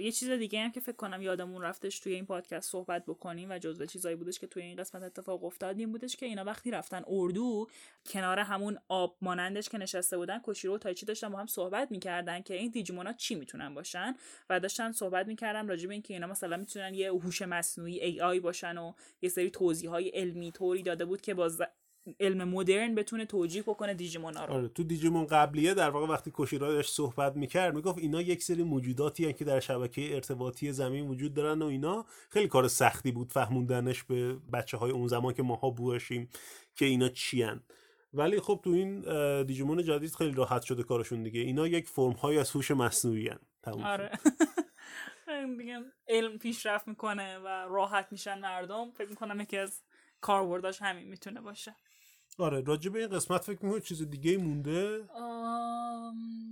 یه 0.00 0.12
چیز 0.12 0.30
دیگه 0.30 0.60
هم 0.60 0.72
که 0.72 0.80
فکر 0.80 0.96
کنم 0.96 1.22
یادمون 1.22 1.62
رفتش 1.62 2.00
توی 2.00 2.14
این 2.14 2.26
پادکست 2.26 2.70
صحبت 2.70 3.04
بکنیم 3.06 3.50
و 3.50 3.58
جزو 3.58 3.86
چیزایی 3.86 4.16
بودش 4.16 4.38
که 4.38 4.46
توی 4.46 4.62
این 4.62 4.76
قسمت 4.76 5.02
اتفاق 5.02 5.44
افتاد 5.44 5.78
این 5.78 5.92
بودش 5.92 6.16
که 6.16 6.26
اینا 6.26 6.44
وقتی 6.44 6.70
رفتن 6.70 7.02
اردو 7.06 7.68
کنار 8.06 8.38
همون 8.38 8.78
آب 8.88 9.16
مانندش 9.22 9.68
که 9.68 9.78
نشسته 9.78 10.16
بودن 10.16 10.38
کوشیرو 10.38 10.74
و 10.74 10.78
تایچی 10.78 11.06
داشتن 11.06 11.28
با 11.28 11.38
هم 11.38 11.46
صحبت 11.46 11.90
می‌کردن 11.90 12.42
که 12.42 12.54
این 12.54 12.70
دیجیمونا 12.70 13.12
چی 13.12 13.34
می‌تونن 13.34 13.74
باشن؟ 13.74 14.14
و 14.50 14.60
داشتن 14.60 14.92
صحبت 14.92 15.26
می‌کردن 15.26 15.68
راجع 15.68 15.86
به 15.86 15.92
اینکه 15.92 16.14
اینا 16.14 16.26
مثلا 16.26 16.56
می‌تونن 16.56 16.94
یه 16.94 17.12
هوش 17.12 17.42
مصنوعی 17.42 17.91
ای 18.00 18.20
آی 18.20 18.40
باشن 18.40 18.78
و 18.78 18.92
یه 19.22 19.28
سری 19.28 19.50
توضیح 19.50 19.90
های 19.90 20.08
علمی 20.08 20.52
طوری 20.52 20.82
داده 20.82 21.04
بود 21.04 21.20
که 21.20 21.34
با 21.34 21.50
علم 22.20 22.48
مدرن 22.48 22.94
بتونه 22.94 23.26
توجیه 23.26 23.62
بکنه 23.62 23.94
دیجیمون 23.94 24.34
رو. 24.34 24.40
آره 24.40 24.68
تو 24.68 24.82
دیجیمون 24.82 25.26
قبلیه 25.26 25.74
در 25.74 25.90
واقع 25.90 26.06
وقتی 26.06 26.30
کوشیرا 26.30 26.72
داشت 26.72 26.94
صحبت 26.94 27.36
می‌کرد 27.36 27.74
می‌گفت 27.74 27.98
اینا 27.98 28.22
یک 28.22 28.42
سری 28.42 28.62
موجوداتی 28.62 29.24
هن 29.24 29.32
که 29.32 29.44
در 29.44 29.60
شبکه 29.60 30.14
ارتباطی 30.14 30.72
زمین 30.72 31.08
وجود 31.08 31.34
دارن 31.34 31.62
و 31.62 31.66
اینا. 31.66 32.04
خیلی 32.30 32.48
کار 32.48 32.68
سختی 32.68 33.12
بود 33.12 33.32
فهموندنش 33.32 34.02
به 34.02 34.36
بچه 34.52 34.76
های 34.76 34.90
اون 34.90 35.08
زمان 35.08 35.34
که 35.34 35.42
ماها 35.42 35.70
بوشیم 35.70 36.28
که 36.74 36.84
اینا 36.84 37.08
چی 37.08 37.42
هن. 37.42 37.60
ولی 38.14 38.40
خب 38.40 38.60
تو 38.64 38.70
این 38.70 39.00
دیجیمون 39.42 39.82
جدید 39.82 40.14
خیلی 40.14 40.32
راحت 40.32 40.62
شده 40.62 40.82
کارشون 40.82 41.22
دیگه. 41.22 41.40
اینا 41.40 41.66
یک 41.66 41.88
فرم 41.88 42.12
های 42.12 42.38
از 42.38 42.50
هوش 42.50 42.70
مصنوعی 42.70 43.30
آره. 43.84 44.10
دیگه 45.58 45.80
علم 46.08 46.38
پیشرفت 46.38 46.88
می‌کنه 46.88 47.38
و 47.38 47.46
راحت 47.48 48.08
میشن 48.10 48.38
مردم 48.38 48.90
فکر 48.90 49.08
می‌کنم 49.08 49.40
یکی 49.40 49.58
از 49.58 49.82
کاربرداش 50.20 50.82
همین 50.82 51.08
می‌تونه 51.08 51.40
باشه. 51.40 51.76
آره 52.38 52.60
راجع 52.60 52.90
به 52.90 52.98
این 52.98 53.08
قسمت 53.08 53.44
فکر 53.44 53.64
می‌کنم 53.64 53.80
چیز 53.80 54.10
دیگه 54.10 54.36
مونده. 54.36 55.04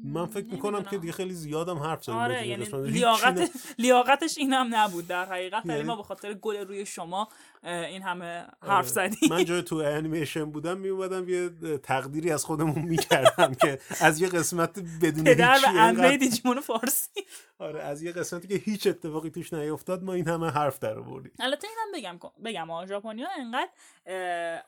من 0.05 0.27
فکر 0.27 0.47
می‌کنم 0.47 0.83
که 0.83 0.99
دیگه 0.99 1.13
خیلی 1.13 1.35
زیادم 1.35 1.79
حرف 1.79 2.05
زدیم 2.05 2.19
آره 2.19 2.47
یعنی 2.47 2.65
لیاقت... 2.65 3.51
لیاقتش 3.79 4.39
این 4.39 4.53
هم 4.53 4.75
نبود 4.75 5.07
در 5.07 5.25
حقیقت. 5.25 5.67
یعنی... 5.67 5.83
ما 5.83 5.97
به 5.97 6.03
خاطر 6.03 6.35
گل 6.35 6.57
روی 6.57 6.87
شما 6.87 7.29
این 7.63 8.03
همه 8.03 8.47
حرف 8.63 8.71
آره. 8.71 8.83
زدیم 8.83 9.29
من 9.31 9.45
جای 9.45 9.63
تو 9.63 9.77
انیمیشن 9.77 10.45
بودم 10.45 10.79
میومدم 10.79 11.29
یه 11.29 11.51
تقدیری 11.83 12.33
از 12.33 12.45
خودمون 12.45 12.83
می‌کردم 12.83 13.55
که 13.55 13.79
از 14.01 14.21
یه 14.21 14.29
قسمت 14.29 14.79
بدون 15.03 15.25
پدر 15.25 15.59
و 15.99 16.17
دیجیمون 16.17 16.61
فارسی. 16.61 17.25
آره 17.59 17.83
از 17.83 18.03
یه 18.03 18.13
قسمتی 18.13 18.49
که 18.49 18.55
هیچ 18.55 18.87
اتفاقی 18.87 19.31
توش 19.31 19.53
نیفتاد 19.53 20.03
ما 20.03 20.13
این 20.13 20.29
همه 20.29 20.51
حرف 20.51 20.79
در 20.79 20.99
آوردیم. 20.99 21.33
البته 21.39 21.69
اینم 21.69 22.19
بگم 22.19 22.31
بگم 22.45 22.87
ژاپنیا 22.87 23.29
انقدر 23.39 23.71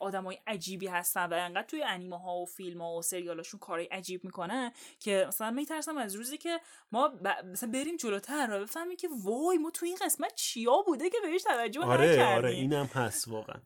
آدمای 0.00 0.38
عجیبی 0.46 0.86
هستن 0.86 1.26
و 1.26 1.34
انقدر 1.34 1.66
توی 1.66 1.82
انیمه 1.82 2.18
ها 2.18 2.36
و 2.36 2.46
فیلم 2.46 2.82
ها 2.82 2.94
و 2.94 3.02
سریالاشون 3.02 3.60
کارهای 3.60 3.86
عجیب 3.86 4.24
می‌کنه 4.24 4.72
که 5.00 5.24
مثلا 5.28 5.50
میترسم 5.50 5.96
از 5.96 6.14
روزی 6.14 6.38
که 6.38 6.60
ما 6.92 7.08
ب... 7.08 7.28
مثلا 7.52 7.70
بریم 7.70 7.96
جلوتر 7.96 8.48
و 8.52 8.60
بفهمیم 8.62 8.96
که 8.96 9.08
وای 9.24 9.58
ما 9.58 9.70
توی 9.70 9.88
این 9.88 9.98
قسمت 10.02 10.34
چیا 10.34 10.82
بوده 10.86 11.10
که 11.10 11.16
بهش 11.22 11.42
توجه 11.42 11.80
آره 11.80 12.12
نکردیم. 12.12 12.72
آره 12.72 12.81
اینم 12.82 13.04
هست 13.04 13.28
واقعا. 13.28 13.60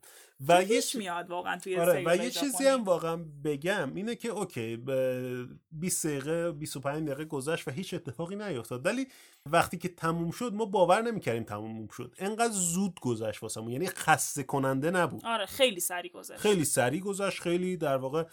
و 0.49 0.63
یه 0.63 0.83
میاد 0.95 1.31
واقعا 1.31 1.59
توی 1.59 1.77
آره 1.77 2.03
و 2.07 2.17
یه 2.17 2.31
چیزی 2.31 2.67
هم 2.67 2.85
واقعا 2.85 3.25
بگم 3.45 3.95
اینه 3.95 4.15
که 4.15 4.29
اوکی 4.29 4.77
20 5.73 6.07
دقیقه 6.07 6.53
25 6.53 7.09
دقیقه 7.09 7.25
گذشت 7.25 7.69
و 7.69 7.71
هیچ 7.71 7.95
اتفاقی 7.95 8.37
نیفتاد. 8.37 8.87
ولی 8.87 9.09
وقتی 9.51 9.79
که 9.79 9.89
تموم 9.89 10.31
شد 10.31 10.55
ما 10.55 10.65
باور 10.65 11.03
نمی‌کردیم 11.03 11.43
تموم 11.43 11.89
شد. 11.89 12.15
انقدر 12.19 12.53
زود 12.53 13.01
گذشت 13.01 13.43
واسمون 13.43 13.73
یعنی 13.73 13.87
خسته 13.87 14.43
کننده 14.43 14.91
نبود. 14.91 15.25
آره 15.25 15.47
خیلی 15.47 15.81
سری 15.81 16.09
گذشت. 16.09 16.39
خیلی 16.39 16.65
سری 16.65 17.01
گذشت 17.01 17.43
خیلی 17.43 17.77
در 17.77 17.97
واقع 17.97 18.25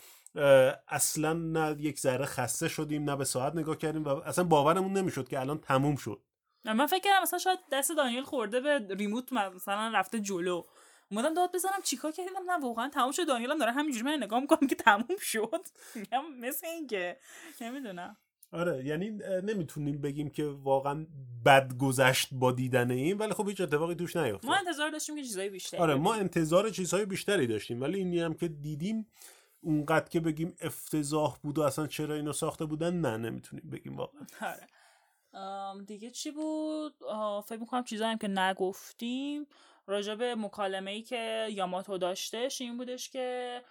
اصلا 0.87 1.33
نه 1.33 1.75
یک 1.79 1.99
ذره 1.99 2.25
خسته 2.25 2.67
شدیم 2.67 3.09
نه 3.09 3.15
به 3.15 3.25
ساعت 3.25 3.55
نگاه 3.55 3.77
کردیم 3.77 4.03
و 4.03 4.07
اصلا 4.07 4.43
باورمون 4.43 4.93
نمی‌شد 4.93 5.27
که 5.27 5.39
الان 5.39 5.57
تموم 5.57 5.95
شد. 5.95 6.21
من 6.65 6.87
فکر 6.87 6.99
کردم 6.99 7.21
مثلا 7.21 7.39
شاید 7.39 7.59
دست 7.71 7.91
دانیل 7.97 8.23
خورده 8.23 8.59
به 8.59 8.95
ریموت 8.95 9.33
مثلا 9.33 9.91
رفته 9.95 10.19
جلو. 10.19 10.63
اومدم 11.13 11.33
داد 11.33 11.51
بزنم 11.53 11.81
چیکار 11.83 12.11
کردم؟ 12.11 12.51
نه 12.51 12.57
واقعا 12.57 12.89
تموم 12.89 13.11
شد. 13.11 13.27
دانیلم 13.27 13.57
داره 13.57 13.71
همینجوری 13.71 14.05
من 14.05 14.23
نگاه 14.23 14.39
می‌کنم 14.39 14.67
که 14.67 14.75
تموم 14.75 15.17
شد. 15.19 15.65
مثل 16.41 16.67
اینکه. 16.67 17.17
نمی‌دونم. 17.61 18.17
آره 18.51 18.85
یعنی 18.85 19.09
نمی‌تونیم 19.43 20.01
بگیم 20.01 20.29
که 20.29 20.45
واقعا 20.45 21.05
بد 21.45 21.77
گذشت 21.77 22.29
با 22.31 22.51
دیدن 22.51 22.91
این 22.91 23.17
ولی 23.17 23.33
خب 23.33 23.49
هیچ 23.49 23.61
اتفاقی 23.61 23.95
توش 23.95 24.15
نیفتاد. 24.15 24.45
ما 24.45 24.55
انتظار 24.55 24.89
داشتیم 24.89 25.15
که 25.15 25.23
چیزای 25.23 25.49
بیشتری 25.49 25.79
آره 25.79 25.95
ما 25.95 26.13
انتظار 26.13 26.69
چیزهای 26.69 27.05
بیشتری 27.05 27.47
داشتیم 27.47 27.81
ولی 27.81 27.97
اینی 27.97 28.19
هم 28.19 28.33
که 28.33 28.47
دیدیم 28.47 29.07
اونقدر 29.61 30.09
که 30.09 30.19
بگیم 30.19 30.55
افتضاح 30.61 31.37
بود 31.43 31.57
و 31.57 31.61
اصلا 31.61 31.87
چرا 31.87 32.15
اینو 32.15 32.33
ساخته 32.33 32.65
بودن 32.65 32.93
نه 32.93 33.17
نمی‌تونیم 33.17 33.69
بگیم 33.69 33.97
واقعا. 33.97 34.21
آره. 34.41 34.67
دیگه 35.85 36.09
چی 36.09 36.31
بود؟ 36.31 36.93
فکر 37.45 37.59
می‌کنم 37.59 37.83
چیزایی 37.83 38.11
هم 38.11 38.17
که 38.17 38.27
نگفتیم. 38.27 39.45
راجع 39.87 40.15
به 40.15 40.35
مکالمه 40.35 40.91
ای 40.91 41.01
که 41.01 41.47
یاماتو 41.51 41.97
داشتش 41.97 42.61
این 42.61 42.77
بودش 42.77 43.09
که 43.09 43.61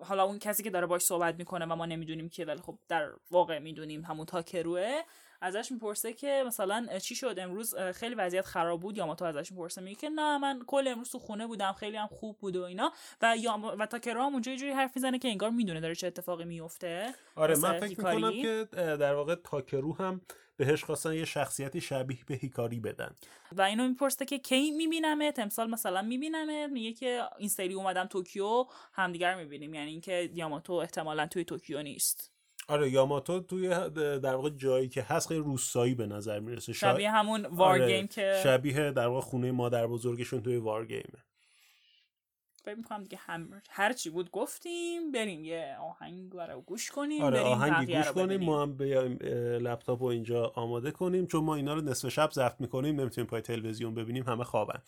حالا 0.00 0.24
اون 0.24 0.38
کسی 0.38 0.62
که 0.62 0.70
داره 0.70 0.86
باش 0.86 1.02
صحبت 1.02 1.34
می‌کنه 1.34 1.66
و 1.66 1.74
ما 1.74 1.86
نمی‌دونیم 1.86 2.28
که 2.28 2.44
ولی 2.44 2.60
خب 2.60 2.78
در 2.88 3.10
واقع 3.30 3.58
می‌دونیم 3.58 4.04
همون 4.04 4.26
تاکروه 4.26 5.02
ازش 5.40 5.72
می‌پرسه 5.72 6.12
که 6.12 6.44
مثلا 6.46 6.98
چی 6.98 7.14
شد 7.14 7.34
امروز؟ 7.38 7.74
خیلی 7.76 8.14
وضعیت 8.14 8.44
خراب 8.44 8.80
بود؟ 8.80 8.96
یاماتو 8.96 9.24
ازش 9.24 9.52
می‌پرسه 9.52 9.80
میگه 9.80 10.00
که 10.00 10.08
نه 10.08 10.38
من 10.38 10.60
کل 10.66 10.88
امروز 10.88 11.10
تو 11.10 11.18
خونه 11.18 11.46
بودم 11.46 11.72
خیلی 11.72 11.96
هم 11.96 12.06
خوب 12.06 12.38
بود 12.38 12.56
و 12.56 12.62
اینا. 12.62 12.92
و 13.22 13.36
یام... 13.36 13.64
و 13.64 13.86
تاکرو 13.86 14.22
هم 14.22 14.32
اونجا 14.32 14.52
یه 14.52 14.58
جوری 14.58 14.72
حرف 14.72 14.96
می‌زنه 14.96 15.18
که 15.18 15.28
انگار 15.28 15.50
می‌دونه 15.50 15.80
داره 15.80 15.94
چه 15.94 16.06
اتفاقی 16.06 16.44
میفته 16.44 17.14
آره 17.36 17.56
من 17.58 17.80
فکر. 17.80 17.88
می‌کنم 17.88 18.42
که 18.42 18.68
در 18.74 19.14
واقع 19.14 19.34
تاکرو 19.34 19.94
هم 19.94 20.20
بهش 20.56 20.84
خواستن 20.84 21.14
یه 21.14 21.24
شخصیتی 21.24 21.80
شبیه 21.80 22.18
به 22.26 22.34
هیکاری 22.34 22.80
بدن. 22.80 23.14
و 23.52 23.62
اینو 23.62 23.88
می‌پرسه 23.88 24.24
که 24.24 24.38
کی 24.38 24.70
میبینمت؟ 24.70 25.38
امسال 25.38 25.70
مثلا 25.70 26.02
میبینمت؟ 26.02 26.70
میگه 26.70 26.92
که 26.92 27.22
این 27.38 27.48
سری 27.48 27.74
اومدم 27.74 28.06
توکیو 28.06 28.64
همدیگر 28.92 29.34
می‌بینیم. 29.34 29.74
یعنی 29.74 29.90
اینکه 29.90 30.30
یاماتو 30.34 30.72
احتمالا 30.72 31.26
توی 31.26 31.44
توکیو 31.44 31.82
نیست. 31.82 32.30
آره 32.68 32.90
یاماتو 32.90 33.40
توی 33.40 33.68
در 33.98 34.34
واقع 34.34 34.50
جایی 34.50 34.88
که 34.88 35.02
هست 35.02 35.28
خیلی 35.28 35.40
روستایی 35.40 35.94
به 35.94 36.06
نظر 36.06 36.40
می‌رسه. 36.40 36.72
شبیه 36.72 37.10
همون 37.10 37.46
War 37.46 37.82
آره، 37.82 38.06
که 38.06 38.40
شبیه 38.44 38.90
در 38.90 39.06
واقع 39.06 39.20
خونه 39.20 39.52
مادر 39.52 39.86
بزرگشون 39.86 40.42
توی 40.42 40.56
War 40.56 40.86
Game 40.86 41.11
ه. 41.11 41.24
فکر 42.64 42.74
می‌کنم 42.74 43.02
دیگه 43.02 43.18
هم 43.20 43.62
هر 43.70 43.92
چی 43.92 44.10
بود 44.10 44.30
گفتیم 44.30 45.12
بریم 45.12 45.44
یه 45.44 45.76
آهنگ 45.80 46.32
برای 46.32 46.62
گوش 46.62 46.90
کنیم 46.90 47.22
آره 47.22 47.40
بریم 47.40 47.52
آهنگی 47.52 47.96
گوش 47.96 48.06
رو 48.06 48.12
کنیم. 48.12 48.44
ما 48.44 48.62
هم 48.62 48.76
بیایم 48.76 49.18
لپتاپ 49.60 50.02
رو 50.02 50.08
اینجا 50.08 50.52
آماده 50.54 50.90
کنیم 50.90 51.26
چون 51.26 51.44
ما 51.44 51.54
اینا 51.54 51.74
رو 51.74 51.80
نصف 51.80 52.08
شب 52.08 52.30
ضبط 52.30 52.60
می‌کنیم 52.60 53.00
نمی‌تونیم 53.00 53.30
پای 53.30 53.40
تلویزیون 53.40 53.94
ببینیم 53.94 54.24
همه 54.24 54.44
خوابن. 54.44 54.82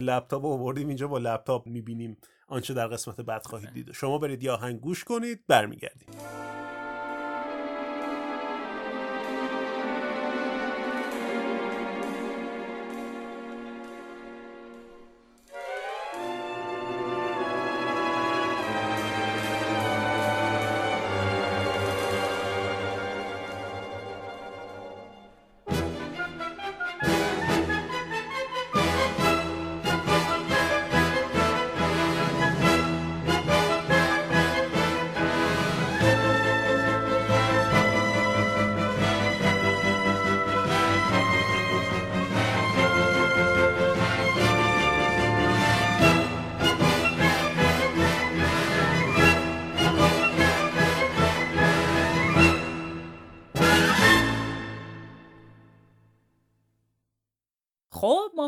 لپتاپ 0.00 0.42
رو 0.42 0.48
آوردیم 0.50 0.88
اینجا 0.88 1.08
با 1.08 1.18
لپتاپ 1.18 1.66
می‌بینیم 1.66 2.16
آنچه 2.48 2.74
در 2.74 2.86
قسمت 2.86 3.20
بعد 3.20 3.46
خواهید 3.46 3.72
دید. 3.72 3.92
شما 3.92 4.18
برید 4.18 4.44
یه 4.44 4.50
آهنگ 4.50 4.80
گوش 4.80 5.04
کنید 5.04 5.44
برمیگردیم. 5.48 6.08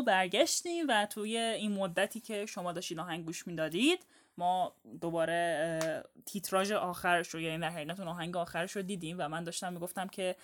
برگشتیم 0.03 0.85
و 0.89 1.05
توی 1.05 1.37
این 1.37 1.71
مدتی 1.71 2.19
که 2.19 2.45
شما 2.45 2.71
داشتید 2.71 2.99
آهنگ 2.99 3.25
گوش 3.25 3.47
می‌دادید 3.47 4.05
ما 4.37 4.73
دوباره 5.01 6.03
تیتراژ 6.25 6.71
آخرش 6.71 7.27
رو 7.27 7.39
یعنی 7.39 7.61
در 7.61 7.69
حقیقت 7.69 7.99
اون 7.99 8.07
آهنگ 8.07 8.37
آخرش 8.37 8.71
رو 8.75 8.81
دیدیم 8.81 9.15
و 9.19 9.27
من 9.27 9.43
داشتم 9.43 9.73
می‌گفتم 9.73 10.07
که 10.07 10.35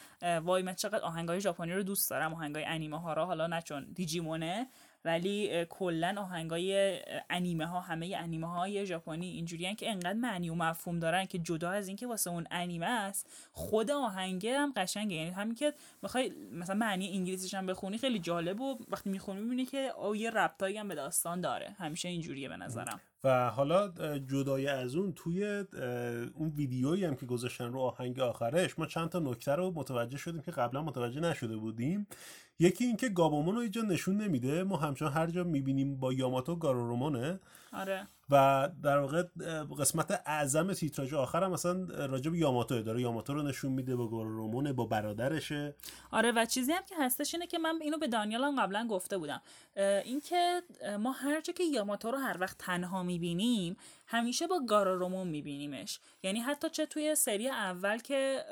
وای 0.44 0.64
من 0.64 0.76
چقدر 0.76 1.04
آهنگای 1.04 1.42
ژاپنی 1.42 1.74
رو 1.74 1.84
دوست 1.84 2.10
دارم 2.10 2.34
آهنگای 2.34 2.66
انیمه 2.66 3.02
ها 3.02 3.14
رو 3.14 3.26
حالا 3.26 3.48
نه 3.48 3.62
چون 3.62 3.88
دیجیمونه. 3.94 4.68
ولی 5.06 5.66
کلا 5.66 6.16
آهنگای 6.18 7.00
انیمه 7.30 7.66
ها 7.66 7.80
همه 7.80 8.16
انیمه 8.18 8.48
های 8.48 8.86
ژاپنی 8.86 9.28
اینجوریان 9.28 9.76
که 9.76 9.92
انقدر 9.92 10.14
معنی 10.14 10.50
و 10.50 10.56
مفهوم 10.56 11.00
دارن 11.00 11.26
که 11.26 11.40
جدا 11.40 11.70
از 11.70 11.88
اینکه 11.88 12.08
واسه 12.08 12.30
اون 12.30 12.48
انیمه 12.52 12.86
است 12.86 13.30
خود 13.52 13.92
آهنگه 13.92 14.58
هم 14.58 14.74
قشنگه. 14.76 15.16
یعنی 15.16 15.30
همین 15.30 15.56
که 15.56 15.74
می‌خوای 16.02 16.34
مثلا 16.52 16.76
معنی 16.76 17.10
انگلیسیش 17.10 17.54
هم 17.54 17.66
بخونی 17.66 17.98
خیلی 17.98 18.20
جالب 18.20 18.62
و 18.62 18.78
وقتی 18.90 19.10
می‌خونی 19.10 19.42
می‌بینی 19.42 19.66
که 19.66 19.78
او 19.78 20.16
یه 20.16 20.30
ربطایی 20.30 20.78
هم 20.78 20.88
به 20.88 20.96
داستان 20.96 21.42
داره. 21.42 21.76
همیشه 21.78 22.10
اینجوریه 22.10 22.50
به 22.50 22.58
نظرم. 22.58 23.00
و 23.24 23.50
حالا 23.50 23.88
جدای 24.18 24.68
از 24.68 24.96
اون 24.96 25.14
توی 25.14 25.64
اون 26.34 26.50
ویدیویی 26.56 27.06
هم 27.06 27.16
که 27.16 27.26
گذاشتن 27.26 27.66
رو 27.66 27.80
آهنگ 27.80 28.20
آخرش 28.20 28.80
ما 28.80 28.86
چند 28.86 29.10
تا 29.10 29.20
نکته 29.20 29.52
رو 29.52 29.72
متوجه 29.76 30.18
شدیم 30.18 30.42
که 30.42 30.52
قبلا 30.52 30.82
متوجه 30.82 31.20
نشده 31.20 31.58
بودیم. 31.58 32.08
یکی 32.60 32.86
اینکه 32.86 33.10
گابومون 33.10 33.56
رو 33.56 33.62
اینجا 33.62 33.82
نشون 33.82 34.18
نمیده 34.18 34.64
ما 34.64 34.78
همچنان 34.78 35.14
هر 35.14 35.28
جا 35.28 35.44
می‌بینیم 35.44 36.00
با 36.00 36.14
یاماتو 36.14 36.56
گارورومونه 36.56 37.40
آره. 37.74 38.08
و 38.30 38.70
در 38.84 38.98
واقع 38.98 39.24
قسمت 39.80 40.22
اعظم 40.26 40.74
تیتراژ 40.74 41.14
آخر 41.14 41.44
هم 41.44 41.52
مثلا 41.52 42.06
راجع 42.06 42.32
به 42.32 42.38
یاماتو 42.38 42.82
داره 42.82 43.02
یاماتو 43.02 43.34
رو 43.34 43.44
نشون 43.44 43.72
میده 43.72 43.96
با 43.96 44.08
گارورومونه 44.08 44.74
با 44.74 44.86
برادرشه. 44.86 45.76
آره 46.12 46.32
و 46.32 46.46
چیزی 46.46 46.72
هم 46.72 46.84
که 46.90 46.96
هستش 47.00 47.34
اینه 47.34 47.48
که 47.48 47.58
من 47.58 47.80
اینو 47.82 47.98
به 47.98 48.08
دانیال 48.08 48.44
هم 48.44 48.62
قبلا 48.62 48.88
گفته 48.88 49.18
بودم. 49.18 49.42
اینکه 50.04 50.62
ما 51.00 51.12
هر 51.12 51.42
جا 51.42 51.54
که 51.54 51.64
یاماتو 51.64 52.12
رو 52.12 52.18
هر 52.18 52.38
وقت 52.40 52.58
تنها 52.58 53.04
می‌بینیم 53.04 53.78
همیشه 54.08 54.48
با 54.48 54.60
گارارومون 54.68 55.28
میبینیمش. 55.28 56.00
یعنی 56.24 56.40
حتی 56.40 56.70
چه 56.70 56.86
توی 56.86 57.16
سری 57.16 57.50
اول 57.50 57.98
که 57.98 58.44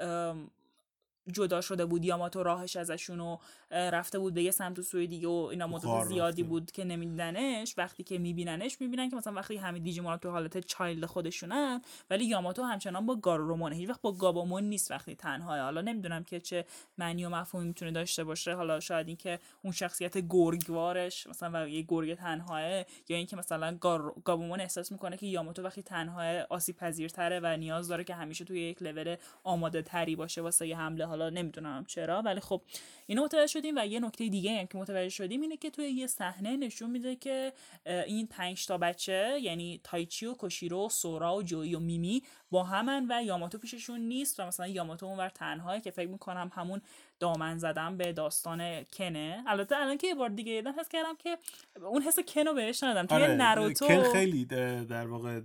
جدا 1.32 1.62
شده 1.62 1.86
بود 1.86 2.06
یاماتو 2.06 2.44
راهش 2.44 2.76
ازشون 2.76 3.20
و 3.20 3.38
رفته 3.72 4.20
بود 4.20 4.34
به 4.34 4.44
یه 4.44 4.52
سمت 4.52 4.80
و 4.80 4.82
سوی 4.82 5.08
دیگه 5.08 5.28
و 5.28 5.48
اینا 5.52 5.68
مدت 5.68 6.04
زیادی 6.04 6.42
رفته. 6.42 6.50
بود 6.50 6.72
که 6.72 6.84
نمیدیدنش. 6.84 7.74
وقتی 7.78 8.04
که 8.04 8.18
میبیننش 8.18 8.82
می‌بینن 8.82 9.10
که 9.10 9.16
مثلا 9.16 9.34
وقتی 9.34 9.58
همه 9.58 9.80
دیجیمون 9.80 10.18
تو 10.18 10.30
حالت 10.30 10.58
چایلد 10.58 11.06
خودشونن 11.06 11.82
ولی 12.10 12.26
یاماتو 12.26 12.64
همچنان 12.64 13.06
با 13.06 13.16
گارورومونه 13.16 13.76
هیچ 13.76 13.90
وقت 13.90 14.02
با 14.02 14.12
گابامون 14.12 14.64
نیست 14.64 14.92
وقتی 14.92 15.16
تنهاه 15.16 15.60
حالا 15.60 15.82
نمی‌دونم 15.82 16.24
که 16.24 16.40
چه 16.40 16.66
معنی 16.98 17.26
و 17.26 17.30
مفهومی 17.30 17.68
می‌تونه 17.68 17.92
داشته 17.92 18.24
باشه. 18.24 18.54
حالا 18.54 18.80
شاید 18.80 19.08
اینکه 19.08 19.40
اون 19.64 19.74
شخصیت 19.74 20.18
گرگوارش 20.30 21.28
مثلا 21.28 21.66
و 21.66 21.68
یه 21.68 21.86
گرگ 21.88 22.14
تنهاه 22.14 22.62
یا 22.62 22.86
اینکه 23.08 23.36
مثلا 23.36 23.78
گار... 23.82 24.14
گابامون 24.26 24.62
احساس 24.62 24.92
می‌کنه 24.92 25.18
که 25.18 25.26
یاماتو 25.26 25.64
وقتی 25.64 25.82
تنها 25.82 26.44
آسیب 26.50 26.76
پذیرتره 26.76 27.40
و 27.44 27.58
نیاز 27.58 27.88
داره 27.88 28.04
که 28.04 28.16
همیشه 28.16 28.46
توی 28.46 28.62
یک 28.62 28.82
لول 28.82 29.16
آماده 29.44 29.82
تری 29.82 30.16
باشه 30.16 30.42
واسه 30.42 30.68
یه 30.68 30.78
حمله. 30.78 31.17
حالا 31.18 31.30
نمی‌دونم 31.30 31.86
چرا 31.88 32.22
ولی 32.22 32.40
خب 32.40 32.62
اینو 33.08 33.24
متوجه 33.24 33.48
شدیم 33.48 33.74
و 33.78 33.86
یه 33.86 34.00
نکته 34.00 34.30
دیگه 34.30 34.60
هم 34.60 34.68
که 34.68 34.78
متوجه 34.78 35.10
شدیم 35.10 35.42
اینه 35.42 35.58
که 35.58 35.70
توی 35.70 35.86
یه 35.86 36.08
صحنه 36.08 36.58
نشون 36.58 36.90
میده 36.90 37.16
که 37.16 37.54
این 37.86 38.28
پنج 38.28 38.66
تا 38.66 38.78
بچه 38.78 39.40
یعنی 39.42 39.80
تایچی 39.84 40.26
و 40.26 40.34
کوشیرو 40.34 40.86
و 40.86 40.90
سورا 40.90 41.36
و 41.36 41.44
جویی 41.44 41.76
و 41.76 41.80
میمی 41.80 42.24
با 42.52 42.64
همن 42.64 43.06
و 43.10 43.24
یاماتو 43.24 43.58
پیششون 43.58 44.00
نیست 44.00 44.40
و 44.40 44.46
مثلا 44.46 44.68
یاماتو 44.68 45.06
اونور 45.06 45.30
تنهایی 45.30 45.82
که 45.82 45.92
فکر 45.92 46.10
می‌کنم 46.10 46.52
همون 46.54 46.82
دامن 47.20 47.58
زدن 47.58 47.98
به 47.98 48.14
داستان 48.14 48.84
کنه. 48.84 49.44
البته 49.48 49.76
الان 49.76 49.98
که 49.98 50.08
یه 50.08 50.16
بار 50.16 50.30
دیگه 50.30 50.54
دیدم 50.54 50.80
حس 50.80 50.90
کردم 50.90 51.16
که 51.16 51.38
اون 51.82 52.02
حس 52.02 52.20
کنو 52.20 52.54
بهش 52.54 52.84
ندادم. 52.84 53.08
توی 53.08 53.24
آره 53.24 53.36
ناروتو 53.36 53.88
کن 53.88 54.04
خیلی 54.04 54.46
در 54.46 55.08
واقع 55.08 55.42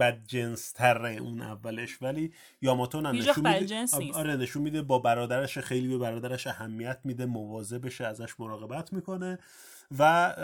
اه، 0.00 0.10
بدجنس 0.10 0.72
تره 0.72 1.16
اون 1.16 1.40
اولش. 1.42 2.02
ولی 2.02 2.32
یاماتو 2.62 3.00
نه 3.00 3.12
نشون 3.12 3.60
میده. 3.60 3.86
آره 4.14 4.36
نشون 4.36 4.62
میده 4.62 4.82
با 4.82 4.98
برادرش 4.98 5.58
خیلی 5.58 5.88
به 5.88 5.98
برادرش 5.98 6.46
اهمیت 6.46 7.00
میده 7.04 7.26
مواظبشه 7.26 8.06
ازش 8.06 8.40
مراقبت 8.40 8.92
می‌کنه 8.92 9.38
و 9.98 10.34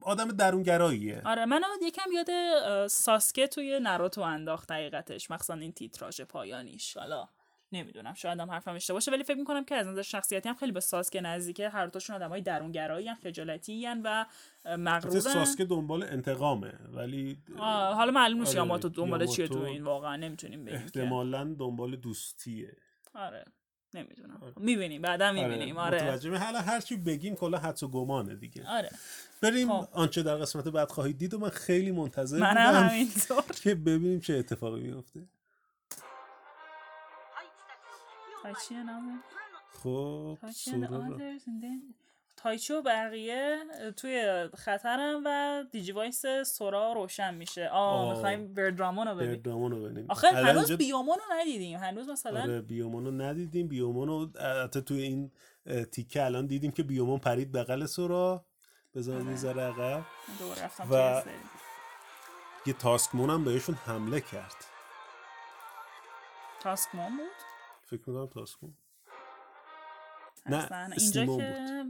آدم 0.00 0.28
درونگراییه. 0.28 1.22
آره 1.24 1.44
من 1.46 1.62
یکم 1.82 2.10
یاد 2.14 2.86
ساسکه 2.86 3.46
توی 3.46 3.80
ناروتو 3.80 4.20
انداخت 4.20 4.72
حقیقتش 4.72 5.30
مخصوصا 5.30 5.54
این 5.54 5.72
تیتراژ 5.72 6.20
پایانیش. 6.20 6.96
حالا 6.96 7.28
نمی‌دونم. 7.76 8.14
شاید 8.14 8.40
هم 8.40 8.50
حرفم 8.50 8.74
اشتباه 8.74 8.96
باشه 8.96 9.10
ولی 9.10 9.24
فکر 9.24 9.38
می‌کنم 9.38 9.64
که 9.64 9.74
از 9.74 9.86
نظر 9.86 10.02
شخصیتی 10.02 10.48
هم 10.48 10.54
خیلی 10.54 10.72
به 10.72 10.80
ساسکه 10.80 11.20
نزدیکه 11.20 11.68
هر 11.68 11.84
دوتاشون 11.84 12.16
آدمای 12.16 12.40
درونگرایی 12.40 13.08
ان 13.08 13.14
خجالتی 13.14 13.86
ان 13.86 14.02
و 14.04 14.24
مغرورن 14.76 15.20
ساسکه 15.20 15.64
دنبال 15.64 16.02
انتقامه 16.02 16.72
ولی 16.92 17.38
حالا 17.58 18.12
معلوم 18.12 18.38
نیست 18.38 18.50
آره، 18.50 18.58
یاماتو 18.58 18.88
دنبال 18.88 19.26
چیه 19.26 19.48
تو 19.48 19.58
این 19.58 19.84
واقعا 19.84 20.16
نمی‌تونیم 20.16 20.64
بگیم. 20.64 20.78
احتمالا 20.80 21.44
دنبال 21.58 21.96
دوستیه. 21.96 22.76
آره 23.14 23.44
نمی‌دونم. 23.94 24.40
می‌بینیم 24.56 25.02
بعدا 25.02 25.32
می‌بینیم. 25.32 25.78
آره. 25.78 26.02
متوجه 26.02 26.30
می- 26.30 26.36
حالا 26.36 26.60
هرچی 26.60 26.96
بگیم 26.96 27.34
کلا 27.34 27.58
حدس 27.58 27.82
و 27.82 27.88
گمانه 27.88 28.34
دیگه. 28.34 28.68
آره. 28.68 28.90
بریم 29.42 29.68
خب. 29.68 29.88
آنچه 29.92 30.22
در 30.22 30.36
قسمت 30.36 30.68
بعد 30.68 30.90
خواهید 30.90 31.18
دید 31.18 31.34
و 31.34 31.38
من 31.38 31.48
خیلی 31.48 31.90
منتظر 31.90 32.36
بودم 32.36 32.90
که 33.62 33.74
ببینیم 33.74 34.20
چه 34.20 34.34
اتفاقی 34.34 34.80
میفته 34.80 35.20
تایچی 38.44 38.74
نامه 38.74 39.18
خب 39.82 40.38
تایچی 42.36 42.72
و 42.72 42.82
بقیه 42.82 43.58
توی 43.96 44.48
خطرن 44.56 45.22
و 45.24 45.64
Digivice 45.72 46.26
سورا 46.46 46.92
روشن 46.92 47.34
میشه. 47.34 47.68
آه 47.68 48.08
آه. 48.08 48.14
می‌خوایم 48.14 48.54
بردرامون 48.54 49.06
رو 49.06 49.14
ببینیم. 49.14 49.36
بردرامون 49.36 49.70
رو 49.70 49.82
ببینیم. 49.84 50.06
آخه 50.10 50.28
هنوز 50.28 50.72
بیومون 50.72 51.16
رو 51.16 51.36
ندیدیم. 51.36 51.78
هنوز 51.78 52.08
مثلا 52.08 52.42
آره 52.42 52.60
بیومون 52.60 53.04
رو 53.04 53.10
ندیدیم. 53.10 53.68
بیومون 53.68 54.08
رو 54.08 54.30
البته 54.40 54.80
توی 54.80 55.02
این 55.02 55.30
تیکه 55.92 56.24
الان 56.24 56.46
دیدیم 56.46 56.70
که 56.70 56.82
بیومون 56.82 57.18
پرید 57.18 57.52
بغل 57.52 57.86
سورا. 57.86 58.44
بذار 58.94 59.14
آره. 59.14 59.24
می‌ذاره 59.24 59.62
عقب. 59.62 60.02
و-. 60.90 61.22
یه 62.66 62.72
تاسکمون 62.72 63.30
هم 63.30 63.44
بهشون 63.44 63.74
حمله 63.74 64.20
کرد. 64.20 64.64
تاسک 66.60 66.94
مون 66.94 67.16
بود؟ 67.16 67.53
فکر 67.98 68.10
می‌کنم 68.10 68.26
تاسکمون 68.26 68.74
نه، 70.46 70.56
اصلا 70.56 70.90
اینجا 70.98 71.36
که 71.36 71.84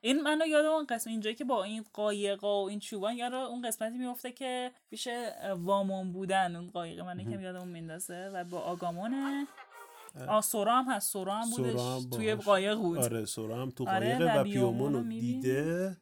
این 0.00 0.22
منو 0.22 0.46
یاد 0.46 0.64
اون 0.64 0.86
قسم 0.86 1.10
اینجایی 1.10 1.36
که 1.36 1.44
با 1.44 1.64
این 1.64 1.84
قایقا 1.92 2.64
و 2.64 2.68
این 2.68 2.78
چوبان 2.78 3.16
یاد 3.16 3.34
اون 3.34 3.62
قسمتی 3.62 3.98
میفته 3.98 4.32
که 4.32 4.72
پیش 4.90 5.08
وامون 5.56 6.12
بودن. 6.12 6.56
اون 6.56 6.70
قایق 6.70 7.00
من 7.00 7.20
یکم 7.20 7.40
یادمون 7.40 7.68
میندازه 7.68 8.30
و 8.34 8.44
با 8.44 8.60
آگامونه 8.60 9.46
آ 10.28 10.40
سورا 10.40 10.82
هم 10.82 10.92
هست 10.92 11.12
سورا 11.12 11.34
هم 11.34 11.50
بودش 11.50 11.70
سورا 11.70 11.96
هم 11.96 12.10
توی. 12.10 12.34
قایق 12.34 12.78
بود. 12.78 12.98
آره 12.98 13.24
سورا 13.24 13.62
هم 13.62 13.70
تو 13.70 13.88
آره، 13.88 14.16
قایقه 14.16 14.36
و 14.36 14.40
و 14.40 14.44
بیومون 14.44 14.92
رو؟ 14.92 15.02
دیده. 15.02 15.96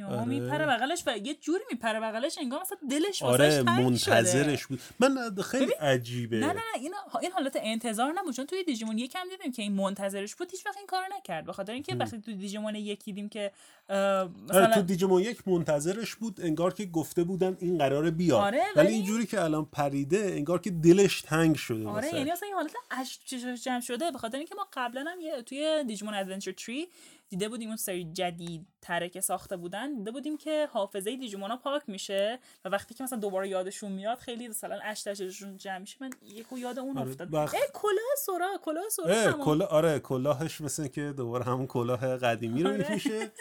آره. 0.00 0.24
میپره 0.24 0.66
بغلش 0.66 1.02
و 1.06 1.16
یه 1.16 1.34
جوری 1.34 1.64
میپره 1.70 2.00
بغلش 2.00 2.38
انگار 2.38 2.60
مثلا 2.60 2.78
دلش 2.90 3.22
واسش 3.22 3.40
آره. 3.40 3.62
منتظرش 3.62 4.66
بود 4.66 4.80
من 5.00 5.42
خیلی 5.42 5.64
ببین، 5.64 5.78
عجیبه 5.80 6.36
نه 6.36 6.46
نه 6.46 6.52
نه 6.52 6.60
این 6.80 6.94
این 7.22 7.32
حالت 7.32 7.58
انتظار 7.62 8.12
نبود 8.16 8.34
چون 8.34 8.46
توی 8.46 8.64
دیجیمون 8.64 8.98
یکم 8.98 9.28
دیدیم 9.30 9.52
که 9.52 9.62
این 9.62 9.72
منتظرش 9.72 10.34
بود 10.34 10.50
هیچ 10.50 10.66
وقت 10.66 10.76
این 10.76 10.86
کارو 10.86 11.04
نکرد 11.18 11.44
به 11.44 11.52
خاطر 11.52 11.72
اینکه 11.72 11.94
وقتی 11.94 12.20
توی 12.20 12.34
دیجیمون 12.34 12.74
یک 12.74 13.04
دیدیم 13.04 13.28
که 13.28 13.52
اه، 13.88 13.98
آره 13.98 14.30
مثلا 14.48 14.74
تو 14.74 14.82
دیجیمون 14.82 15.22
یک 15.22 15.48
منتظرش 15.48 16.14
بود 16.14 16.40
انگار 16.40 16.74
که 16.74 16.86
گفته 16.86 17.24
بودن 17.24 17.56
این 17.60 17.78
قراره 17.78 18.10
بیاد 18.10 18.40
آره، 18.40 18.62
ولی 18.76 18.92
اینجوری 18.92 19.26
که 19.26 19.40
الان 19.40 19.64
پریده 19.72 20.18
انگار 20.18 20.60
که 20.60 20.70
دلش 20.70 21.22
تنگ 21.22 21.56
شده 21.56 21.88
آره 21.88 22.06
واسش. 22.06 22.14
یعنی 22.14 22.30
اصلا 22.30 22.46
این 22.46 22.56
حالت 22.56 22.72
اشک 22.90 23.20
چشاش 23.24 23.64
جمع 23.64 23.80
شده 23.80 24.10
به 24.10 24.18
خاطر 24.18 24.38
اینکه 24.38 24.54
ما 24.54 24.66
قبلا 24.72 25.04
هم 25.08 25.20
یه 25.20 25.42
توی 25.42 25.84
دیجیمون 25.86 26.14
ادونچر 26.14 26.52
تری 26.52 26.88
دیده 27.32 27.48
بودیم 27.48 27.68
اون 27.68 27.76
سری 27.76 28.04
جدید 28.04 28.66
تره 28.82 29.08
که 29.08 29.20
ساخته 29.20 29.56
بودن 29.56 29.94
دیده 29.94 30.10
بودیم 30.10 30.36
که 30.36 30.68
حافظه 30.72 31.16
دیجیمونا 31.16 31.56
پاک 31.56 31.82
میشه 31.86 32.38
و 32.64 32.68
وقتی 32.68 32.94
که 32.94 33.04
مثلا 33.04 33.18
دوباره 33.18 33.48
یادشون 33.48 33.92
میاد 33.92 34.18
خیلی 34.18 34.48
مثلا 34.48 34.78
اش 34.82 35.08
جمع 35.56 35.78
میشه 35.78 35.96
من 36.00 36.10
یکو 36.22 36.58
یاد 36.58 36.78
اون 36.78 36.98
آره، 36.98 37.10
افتاد 37.10 37.34
وقت- 37.34 37.54
ای 37.54 37.60
کلاه 37.74 38.14
سورا 38.26 38.58
کلاه 38.64 38.88
سورا. 38.88 39.32
کلا 39.32 39.66
آره 39.66 39.98
کلاهش 39.98 40.60
مثل 40.60 40.88
که 40.88 41.12
دوباره 41.16 41.44
همون 41.44 41.66
کلاه 41.66 42.16
قدیمی 42.16 42.62
رو 42.62 42.68
آره. 42.70 42.78
میپوشه 42.78 43.32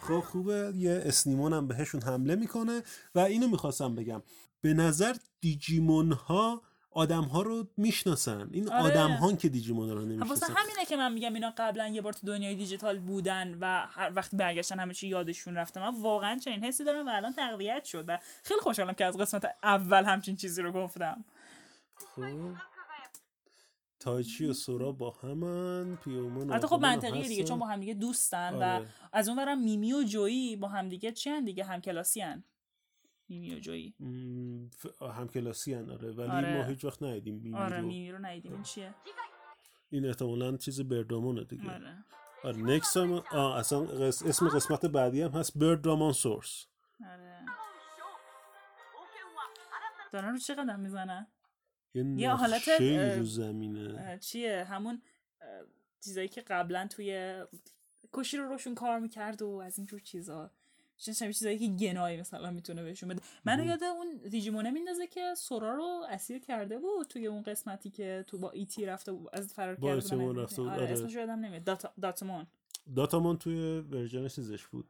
خب 0.00 0.20
خوبه. 0.20 0.72
یه 0.76 1.02
اسنیمون 1.04 1.52
هم 1.52 1.68
بهشون 1.68 2.02
حمله 2.02 2.34
می‌کنه. 2.34 2.82
و 3.14 3.18
اینو 3.18 3.48
می‌خواستم 3.48 3.94
بگم. 3.94 4.22
به 4.60 4.74
نظر 4.74 5.16
دیجیمون 5.40 6.12
ها 6.12 6.62
آدم 6.96 7.22
ها 7.22 7.42
رو 7.42 7.66
می‌شناسن. 7.76 8.48
این 8.52 8.72
آره. 8.72 8.82
آدم 8.82 9.10
ها 9.10 9.32
که 9.32 9.48
دیجیمون 9.48 9.88
رو 9.88 9.94
واسه 9.94 10.08
نمی‌شناسن 10.08 10.54
همینه 10.56 10.84
که 10.84 10.96
من 10.96 11.12
میگم 11.12 11.34
اینا 11.34 11.52
قبلا 11.58 11.88
یه 11.88 12.02
بار 12.02 12.12
تو 12.12 12.26
دنیای 12.26 12.54
دیجیتال 12.54 12.98
بودن 12.98 13.58
و 13.60 13.86
هر 13.90 14.12
وقتی 14.14 14.36
برگشتن 14.36 14.80
همه 14.80 14.94
چی 14.94 15.08
یادشون 15.08 15.54
رفته. 15.54 15.80
من 15.80 16.00
واقعا 16.00 16.38
چنین 16.38 16.64
حسی 16.64 16.84
دارم 16.84 17.06
و 17.06 17.10
الان 17.14 17.32
تقویت 17.32 17.84
شد 17.84 18.04
و 18.08 18.18
خیلی 18.42 18.60
خوشحالم 18.60 18.92
که 18.92 19.04
از 19.04 19.16
قسمت 19.16 19.44
اول 19.62 20.04
همچین 20.04 20.36
چیزی 20.36 20.62
رو 20.62 20.72
گفتم. 20.72 21.24
خب. 22.16 22.22
تایچی 24.00 24.46
و 24.46 24.52
سورا 24.52 24.92
با 24.92 25.10
همن 25.10 25.96
پیومون 25.96 26.50
و 26.50 26.54
حتی 26.54 26.66
خب 26.66 26.74
هم 26.74 26.80
منطقیه 26.80 27.28
دیگه. 27.28 27.44
چون 27.44 27.58
با 27.58 27.66
هم 27.66 27.80
دیگه 27.80 27.94
دوستن 27.94 28.54
و 28.54 28.62
آره. 28.62 28.86
از 29.12 29.28
اون 29.28 29.36
برم 29.36 29.58
میمی 29.58 29.92
و 29.92 30.02
جویی 30.02 30.56
با 30.56 30.68
هم 30.68 30.88
دیگه 30.88 31.12
چی 31.12 31.40
دیگه؟ 31.40 31.64
همکلاسی 31.64 32.20
هن 32.20 32.44
میمی 33.28 33.54
و 33.54 33.58
جویی 33.58 33.94
هم 35.00 35.28
کلاسی 35.28 35.74
هن 35.74 35.90
آره. 35.90 36.12
ولی 36.12 36.30
آره. 36.30 36.56
ما 36.56 36.64
هیچ 36.64 36.84
وقت 36.84 37.02
ندیدیم 37.02 37.34
میمی 37.34 37.56
آره 37.56 37.80
رو. 37.80 37.86
میمی 37.86 38.12
رو 38.12 38.18
ندیدیم. 38.18 38.52
این 38.52 38.62
چیه؟ 38.62 38.94
این 39.90 40.06
احتمالا 40.06 40.56
چیز 40.56 40.80
بردامونه 40.80 41.44
دیگه. 41.44 41.70
آره. 41.70 42.04
آره 42.44 42.56
نکست 42.56 42.96
هم 42.96 43.12
آه 43.12 43.56
اصلا 43.58 43.80
قس... 43.80 44.22
اسم 44.22 44.48
قسمت 44.48 44.86
بعدی 44.86 45.22
هم 45.22 45.30
هست 45.30 45.58
بردامون 45.58 46.12
سورس. 46.12 46.66
آره. 47.10 47.44
دارن 50.12 50.32
رو 50.32 50.38
چه 50.38 50.54
قدم 50.54 50.80
می‌زنن؟ 50.80 51.26
یه, 51.94 52.04
یه 52.16 52.30
حالت، 52.30 52.68
رو 53.18 53.24
زمینه. 53.24 54.18
چیه؟ 54.18 54.64
همون 54.64 55.02
چیزایی 56.04 56.28
که 56.28 56.40
قبلا 56.40 56.88
توی 56.90 57.42
کوشیرو 58.12 58.44
روشون 58.48 58.74
کار 58.74 58.98
می‌کرد 58.98 59.42
و 59.42 59.48
از 59.48 59.78
اینجور 59.78 60.00
چیزا. 60.00 60.50
چه 60.96 61.14
چیزایی 61.14 61.58
که 61.58 61.66
گنایی 61.66 62.20
مثلا 62.20 62.50
می‌تونه 62.50 62.82
بهشون 62.82 63.08
بده. 63.08 63.22
منو 63.44 63.64
یاد 63.64 63.84
اون 63.84 64.16
دیجیمونه 64.30 64.70
میندازه 64.70 65.06
که 65.06 65.34
سورا 65.36 65.74
رو 65.74 66.06
اسیر 66.08 66.38
کرده 66.38 66.78
بود 66.78 67.06
توی 67.06 67.26
اون 67.26 67.42
قسمتی 67.42 67.90
که 67.90 68.24
تو 68.26 68.38
با 68.38 68.50
ایتی 68.50 68.86
رفته 68.86 69.12
بود 69.12 69.28
از 69.32 69.54
فرار 69.54 69.74
کرده 69.74 70.16
بودن. 70.16 70.42
رفته 70.42 70.62
بود، 70.62 70.68
آره 70.68 70.82
آره. 70.82 70.92
اسمش 70.92 71.14
یادم 71.14 71.40
نمیاد. 71.40 71.64
دات... 71.64 71.92
داتامون 72.02 72.46
داتامون 72.96 73.36
توی 73.36 73.78
version 73.78 74.28
چیزش 74.28 74.66
بود. 74.66 74.88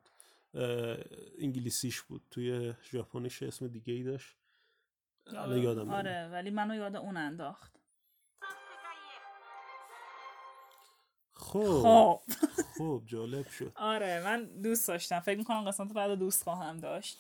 انگلیسیش 1.39 2.03
بود. 2.03 2.23
توی 2.31 2.73
ژاپنیش 2.93 3.43
اسم 3.43 3.69
دیگه 3.69 3.93
ای 3.93 4.03
داشت. 4.03 4.37
الان 5.27 5.59
یادم. 5.59 5.91
آره 5.91 6.29
ولی 6.29 6.51
منو 6.51 6.75
یاد 6.75 6.97
اون 6.97 7.17
انداخت. 7.17 7.81
خب 11.47 11.83
خب. 11.83 12.21
خب 12.79 13.03
جالب 13.07 13.49
شد. 13.49 13.73
آره 13.77 14.23
من 14.25 14.45
دوست 14.45 14.89
داشتم. 14.89 15.21
فکر 15.21 15.39
می‌کنم 15.39 15.65
قسمت 15.65 15.93
بعد 15.93 16.11
دوست 16.11 16.43
خواهم 16.43 16.81
داشت. 16.81 17.19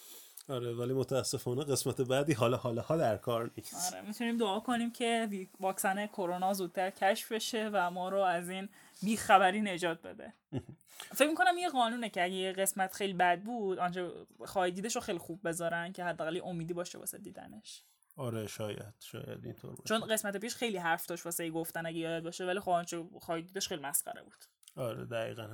آره 0.48 0.74
ولی 0.74 0.92
متاسفانه 0.92 1.64
قسمت 1.64 2.00
بعدی 2.00 2.32
حالا 2.32 2.56
حالا 2.56 2.82
ها 2.82 2.96
در 2.96 3.16
کار 3.16 3.50
نیست. 3.56 3.94
آره 3.94 4.06
می‌تونیم 4.06 4.36
دعا 4.36 4.60
کنیم 4.60 4.92
که 4.92 5.28
واکسن 5.60 6.06
کرونا 6.06 6.52
زودتر 6.52 6.90
کشف 6.90 7.32
بشه 7.32 7.70
و 7.72 7.90
ما 7.90 8.08
رو 8.08 8.18
از 8.18 8.50
این 8.50 8.68
بیخبری 9.02 9.60
نجات 9.60 10.02
بده. 10.02 10.32
فکر 11.18 11.28
می‌کنم 11.28 11.58
یه 11.58 11.68
قانونه 11.68 12.08
که 12.08 12.24
اگه 12.24 12.34
یه 12.34 12.52
قسمت 12.52 12.92
خیلی 12.92 13.12
بد 13.12 13.40
بود 13.42 13.78
آنجا 13.78 14.12
خواهی 14.44 14.72
دیدش 14.72 14.94
رو 14.94 15.02
خیلی 15.02 15.18
خوب 15.18 15.48
بذارن 15.48 15.92
که 15.92 16.04
حداقل 16.04 16.40
امیدی 16.44 16.74
باشه 16.74 16.98
واسه 16.98 17.18
دیدنش. 17.18 17.82
آره 18.16 18.46
شاید 18.46 18.94
شاید 19.00 19.44
اینطور 19.44 19.70
باشه. 19.70 19.82
چون 19.84 20.00
قسمت 20.00 20.36
پیش 20.36 20.54
خیلی 20.54 20.78
حرف 20.78 21.06
داشت 21.06 21.26
واسه 21.26 21.50
گفتن 21.50 21.86
اگه 21.86 21.98
یاد 21.98 22.22
باشه 22.22 22.46
ولی 22.46 22.60
خب 22.60 22.70
آنچه 22.70 23.04
خواهی 23.20 23.42
دیدش 23.42 23.68
خیلی 23.68 23.82
مسخره 23.82 24.22
بود. 24.22 24.44
آره 24.76 25.04
دقیقا. 25.04 25.48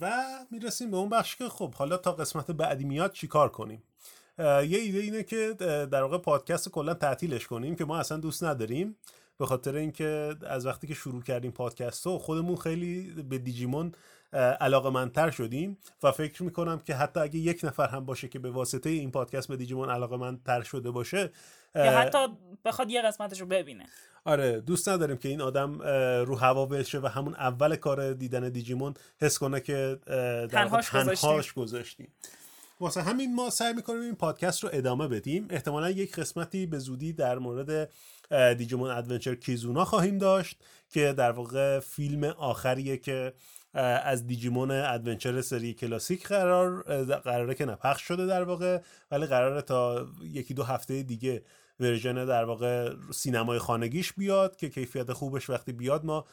و 0.00 0.12
می‌رسیم 0.50 0.90
به 0.90 0.96
اون 0.96 1.08
بخش 1.08 1.36
که 1.36 1.48
خب 1.48 1.74
حالا 1.74 1.96
تا 1.96 2.12
قسمت 2.12 2.50
بعدی 2.50 2.84
میاد 2.84 3.12
چیکار 3.12 3.48
کنیم؟ 3.48 3.82
یه 4.38 4.78
ایده 4.78 4.98
اینه 4.98 5.22
که 5.22 5.54
در 5.90 6.02
واقع 6.02 6.18
پادکست 6.18 6.68
کلا 6.68 6.94
تعطیلش 6.94 7.46
کنیم 7.46 7.76
که 7.76 7.84
ما 7.84 7.98
اصلا 7.98 8.18
دوست 8.18 8.44
نداریم 8.44 8.96
به 9.38 9.46
خاطر 9.46 9.74
اینکه 9.74 10.36
از 10.46 10.66
وقتی 10.66 10.86
که 10.86 10.94
شروع 10.94 11.22
کردیم 11.22 11.50
پادکست 11.50 12.06
رو 12.06 12.18
خودمون 12.18 12.56
خیلی 12.56 13.22
به 13.22 13.38
دیجیمون 13.38 13.92
علاقه 14.32 14.90
منتر 14.90 15.30
شدیم 15.30 15.78
و 16.02 16.12
فکر 16.12 16.42
می‌کنم 16.42 16.78
که 16.78 16.94
حتی 16.94 17.20
اگه 17.20 17.38
یک 17.38 17.60
نفر 17.64 17.86
هم 17.86 18.04
باشه 18.04 18.28
که 18.28 18.38
به 18.38 18.50
واسطه 18.50 18.90
این 18.90 19.10
پادکست 19.10 19.48
به 19.48 19.56
دیجیمون 19.56 19.90
علاقه 19.90 20.16
منتر 20.16 20.62
شده 20.62 20.90
باشه 20.90 21.30
یا 21.74 21.98
حتی 21.98 22.18
بخواد 22.64 22.90
یه 22.90 23.02
قسمتش 23.02 23.40
رو 23.40 23.46
ببینه. 23.46 23.86
آره 24.24 24.60
دوست 24.60 24.88
نداریم 24.88 25.16
که 25.16 25.28
این 25.28 25.40
آدم 25.40 25.82
رو 26.22 26.36
هوا 26.36 26.66
بشه 26.66 26.98
و 26.98 27.06
همون 27.06 27.34
اول 27.34 27.76
کار 27.76 28.12
دیدن 28.12 28.48
دیجیمون 28.48 28.94
حس 29.20 29.38
کنه 29.38 29.60
که 29.60 29.98
در 30.06 30.46
تنهاش 30.46 30.90
گذاشتیم. 30.90 31.30
تنهاش 31.30 31.52
گذاشتیم. 31.52 32.12
واسه 32.80 33.02
همین 33.02 33.34
ما 33.34 33.50
سعی 33.50 33.72
می‌کنیم 33.72 34.00
این 34.00 34.14
پادکست 34.14 34.64
رو 34.64 34.70
ادامه 34.72 35.08
بدیم. 35.08 35.46
احتمالا 35.50 35.90
یک 35.90 36.16
قسمتی 36.16 36.66
به 36.66 36.78
زودی 36.78 37.12
در 37.12 37.38
مورد 37.38 37.90
دیجیمون 38.56 38.90
ادونچر 38.90 39.34
کیزونا 39.34 39.84
خواهیم 39.84 40.18
داشت 40.18 40.56
که 40.90 41.12
در 41.12 41.30
واقع 41.30 41.80
فیلم 41.80 42.24
آخریه 42.24 42.96
که 42.96 43.32
از 43.74 44.26
دیجیمون 44.26 44.70
Adventure 44.70 45.40
سری 45.40 45.74
کلاسیک 45.74 46.26
قرار 46.26 46.82
قراره 47.04 47.54
که 47.54 47.64
نپخش 47.64 48.02
شده 48.02 48.26
در 48.26 48.42
واقع 48.42 48.80
ولی 49.10 49.26
قراره 49.26 49.62
تا 49.62 50.06
یکی 50.22 50.54
دو 50.54 50.62
هفته 50.62 51.02
دیگه 51.02 51.42
version 51.80 52.24
در 52.24 52.44
واقع 52.44 52.94
سینمای 53.12 53.58
خانگیش 53.58 54.12
بیاد 54.12 54.56
که 54.56 54.68
کیفیت 54.68 55.12
خوبش 55.12 55.50
وقتی 55.50 55.72
بیاد 55.72 56.04
ما 56.04 56.24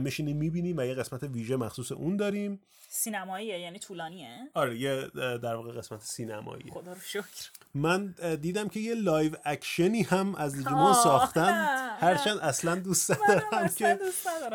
میشینیم 0.00 0.36
می‌بینیم 0.36 0.76
و 0.76 0.82
یه 0.82 0.94
قسمت 0.94 1.22
ویژه 1.22 1.56
مخصوص 1.56 1.92
اون 1.92 2.16
داریم. 2.16 2.60
سینماییه 2.88 3.58
یعنی 3.58 3.78
طولانیه؟ 3.78 4.50
آره 4.54 4.78
یه 4.78 5.06
در 5.14 5.54
واقع 5.54 5.72
قسمت 5.72 6.00
سینمایی 6.02 6.70
خدا 6.70 6.92
رو 6.92 7.00
شکر. 7.00 7.50
من 7.74 8.14
دیدم 8.40 8.68
که 8.68 8.80
یه 8.80 8.94
live 8.94 9.32
action 9.44 9.94
ی 9.94 10.02
هم 10.02 10.34
از 10.34 10.52
دیجیمون 10.52 10.78
آه، 10.78 11.04
ساختن. 11.04 11.66
هرچند 12.00 12.38
اصلا 12.38 12.74
دوست 12.74 13.10
ندارم 13.10 13.68
که 13.68 13.98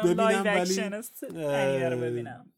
ببینم 0.03 0.43
ولی، 0.45 1.95
ببینم. 1.95 2.51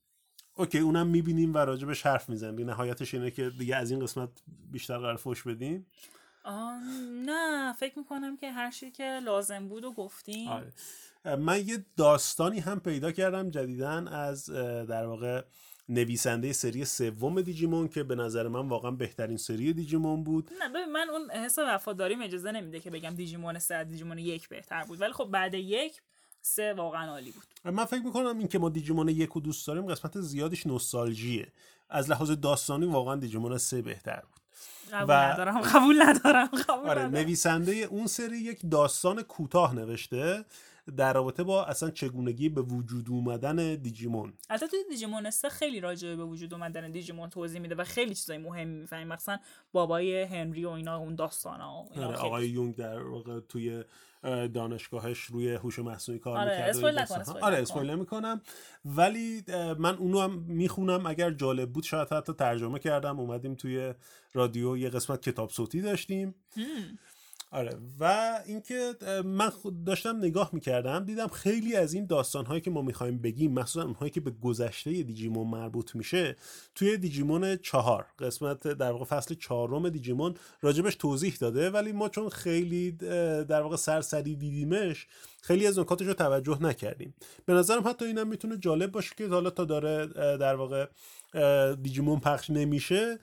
اوکی 0.55 0.79
اونم 0.79 1.07
می‌بینیم 1.07 1.53
و 1.53 1.57
راجبش 1.57 2.05
حرف 2.05 2.29
می‌زنیم. 2.29 2.69
نهایتش 2.69 3.13
اینه 3.13 3.31
که 3.31 3.49
دیگه 3.49 3.75
از 3.75 3.91
این 3.91 3.99
قسمت 3.99 4.29
بیشتر 4.71 4.97
قرار 4.97 5.15
فوش 5.15 5.43
بدیم. 5.43 5.85
نه 7.25 7.73
فکر 7.73 7.99
می‌کنم 7.99 8.37
که 8.37 8.51
هر 8.51 8.71
چی 8.71 8.91
که 8.91 9.19
لازم 9.19 9.67
بود 9.67 9.83
و 9.83 9.91
گفتیم. 9.91 10.47
آره. 10.47 10.73
من 11.35 11.67
یه 11.67 11.85
داستانی 11.97 12.59
هم 12.59 12.79
پیدا 12.79 13.11
کردم 13.11 13.49
جدیدن 13.49 14.07
از 14.07 14.49
در 14.89 15.05
واقع 15.05 15.43
نویسنده 15.89 16.53
سری 16.53 16.85
سوم 16.85 17.41
دیجیمون 17.41 17.87
که 17.87 18.03
به 18.03 18.15
نظر 18.15 18.47
من 18.47 18.67
واقعا 18.67 18.91
بهترین 18.91 19.37
سری 19.37 19.73
دیجیمون 19.73 20.23
بود. 20.23 20.51
نه 20.59 20.69
ببین 20.69 20.91
من 20.91 21.09
اون 21.09 21.31
حس 21.31 21.59
وفاداریم 21.59 22.21
اجازه 22.21 22.51
نمیده 22.51 22.79
که 22.79 22.89
بگم 22.89 23.09
دیجیمون 23.09 23.59
سه 23.59 23.83
دیجیمون 23.83 24.17
یک 24.17 24.49
بهتر 24.49 24.83
بود. 24.83 25.01
ولی 25.01 25.13
خب 25.13 25.25
بعد 25.25 25.53
یک 25.53 26.01
سه 26.41 26.73
واقعا 26.73 27.11
عالی 27.11 27.31
بود. 27.31 27.73
من 27.73 27.85
فکر 27.85 28.01
می‌کنم 28.01 28.37
این 28.37 28.47
که 28.47 28.59
ما 28.59 28.69
دیجیمون 28.69 29.09
یک 29.09 29.35
و 29.37 29.39
دوست 29.39 29.67
داریم 29.67 29.85
قسمت 29.85 30.21
زیادش 30.21 30.67
نوستالژیه. 30.67 31.47
از 31.89 32.09
لحاظ 32.09 32.31
داستانی 32.31 32.85
واقعا 32.85 33.15
دیجیمون 33.15 33.57
سه 33.57 33.81
بهتر 33.81 34.21
بود. 34.31 34.36
قبول 34.93 35.15
ندارم 35.15 35.61
قبول 35.73 36.03
ندارم 36.09 36.45
قبول 36.47 36.89
آره 36.89 37.01
ندارم. 37.01 37.15
نویسنده 37.15 37.71
اون 37.73 38.07
سری 38.07 38.37
یک 38.37 38.59
داستان 38.71 39.21
کوتاه 39.21 39.75
نوشته 39.75 40.45
در 40.97 41.13
رابطه 41.13 41.43
با 41.43 41.65
اصلا 41.65 41.91
چگونگی 41.91 42.49
به 42.49 42.61
وجود 42.61 43.09
اومدن 43.09 43.75
دیجیمون. 43.75 44.33
البته 44.49 44.67
توی 44.67 44.79
دیجیمون 44.89 45.29
خیلی 45.51 45.79
راجع 45.79 46.15
به 46.15 46.25
وجود 46.25 46.53
اومدن 46.53 46.91
دیجیمون 46.91 47.29
توضیح 47.29 47.61
میده 47.61 47.75
و 47.75 47.83
خیلی 47.83 48.15
چیزای 48.15 48.37
مهمی 48.37 48.79
می‌فهمیم. 48.79 49.07
مثلا 49.07 49.37
بابای 49.71 50.23
هنری 50.23 50.65
و 50.65 50.69
اینا 50.69 50.97
اون 50.97 51.15
داستانا 51.15 51.83
و 51.83 51.89
اینا 51.91 52.07
آره، 52.07 52.17
آقای 52.17 52.47
یونگ 52.47 52.75
در 52.75 53.03
واقع 53.03 53.39
توی 53.39 53.83
اه، 54.23 54.47
دانشگاهش 54.47 55.19
روی 55.19 55.53
هوش 55.53 55.79
مصنوعی 55.79 56.19
کار 56.19 56.37
آره، 56.37 56.51
اسپویل 56.51 56.99
آره. 57.41 57.57
اسپویل 57.57 57.89
نمی‌کنم. 57.89 58.41
ولی 58.85 59.43
من 59.79 59.95
اونو 59.95 60.21
هم 60.21 60.39
می‌خونم. 60.39 61.05
اگر 61.05 61.31
جالب 61.31 61.71
بود 61.71 61.83
شاید 61.83 62.07
حتی 62.13 62.33
ترجمه 62.33 62.79
کردم. 62.79 63.19
اومدیم 63.19 63.55
توی 63.55 63.93
رادیو 64.33 64.77
یه 64.77 64.89
قسمت 64.89 65.21
کتاب 65.21 65.49
صوتی 65.49 65.81
داشتیم 65.81 66.35
آره. 67.51 67.77
و 67.99 68.33
اینکه 68.45 68.93
من 69.25 69.51
داشتم 69.85 70.17
نگاه 70.17 70.49
می‌کردم 70.53 71.05
دیدم 71.05 71.27
خیلی 71.27 71.75
از 71.75 71.93
این 71.93 72.05
داستان 72.05 72.45
هایی 72.45 72.61
که 72.61 72.71
ما 72.71 72.81
می‌خوایم 72.81 73.17
بگیم 73.17 73.53
مخصوصا 73.53 73.85
اونهایی 73.85 74.11
که 74.11 74.21
به 74.21 74.31
گذشته 74.31 75.03
دیجیمون 75.03 75.47
مربوط 75.47 75.95
میشه 75.95 76.35
توی 76.75 76.97
دیجیمون 76.97 77.55
چهار. 77.55 78.05
قسمت 78.19 78.67
در 78.67 78.91
واقع 78.91 79.05
فصل 79.05 79.35
چهارم 79.35 79.89
دیجیمون 79.89 80.35
راجبش 80.61 80.95
توضیح 80.95 81.35
داده 81.39 81.69
ولی 81.69 81.91
ما 81.91 82.09
چون 82.09 82.29
خیلی 82.29 82.91
در 82.91 83.61
واقع 83.61 83.75
سرسری 83.75 84.35
دیدیمش 84.35 85.07
خیلی 85.41 85.67
از 85.67 85.79
نکاتش 85.79 86.07
رو 86.07 86.13
توجه 86.13 86.63
نکردیم. 86.63 87.13
به 87.45 87.53
نظرم 87.53 87.87
حتی 87.87 88.05
اینم 88.05 88.27
می‌تونه 88.27 88.57
جالب 88.57 88.91
باشه 88.91 89.15
که 89.17 89.27
حالا 89.27 89.49
تا 89.49 89.65
داره 89.65 90.07
در 90.37 90.55
واقع 90.55 90.87
دیجیمون 91.75 92.19
پخش 92.19 92.49
نمیشه. 92.49 93.19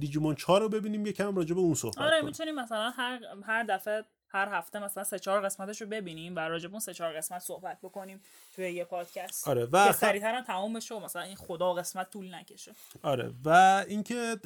دیجیمون 0.00 0.34
4 0.34 0.60
رو 0.60 0.68
ببینیم 0.68 1.06
یکم 1.06 1.36
راجع 1.36 1.54
به 1.54 1.60
اون 1.60 1.74
صحبت 1.74 1.98
آره 1.98 2.20
می‌تونیم 2.22 2.54
مثلا 2.54 2.90
هر 2.90 3.20
هر 3.46 3.62
دفعه 3.62 4.04
هر 4.28 4.48
هفته 4.48 4.78
مثلا 4.78 5.04
سه 5.04 5.18
چهار 5.18 5.40
قسمتش 5.40 5.82
رو 5.82 5.88
ببینیم 5.88 6.36
و 6.36 6.38
راجع 6.38 6.68
اون 6.68 6.80
سه 6.80 6.94
چهار 6.94 7.16
قسمت 7.16 7.38
صحبت 7.42 7.78
بکنیم 7.82 8.20
توی 8.56 8.72
یه 8.72 8.84
پادکست. 8.84 9.48
آره 9.48 9.64
و 9.72 9.86
که 9.86 9.92
خ- 9.92 9.96
سریعتر 9.96 10.34
هم 10.34 10.44
تمام 10.44 10.72
بشه 10.72 10.94
و 10.94 11.00
مثلا 11.00 11.22
این 11.22 11.36
خدا 11.36 11.74
قسمت 11.74 12.10
طول 12.10 12.34
نکشه. 12.34 12.72
آره 13.02 13.30
و 13.44 13.84
اینکه 13.88 14.36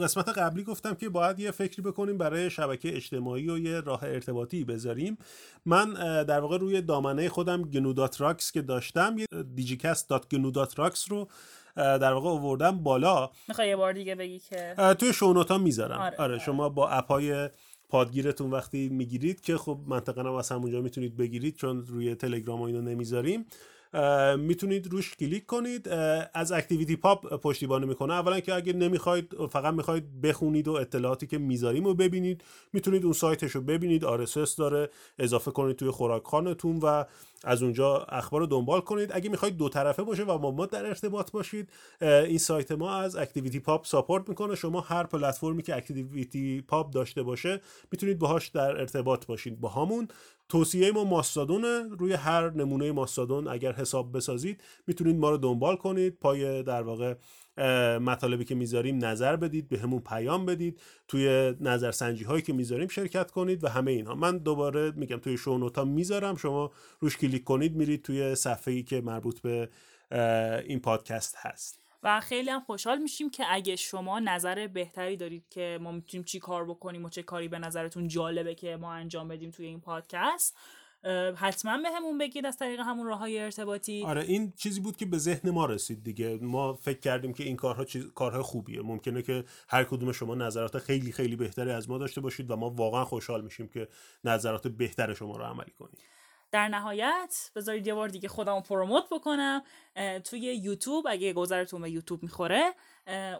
قسمت 0.00 0.28
قبلی 0.28 0.64
گفتم 0.64 0.94
که 0.94 1.08
باید 1.08 1.38
یه 1.38 1.50
فکری 1.50 1.82
بکنیم 1.82 2.18
برای 2.18 2.50
شبکه 2.50 2.96
اجتماعی 2.96 3.50
و 3.50 3.58
یه 3.58 3.80
راه 3.80 4.04
ارتباطی 4.04 4.64
بذاریم. 4.64 5.18
من 5.64 5.92
در 6.24 6.40
واقع 6.40 6.58
روی 6.58 6.80
دامنه 6.82 7.28
خودم 7.28 7.62
gnu 7.62 7.91
dot 7.91 8.20
rocks 8.20 8.52
که 8.52 8.62
داشتم 8.62 9.16
یه 9.18 9.26
digicast 9.54 10.08
dot 10.10 10.28
gnu 10.28 10.53
dot 10.53 10.78
rocks 10.78 11.10
رو 11.10 11.28
در 11.76 12.12
واقع 12.12 12.28
آوردم 12.28 12.78
بالا. 12.82 13.30
می‌خوای 13.48 13.68
یه 13.68 13.76
بار 13.76 13.92
دیگه 13.92 14.14
بگی 14.14 14.38
که؟ 14.38 14.74
توی 14.98 15.12
show 15.12 15.32
note 15.32 15.53
ا 15.53 15.58
می‌ذارم. 15.58 16.00
آره، 16.00 16.16
آره, 16.16 16.34
آره. 16.34 16.38
شما 16.38 16.68
با 16.68 16.88
اپای 16.88 17.48
پادگیرتون 17.88 18.50
وقتی 18.50 18.88
می‌گیرید 18.88 19.40
که 19.40 19.56
خب 19.56 19.78
منطقا 19.86 20.20
هم 20.20 20.34
از 20.34 20.52
همونجا 20.52 20.80
می‌تونید 20.80 21.16
بگیرید 21.16 21.56
چون 21.56 21.86
روی 21.86 22.14
تلگرام 22.14 22.60
و 22.60 22.64
اینو 22.64 22.80
نمی‌ذاریم. 22.80 23.46
می‌تونید 24.38 24.92
روش 24.92 25.14
کلیک 25.14 25.46
کنید. 25.46 25.88
از 26.34 26.52
ActivityPub 26.52 27.34
پشتیبانی 27.34 27.86
می‌کنه. 27.86 28.14
اولا 28.14 28.40
که 28.40 28.54
اگه 28.54 28.72
نمی‌خواید 28.72 29.46
فقط 29.50 29.74
می‌خواید 29.74 30.20
بخونید 30.20 30.68
و 30.68 30.72
اطلاعاتی 30.72 31.26
که 31.26 31.38
می‌ذاریم 31.38 31.84
رو 31.84 31.94
ببینید. 31.94 32.44
می‌تونید 32.72 33.04
اون 33.04 33.12
سایتش 33.12 33.50
رو 33.50 33.60
ببینید. 33.60 34.04
RSS 34.04 34.54
داره 34.54 34.90
اضافه 35.18 35.50
کنید 35.50 35.76
توی 35.76 35.90
خوراک‌خوانتون 35.90 36.78
و 36.78 37.04
از 37.44 37.62
اونجا 37.62 37.96
اخبار 37.96 38.40
رو 38.40 38.46
دنبال 38.46 38.80
کنید. 38.80 39.10
اگه 39.12 39.30
می‌خواید 39.30 39.56
دو 39.56 39.68
طرفه 39.68 40.02
باشه 40.02 40.22
و 40.22 40.38
با 40.38 40.50
ما 40.50 40.66
در 40.66 40.86
ارتباط 40.86 41.30
باشید 41.30 41.70
این 42.00 42.38
سایت 42.38 42.72
ما 42.72 42.94
از 42.94 43.16
ActivityPub 43.16 43.86
support 43.86 44.28
می‌کنه. 44.28 44.54
شما 44.54 44.80
هر 44.80 45.04
پلتفرمی 45.04 45.62
که 45.62 45.76
ActivityPub 45.76 46.90
داشته 46.90 47.22
باشه 47.22 47.60
می‌تونید 47.92 48.18
باهاش 48.18 48.48
در 48.48 48.80
ارتباط 48.80 49.26
باشید. 49.26 49.60
با 49.60 49.68
همون 49.68 50.08
توصیه 50.48 50.92
ما 50.92 51.04
ماستادونه 51.04 51.88
روی 51.98 52.12
هر 52.12 52.50
نمونه 52.50 52.92
ماستادون 52.92 53.48
اگر 53.48 53.72
حساب 53.84 54.16
بسازید 54.16 54.62
می‌تونید 54.86 55.16
ما 55.16 55.30
رو 55.30 55.36
دنبال 55.36 55.76
کنید 55.76 56.18
پای 56.20 56.62
در 56.62 56.82
واقع 56.82 57.14
مطالبی 57.98 58.44
که 58.44 58.54
می‌ذاریم 58.54 59.04
نظر 59.04 59.36
بدید 59.36 59.68
به 59.68 59.78
همون 59.78 60.00
پیام 60.00 60.46
بدید 60.46 60.80
توی 61.08 61.54
نظرسنجی 61.60 62.24
هایی 62.24 62.42
که 62.42 62.52
می‌ذاریم 62.52 62.88
شرکت 62.88 63.30
کنید 63.30 63.64
و 63.64 63.68
همه 63.68 63.90
اینها 63.90 64.14
من 64.14 64.38
دوباره 64.38 64.90
میگم 64.90 65.16
توی 65.16 65.36
شونوتا 65.36 65.84
می‌ذارم 65.84 66.36
شما 66.36 66.70
روش 67.00 67.16
کلیک 67.16 67.44
کنید 67.44 67.76
میرید 67.76 68.02
توی 68.02 68.34
صفحه 68.34 68.74
ای 68.74 68.82
که 68.82 69.00
مربوط 69.00 69.40
به 69.40 69.68
این 70.66 70.80
پادکست 70.80 71.36
هست. 71.38 71.80
و 72.02 72.20
خیلی 72.20 72.50
هم 72.50 72.60
خوشحال 72.60 72.98
میشیم 72.98 73.30
که 73.30 73.44
اگه 73.48 73.76
شما 73.76 74.20
نظر 74.20 74.66
بهتری 74.66 75.16
دارید 75.16 75.48
که 75.50 75.78
ما 75.82 75.92
می‌تونیم 75.92 76.24
چی 76.24 76.38
کار 76.38 76.64
بکنیم 76.64 77.04
و 77.04 77.08
چه 77.08 77.22
کاری 77.22 77.48
به 77.48 77.58
نظرتون 77.58 78.08
جالبه 78.08 78.54
که 78.54 78.76
ما 78.76 78.92
انجام 78.92 79.28
بدیم 79.28 79.50
توی 79.50 79.66
این 79.66 79.80
پادکست 79.80 80.56
حتما 81.36 81.78
به 81.78 81.90
همون 81.90 82.18
بگید 82.18 82.46
از 82.46 82.56
طریق 82.56 82.80
همون 82.80 83.06
راه 83.06 83.18
های 83.18 83.38
ارتباطی. 83.38 84.04
آره 84.06 84.22
این 84.22 84.52
چیزی 84.56 84.80
بود 84.80 84.96
که 84.96 85.06
به 85.06 85.18
ذهن 85.18 85.50
ما 85.50 85.66
رسید 85.66 86.04
دیگه. 86.04 86.38
ما 86.42 86.74
فکر 86.74 86.98
کردیم 86.98 87.32
که 87.32 87.44
این 87.44 87.56
کارها 87.56 87.84
چیز 87.84 88.06
کارهای 88.14 88.42
خوبیه. 88.42 88.82
ممکنه 88.82 89.22
که 89.22 89.44
هر 89.68 89.84
کدوم 89.84 90.12
شما 90.12 90.34
نظرات 90.34 90.78
خیلی 90.78 91.12
خیلی 91.12 91.36
بهتری 91.36 91.70
از 91.70 91.90
ما 91.90 91.98
داشته 91.98 92.20
باشید 92.20 92.50
و 92.50 92.56
ما 92.56 92.70
واقعا 92.70 93.04
خوشحال 93.04 93.44
میشیم 93.44 93.68
که 93.68 93.88
نظرات 94.24 94.68
بهتر 94.68 95.14
شما 95.14 95.36
رو 95.36 95.44
عملی 95.44 95.72
کنیم. 95.78 95.98
در 96.54 96.68
نهایت 96.68 97.50
بذارید 97.56 97.86
یه 97.86 97.94
بار 97.94 98.08
دیگه 98.08 98.28
خودمو 98.28 98.60
پروموت 98.60 99.04
بکنم 99.10 99.62
توی 100.24 100.40
یوتیوب 100.40 101.06
اگه 101.08 101.32
گذرتون 101.32 101.82
به 101.82 101.90
یوتیوب 101.90 102.22
می‌خوره 102.22 102.74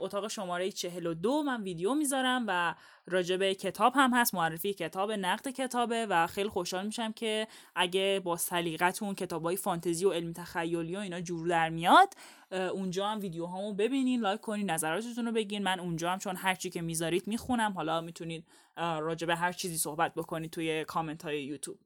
اتاق 0.00 0.28
شماره 0.28 0.72
42 0.72 1.42
من 1.42 1.62
ویدیو 1.62 1.94
می‌ذارم 1.94 2.44
و 2.48 2.74
راجع 3.06 3.36
به 3.36 3.54
کتاب 3.54 3.92
هم 3.96 4.14
هست 4.14 4.34
معرفی 4.34 4.74
کتاب 4.74 5.12
نقد 5.12 5.48
کتابه 5.48 6.06
و 6.06 6.26
خیلی 6.26 6.48
خوشحال 6.48 6.86
میشم 6.86 7.12
که 7.12 7.48
اگه 7.74 8.20
با 8.24 8.36
سلیقتون 8.36 9.14
کتابای 9.14 9.56
فانتزی 9.56 10.04
و 10.04 10.12
علمی 10.12 10.32
تخیلی 10.32 10.96
و 10.96 10.98
اینا 10.98 11.20
جور 11.20 11.48
در 11.48 11.68
میاد 11.68 12.14
اونجا 12.50 13.08
هم 13.08 13.20
ویدیو 13.20 13.46
هامو 13.46 13.72
ببینین 13.72 14.20
لایک 14.20 14.40
کنین 14.40 14.70
نظراتتون 14.70 15.26
رو 15.26 15.32
بگین. 15.32 15.62
من 15.62 15.80
اونجا 15.80 16.10
هم 16.10 16.18
چون 16.18 16.36
هر 16.36 16.54
چی 16.54 16.70
که 16.70 16.82
می‌ذارید 16.82 17.26
می‌خونم. 17.26 17.72
حالا 17.72 18.00
می‌تونید 18.00 18.44
اه، 18.76 19.00
راجع 19.00 19.26
به 19.26 19.36
هر 19.36 19.52
چیزی 19.52 19.78
صحبت 19.78 20.14
بکنید 20.14 20.50
توی 20.50 20.84
کامنت 20.84 21.22
های 21.22 21.44
یوتیوب. 21.44 21.78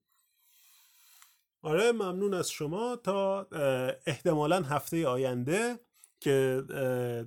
آره 1.62 1.92
ممنون 1.92 2.34
از 2.34 2.50
شما. 2.50 2.96
تا 2.96 3.46
احتمالا 4.06 4.62
هفته 4.62 5.06
آینده 5.06 5.78
که 6.20 6.62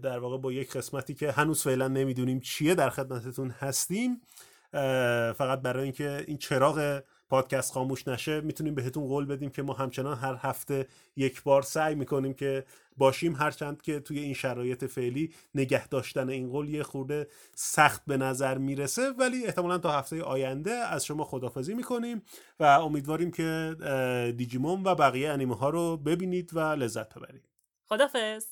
در 0.04 0.20
واقع 0.20 0.38
با 0.38 0.52
یک 0.52 0.72
قسمتی 0.78 1.14
که 1.14 1.32
هنوز 1.32 1.64
فعلا 1.64 1.88
نمی‌دونیم 1.88 2.40
چیه 2.40 2.76
در 2.76 2.90
خدمتتون 2.90 3.50
هستیم 3.50 4.22
فقط 5.34 5.62
برای 5.62 5.84
اینکه 5.84 6.24
این 6.28 6.38
چراغ 6.38 7.02
پادکست 7.32 7.74
خاموش 7.74 8.08
نشه 8.08 8.42
می‌تونیم 8.42 8.76
بهتون 8.76 9.08
قول 9.08 9.26
بدیم 9.26 9.50
که 9.50 9.64
ما 9.64 9.74
همچنان 9.74 10.18
هر 10.18 10.38
هفته 10.40 10.88
یک 11.16 11.44
بار 11.44 11.62
سعی 11.62 11.96
می‌کنیم 11.96 12.34
که 12.34 12.66
باشیم. 12.98 13.36
هرچند 13.36 13.82
که 13.82 14.00
توی 14.00 14.20
این 14.20 14.34
شرایط 14.34 14.86
فعلی 14.86 15.34
نگه 15.56 15.88
داشتن 15.88 16.30
این 16.30 16.50
قول 16.50 16.70
یه 16.70 16.84
خورده 16.84 17.28
سخت 17.56 18.02
به 18.08 18.18
نظر 18.18 18.58
می‌رسه. 18.58 19.12
ولی 19.12 19.46
احتمالا 19.46 19.78
تا 19.78 19.92
هفته 19.92 20.24
آینده 20.24 20.72
از 20.72 21.06
شما 21.06 21.24
خدافزی 21.24 21.74
می‌کنیم 21.74 22.22
و 22.60 22.64
امیدواریم 22.64 23.32
که 23.32 23.76
دیجیمون 24.38 24.84
و 24.84 24.96
بقیه 24.96 25.30
انیمه 25.30 25.56
ها 25.56 25.70
رو 25.70 25.98
ببینید 25.98 26.50
و 26.54 26.60
لذت 26.60 27.14
ببرید. 27.14 27.50
خدافظ 27.90 28.46